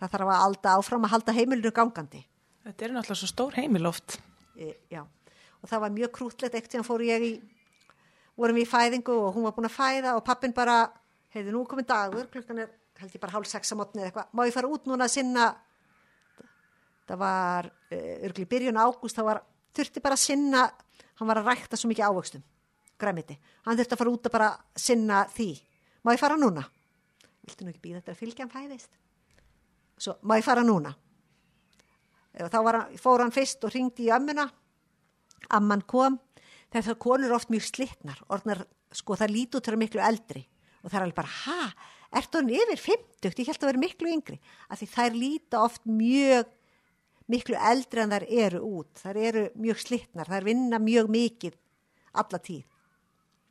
Það 0.00 0.14
þarf 0.14 0.30
að 0.34 0.40
halda 0.42 0.76
áfram 0.78 1.06
að 1.06 1.14
halda 1.14 1.34
heimilinu 1.36 1.74
gangandi. 1.74 2.22
Þetta 2.64 2.86
er 2.86 2.94
náttúrulega 2.94 3.20
svo 3.20 3.30
stór 3.30 3.58
heimiloft. 3.58 4.16
E, 4.56 4.70
Já, 4.92 5.02
og 5.60 5.68
það 5.68 5.84
var 5.84 5.94
mjög 5.98 6.14
krútlegt 6.14 6.56
ekkert 6.56 6.78
sem 6.78 6.86
fór 6.86 7.04
ég 7.04 7.26
í 7.26 7.32
vorum 8.38 8.58
við 8.58 8.66
í 8.66 8.70
fæðingu 8.70 9.18
og 9.26 9.36
hún 9.36 9.46
var 9.46 9.54
búin 9.56 9.68
að 9.68 9.76
fæða 9.76 10.14
og 10.18 10.24
pappin 10.26 10.54
bara, 10.54 10.88
heiði 11.34 11.52
nú 11.54 11.62
komið 11.70 11.86
dagur 11.90 12.30
klukkan 12.32 12.64
er, 12.64 12.72
held 12.98 13.14
ég 13.14 13.22
bara 13.22 13.36
hálf 13.36 13.50
sex 13.50 13.70
að 13.70 13.78
mótni 13.78 14.02
eða 14.02 14.10
eitthvað, 14.10 14.32
má 14.34 14.42
ég 14.46 14.56
fara 14.56 14.70
út 14.70 14.88
núna 14.90 15.06
að 15.06 15.14
sinna? 15.14 15.50
Það 17.04 17.20
var 17.20 17.68
örgli 17.94 18.46
byrjun 18.50 18.80
ágúst, 18.80 19.14
það 19.14 19.28
var 19.28 19.40
þurfti 19.76 20.02
bara 20.02 20.18
að 20.18 20.24
sinna 20.24 20.64
hann 21.20 21.30
var 21.30 21.42
að 21.42 21.52
rækta 21.52 21.78
svo 21.78 21.90
mikið 21.90 22.10
ávöxtum 22.10 22.44
græmiti, 23.04 23.36
hann 23.68 23.78
þurfti 23.78 23.96
að 23.96 24.02
fara 24.02 24.14
út 24.16 24.28
að 24.28 24.34
bara 24.34 24.50
sinna 24.76 25.24
því, 25.30 25.50
má 26.04 26.14
ég 26.16 26.22
fara 26.24 26.40
núna? 26.40 26.64
Viltu 27.44 27.64
nú 27.64 27.72
ekki 27.72 27.82
býða 27.84 28.00
þetta 28.00 28.14
að 28.14 28.20
fylgja 28.20 28.46
hann 28.46 28.54
fæðist? 28.54 28.92
Svo, 30.00 30.16
má 30.26 30.38
ég 30.38 30.46
fara 30.46 30.64
núna? 30.66 30.94
Og 32.42 32.50
þá 32.50 32.58
hann, 32.66 32.94
fór 32.98 33.22
hann 33.22 33.34
fyrst 33.34 33.62
og 33.66 33.74
ringdi 33.74 34.08
í 34.08 34.14
ömmuna. 34.14 34.48
Amman 35.54 35.84
kom. 35.86 36.18
Það 36.74 36.96
konur 36.98 37.36
oft 37.36 37.52
mjög 37.54 37.68
slittnar 37.68 38.18
orðnar, 38.32 38.64
sko 38.90 39.14
það 39.18 39.34
lítu 39.36 39.60
til 39.62 39.76
að 39.76 39.82
miklu 39.84 40.02
eldri. 40.02 40.42
Og 40.82 40.90
það 40.90 40.98
er 40.98 41.04
alveg 41.04 41.18
bara, 41.20 41.34
ha, 41.44 41.68
ert 42.18 42.34
hann 42.34 42.50
yfir 42.50 42.80
50, 42.82 43.30
ég 43.30 43.50
held 43.52 43.62
að 43.62 43.70
vera 43.70 43.82
miklu 43.84 44.10
yngri. 44.10 44.40
Af 44.66 44.80
því 44.80 44.88
þær 44.96 45.18
líta 45.20 45.60
oft 45.62 45.86
mjög 45.86 46.50
miklu 47.30 47.60
eldri 47.70 48.02
en 48.02 48.16
þær 48.16 48.26
eru 48.42 48.64
út. 48.80 48.90
Þær 48.98 49.20
eru 49.30 49.44
mjög 49.54 49.84
slittnar, 49.84 50.32
þær 50.32 50.48
vinna 50.50 50.82
mjög 50.82 51.12
mikið 51.14 51.60
alla 52.18 52.40
tíð 52.42 52.73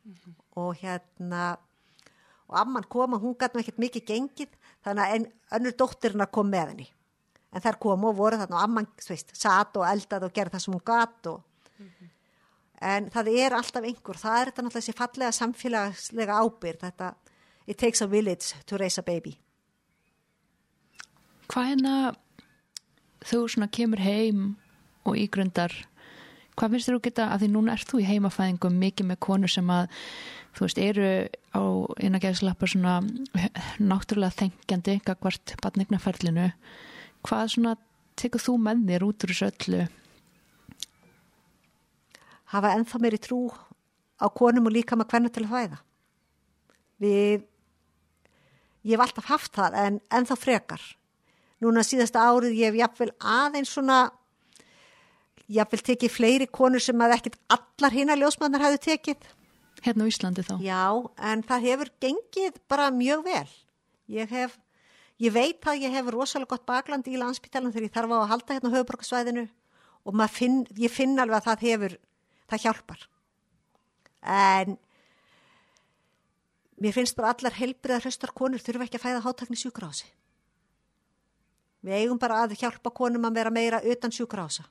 mm 0.04 0.14
-hmm. 0.14 0.34
og 0.56 0.74
hérna 0.76 1.56
og 2.48 2.60
amman 2.60 2.84
kom 2.84 3.12
og 3.12 3.20
hún 3.20 3.36
gæti 3.38 3.56
náttúrulega 3.56 3.78
mikið 3.78 4.04
gengið 4.06 4.52
þannig 4.84 5.04
að 5.04 5.30
önnur 5.56 5.76
dóttirna 5.78 6.26
kom 6.30 6.50
með 6.50 6.68
henni 6.68 6.88
en 7.52 7.62
þær 7.62 7.78
kom 7.78 8.04
og 8.04 8.16
voru 8.16 8.36
þarna 8.36 8.56
og 8.56 8.62
amman 8.62 8.86
sveist, 8.98 9.36
satt 9.36 9.76
og 9.76 9.86
eldað 9.86 10.26
og 10.26 10.32
gerði 10.32 10.50
það 10.54 10.64
sem 10.64 10.74
hún 10.74 10.88
gæti 10.90 11.28
og 11.28 11.42
mm 11.78 11.86
-hmm. 11.86 12.08
en 12.80 13.10
það 13.10 13.28
er 13.28 13.52
alltaf 13.52 13.84
einhver, 13.84 14.16
það 14.16 14.40
er 14.40 14.46
þetta 14.46 14.62
náttúrulega 14.62 14.80
þessi 14.80 14.98
fallega 15.00 15.32
samfélagslega 15.32 16.40
ábyrð 16.42 16.80
þetta 16.80 17.14
it 17.66 17.78
takes 17.78 18.02
a 18.02 18.06
village 18.06 18.54
to 18.66 18.76
raise 18.76 19.00
a 19.00 19.02
baby 19.02 19.38
Hvað 21.48 21.62
er 21.62 21.68
hérna 21.68 22.16
þú 23.24 23.48
svona 23.48 23.68
kemur 23.68 23.98
heim 23.98 24.56
og 25.04 25.16
ígrundar 25.16 25.72
Hvað 26.54 26.76
finnst 26.76 26.92
að 26.92 27.00
geta, 27.08 27.30
að 27.34 27.44
því 27.44 27.48
núna 27.54 27.74
ert 27.74 27.90
þú 27.90 28.00
í 28.02 28.06
heimafæðingum 28.06 28.76
mikið 28.78 29.08
með 29.10 29.20
konur 29.26 29.50
sem 29.50 29.72
að, 29.74 29.88
þú 30.54 30.66
veist, 30.66 30.78
eru 30.78 31.08
á 31.50 31.62
eina 31.98 32.20
geðslappa 32.22 32.68
svona 32.70 33.00
náttúrulega 33.82 34.38
þengjandi 34.38 35.00
gagvart 35.06 35.56
badningnaferlinu. 35.64 36.52
Hvað 37.26 37.52
svona 37.56 37.74
tekur 38.14 38.42
þú 38.44 38.56
með 38.62 38.86
þér 38.92 39.06
út 39.08 39.26
úr 39.26 39.34
þessu 39.34 39.50
öllu? 39.50 39.84
hafa 42.54 42.74
ennþá 42.76 43.00
meiri 43.02 43.20
trú 43.22 43.48
á 44.20 44.26
konum 44.30 44.68
og 44.68 44.74
líka 44.74 44.96
með 44.96 45.10
hvernig 45.10 45.34
til 45.34 45.44
að 45.46 45.54
fæða. 45.54 45.78
Við, 47.02 47.46
ég 48.86 48.94
hef 48.94 49.04
alltaf 49.04 49.30
haft 49.30 49.56
það 49.58 49.78
en 49.82 49.96
ennþá 50.14 50.36
frekar. 50.38 50.84
Núna 51.64 51.84
síðasta 51.86 52.26
árið 52.28 52.58
ég 52.60 52.70
hef 52.70 52.80
jafnvel 52.82 53.10
aðeins 53.18 53.72
svona, 53.74 53.98
jafnvel 55.52 55.82
tekið 55.90 56.12
fleiri 56.12 56.46
konur 56.48 56.82
sem 56.82 57.00
að 57.04 57.16
ekkit 57.18 57.38
allar 57.52 57.96
hina 57.96 58.16
ljósmannar 58.18 58.64
hafðu 58.64 58.80
tekið. 58.88 59.26
Hérna 59.84 60.06
á 60.06 60.10
Íslandi 60.10 60.44
þá? 60.46 60.54
Já, 60.64 60.84
en 61.30 61.42
það 61.44 61.66
hefur 61.68 61.90
gengið 62.00 62.60
bara 62.70 62.88
mjög 62.94 63.26
vel. 63.26 63.48
Ég 64.08 64.30
hef, 64.32 64.56
ég 65.20 65.34
veit 65.34 65.68
að 65.68 65.84
ég 65.84 65.92
hef 65.92 66.08
rosalega 66.12 66.54
gott 66.54 66.64
bakland 66.68 67.08
í 67.08 67.18
landsbytalan 67.20 67.72
þegar 67.74 67.88
ég 67.88 67.94
þarf 67.96 68.16
á 68.16 68.18
að 68.22 68.30
halda 68.32 68.56
hérna 68.56 68.72
á 68.72 68.74
höfuborgarsvæðinu 68.78 69.46
og 70.04 70.24
finn, 70.30 70.64
ég 70.76 70.92
finn 70.92 71.18
alveg 71.18 71.40
að 71.40 71.46
það 71.48 71.66
hefur 71.68 71.96
það 72.50 72.64
hjálpar 72.64 73.06
en 74.24 74.76
mér 76.80 76.96
finnst 76.96 77.16
bara 77.16 77.32
allar 77.32 77.56
helbriða 77.56 78.02
hraustar 78.02 78.32
konur 78.36 78.62
þurfa 78.62 78.88
ekki 78.88 79.00
að 79.00 79.06
fæða 79.06 79.24
hátakni 79.24 79.58
sjúkrási 79.60 80.08
við 81.84 82.00
eigum 82.00 82.20
bara 82.20 82.42
að 82.44 82.56
hjálpa 82.60 82.92
konum 82.92 83.28
að 83.28 83.40
vera 83.40 83.52
meira 83.54 83.82
utan 83.84 84.12
sjúkrása 84.12 84.66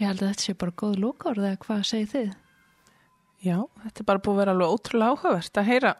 Ég 0.00 0.08
held 0.08 0.22
að 0.22 0.32
þetta 0.32 0.46
sé 0.46 0.54
bara 0.56 0.74
góð 0.82 0.98
lókárið 1.02 1.48
eða 1.50 1.60
hvað 1.66 1.82
segir 1.84 2.10
þið? 2.12 2.30
Já, 3.42 3.56
þetta 3.82 4.02
er 4.02 4.06
bara 4.08 4.22
búið 4.22 4.34
að 4.34 4.40
vera 4.40 4.54
alveg 4.54 4.72
ótrúlega 4.76 5.12
áhugavert 5.12 5.58
að 5.60 5.68
heyra, 5.68 5.92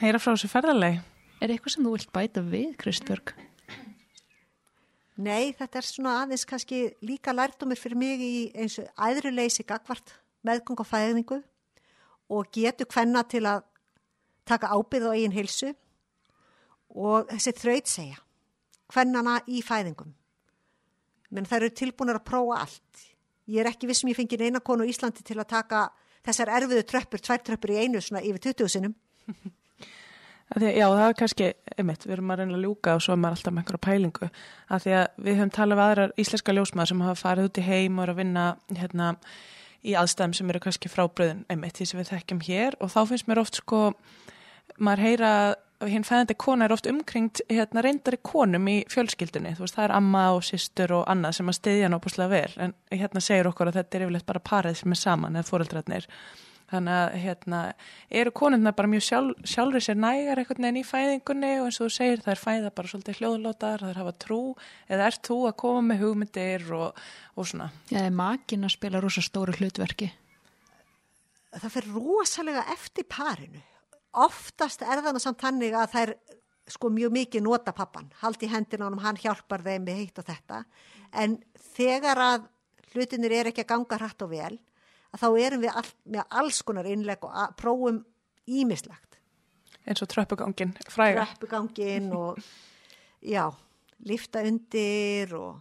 heyra 0.00 0.20
frá 0.22 0.30
þessu 0.32 0.50
ferðarlegi. 0.50 1.02
Er 1.36 1.52
eitthvað 1.52 1.74
sem 1.74 1.86
þú 1.86 1.92
vilt 1.92 2.12
bæta 2.16 2.42
við, 2.42 2.68
Kristbjörg? 2.80 3.32
Nei, 5.16 5.54
þetta 5.56 5.80
er 5.80 5.86
svona 5.86 6.14
aðeins 6.22 6.44
kannski 6.48 6.80
líka 7.04 7.32
lærtumir 7.32 7.80
fyrir 7.80 8.00
mig 8.00 8.20
í 8.20 8.34
eins 8.56 8.76
og 8.82 8.88
æðruleysi 9.00 9.64
gagvart 9.68 10.12
meðgóng 10.44 10.82
og 10.82 10.88
fæðningu 10.88 11.38
og 12.32 12.50
getur 12.52 12.88
hvenna 12.92 13.22
til 13.28 13.46
að 13.48 13.64
taka 14.48 14.72
ábyrð 14.74 15.08
á 15.08 15.16
eigin 15.16 15.36
hilsu 15.36 15.72
og 16.92 17.30
þessi 17.32 17.54
þraut 17.60 17.90
segja 17.90 18.20
hvennana 18.92 19.40
í 19.48 19.62
fæðingum. 19.64 20.12
Menn 21.30 21.48
það 21.48 21.62
eru 21.62 21.76
tilbúinir 21.80 22.20
að 22.20 22.28
prófa 22.28 22.60
allt. 22.66 23.06
Ég 23.46 23.62
er 23.62 23.70
ekki 23.70 23.88
vissum 23.90 24.10
ég 24.10 24.18
fengi 24.18 24.38
eina 24.42 24.60
konu 24.64 24.86
í 24.86 24.90
Íslandi 24.90 25.22
til 25.26 25.38
að 25.38 25.50
taka 25.52 25.86
þessar 26.26 26.50
erfiðu 26.58 26.82
tröppur, 26.90 27.22
tvær 27.22 27.44
tröppur 27.46 27.74
í 27.74 27.78
einu 27.84 28.02
svona 28.02 28.24
yfir 28.26 28.42
20 28.50 28.72
sinum. 28.72 28.96
Já, 30.56 30.86
það 30.86 31.00
er 31.08 31.16
kannski, 31.18 31.46
einmitt, 31.74 32.04
við 32.06 32.12
erum 32.14 32.28
að 32.30 32.38
reyna 32.40 32.54
að 32.54 32.64
ljúka 32.68 32.92
og 32.94 33.00
svo 33.02 33.16
er 33.16 33.18
maður 33.18 33.34
alltaf 33.34 33.54
með 33.54 33.62
einhverja 33.64 33.82
pælingu 33.82 34.28
að 34.70 34.84
því 34.84 34.92
að 34.94 35.06
við 35.26 35.38
höfum 35.40 35.50
talað 35.56 35.80
við 35.80 35.86
aðrar 35.86 36.12
íslenska 36.22 36.54
ljósmaður 36.54 36.90
sem 36.92 37.02
hafa 37.02 37.18
farið 37.18 37.48
út 37.48 37.58
í 37.58 37.64
heim 37.66 37.98
og 37.98 38.04
er 38.04 38.12
að 38.12 38.20
vinna 38.20 38.44
hérna 38.78 39.08
í 39.82 39.96
aðstæðum 39.98 40.36
sem 40.38 40.52
eru 40.52 40.60
kannski 40.62 40.92
frábröðin, 40.92 41.42
einmitt, 41.50 41.74
því 41.74 41.88
sem 41.90 41.98
við 41.98 42.12
þekkjum 42.12 42.44
hér 42.46 42.78
og 42.78 42.92
þá 42.94 43.00
finnst 43.10 43.26
mér 43.26 43.42
oft 43.42 43.58
sko, 43.58 43.80
maður 44.78 45.04
heyra 45.08 45.32
að 45.82 45.92
hinn 45.92 46.06
fæðandi 46.06 46.36
kona 46.40 46.66
er 46.66 46.74
oft 46.76 46.88
umkringt 46.88 47.42
hérna 47.50 47.84
reyndari 47.84 48.18
konum 48.24 48.68
í 48.72 48.78
fjölskyldinni, 48.92 49.56
veist, 49.58 49.76
það 49.76 49.88
er 49.88 49.96
amma 49.98 50.24
og 50.36 50.42
sýstur 50.46 50.94
og 51.00 51.06
annað 51.12 51.38
sem 51.38 51.52
að 51.52 51.58
stiðja 51.60 51.92
náttúrulega 51.92 52.32
vel 52.32 52.66
en 52.66 52.74
hérna 52.94 53.22
segir 53.24 53.50
okkur 53.50 53.70
að 53.70 53.80
þetta 53.82 53.98
er 53.98 54.06
yfirleitt 54.06 54.28
bara 54.30 54.44
parið 54.50 54.80
sem 54.80 54.96
er 54.96 55.02
saman 55.02 55.36
eða 55.36 55.50
fóreldrarnir 55.50 56.10
Þannig 56.66 56.96
að 56.98 57.12
hérna, 57.22 57.58
eru 58.20 58.32
konundar 58.34 58.74
bara 58.74 58.90
mjög 58.90 59.04
sjálf, 59.06 59.42
sjálfur 59.46 59.84
sér 59.86 59.98
nægar 60.02 60.40
eitthvað 60.40 60.64
neginn 60.64 60.80
í 60.80 60.86
fæðingunni 60.86 61.50
og 61.60 61.68
eins 61.68 61.78
og 61.78 61.86
þú 61.86 61.94
segir 61.94 62.24
það 62.24 62.32
er 62.32 62.40
fæða 62.42 62.72
bara 62.74 62.90
svolítið 62.90 63.20
hljóðlótar, 63.20 63.84
það 63.84 63.92
er 63.92 64.00
hafa 64.00 64.14
trú 64.24 64.40
eða 64.90 65.06
ert 65.06 65.22
þú 65.28 65.36
að 65.46 65.54
koma 65.62 65.84
með 65.86 66.02
hugmyndir 66.02 66.66
og, 66.74 67.04
og 67.38 67.48
svona. 67.52 67.68
Já, 67.86 68.00
það 68.00 68.08
er 68.08 68.18
makin 68.18 68.66
að 68.66 68.74
spila 68.74 69.04
rosa 69.04 69.22
stóru 69.22 69.54
hlutverki. 69.60 70.10
Það 71.54 71.72
fyrir 71.76 71.94
rosalega 72.00 72.66
eftir 72.74 73.06
parinu. 73.14 73.62
Oftast 74.16 74.82
er 74.82 75.02
það 75.04 75.20
samt 75.20 75.44
hannig 75.44 75.74
að 75.76 75.96
er 76.02 76.14
sko 76.72 76.90
mjög 76.90 77.12
mikið 77.14 77.44
nota 77.46 77.72
pappan, 77.76 78.08
haldi 78.22 78.48
hendina 78.50 78.88
honum, 78.88 79.02
hann 79.04 79.18
hjálpar 79.20 79.62
þeim 79.62 79.84
með 79.86 80.00
heitt 80.00 80.18
og 80.18 80.26
þetta 80.26 80.62
en 81.14 81.36
þegar 81.76 82.22
að 82.22 82.48
hlutinir 82.94 83.34
er 83.36 83.50
ekki 83.52 83.62
að 83.62 83.72
ganga 83.74 83.98
hratt 84.00 84.24
og 84.24 84.32
vel 84.32 84.56
þá 85.16 85.28
erum 85.40 85.62
við 85.62 85.72
all, 85.72 85.90
með 86.12 86.34
alls 86.40 86.62
konar 86.66 86.88
innleg 86.90 87.22
og 87.24 87.54
prófum 87.56 88.02
ímislegt. 88.46 89.20
Eins 89.86 90.02
og 90.02 90.10
tröppugangin, 90.10 90.74
fræga. 90.90 91.24
Tröppugangin 91.24 92.10
og 92.16 92.40
já, 93.22 93.46
lifta 94.04 94.42
undir 94.44 95.32
og 95.38 95.60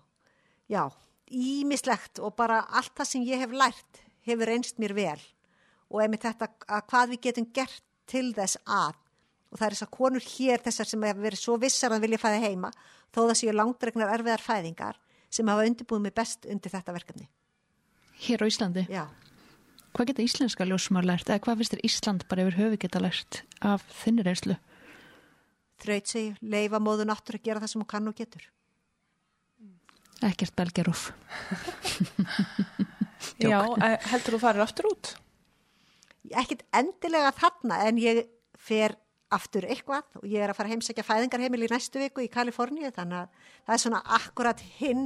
já, 0.71 0.89
ímislegt 1.31 2.19
og 2.19 2.35
bara 2.35 2.63
allt 2.73 2.95
það 2.97 3.11
sem 3.11 3.25
ég 3.29 3.45
hef 3.45 3.53
lært 3.55 4.01
hefur 4.25 4.49
reynst 4.49 4.81
mér 4.81 4.95
vel 4.97 5.21
og 5.93 6.01
ef 6.01 6.11
með 6.11 6.25
þetta 6.25 6.49
að 6.65 6.87
hvað 6.89 7.11
við 7.13 7.23
getum 7.27 7.51
gert 7.53 7.83
til 8.09 8.29
þess 8.35 8.61
að 8.65 9.01
og 9.51 9.59
það 9.59 9.67
er 9.67 9.75
þess 9.75 9.85
að 9.85 9.93
konur 9.95 10.25
hér 10.35 10.63
þessar 10.65 10.89
sem 10.89 11.03
hefur 11.07 11.23
verið 11.23 11.41
svo 11.41 11.57
vissar 11.61 11.93
að 11.95 12.05
vilja 12.05 12.19
fæða 12.19 12.41
heima 12.43 12.71
þó 13.15 13.19
það 13.21 13.37
séu 13.39 13.53
langdregnar 13.55 14.13
erfiðar 14.17 14.43
fæðingar 14.43 14.97
sem 15.31 15.51
hafa 15.51 15.67
undirbúið 15.69 16.03
mig 16.03 16.15
best 16.15 16.47
undir 16.49 16.73
þetta 16.73 16.95
verkefni. 16.95 17.29
Hér 18.25 18.43
á 18.43 18.45
Íslandi? 18.47 18.85
Já. 18.91 19.05
Hvað 19.95 20.09
geta 20.11 20.25
íslenska 20.25 20.67
ljósumar 20.67 21.07
lært 21.07 21.29
eða 21.29 21.43
hvað 21.45 21.61
finnst 21.61 21.75
þér 21.75 21.85
Ísland 21.87 22.25
bara 22.27 22.43
yfir 22.43 22.57
höfu 22.59 22.79
geta 22.83 22.99
lært 22.99 23.41
af 23.63 23.85
þinnir 24.03 24.27
einslu? 24.31 24.57
Þraut 25.83 26.11
sig, 26.11 26.35
leifa 26.43 26.81
móðu 26.83 27.07
náttúr 27.07 27.39
að 27.39 27.47
gera 27.47 27.63
það 27.63 27.71
sem 27.71 27.83
hún 27.83 27.91
kann 27.91 28.11
og 28.11 28.15
getur. 28.15 28.43
Ekkert 30.23 30.55
belgerúf. 30.55 31.09
Já, 33.43 33.59
eh, 33.83 33.95
heldur 34.11 34.35
þú 34.35 34.41
farir 34.43 34.63
aftur 34.63 34.91
út? 34.91 35.15
Ekkert 36.31 36.63
endilega 36.75 37.33
þarna 37.37 37.81
en 37.89 37.99
ég 38.01 38.23
fer 38.57 38.95
aftur 39.35 39.65
eitthvað 39.67 40.05
og 40.21 40.25
ég 40.29 40.41
er 40.41 40.51
að 40.51 40.57
fara 40.57 40.69
að 40.69 40.77
heimsækja 40.77 41.05
fæðingarheimil 41.05 41.65
í 41.65 41.71
næstu 41.71 41.99
viku 41.99 42.23
í 42.23 42.31
Kaliforníu 42.31 42.93
þannig 42.95 43.25
að 43.25 43.51
það 43.65 43.75
er 43.75 43.83
svona 43.83 44.01
akkurat 44.17 44.65
hinn 44.79 45.05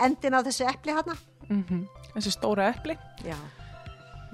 endin 0.00 0.36
á 0.36 0.40
þessu 0.42 0.68
eppli 0.68 0.96
hana. 0.96 1.16
Mm 1.48 1.64
-hmm. 1.68 1.88
Þessu 2.14 2.34
stóra 2.34 2.70
eppli? 2.72 2.96
Já 3.24 3.36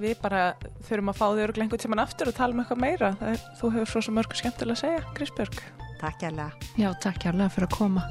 við 0.00 0.20
bara 0.20 0.54
þurfum 0.86 1.12
að 1.12 1.18
fá 1.18 1.26
þig 1.26 1.42
örglega 1.46 1.66
einhvern 1.66 1.84
tíman 1.84 2.04
aftur 2.04 2.30
og 2.30 2.36
tala 2.36 2.52
um 2.52 2.62
eitthvað 2.62 2.84
meira. 2.84 3.12
Er, 3.24 3.42
þú 3.60 3.72
hefur 3.78 4.06
svo 4.06 4.16
mörgur 4.16 4.36
skemmtilega 4.42 4.76
að 4.76 4.82
segja, 4.84 5.04
Grísbjörg. 5.16 5.60
Takk 6.00 6.20
kærlega. 6.20 6.72
Já, 6.76 6.90
takk 7.00 7.22
kærlega 7.24 7.52
fyrir 7.56 7.70
að 7.70 7.78
koma. 7.78 8.08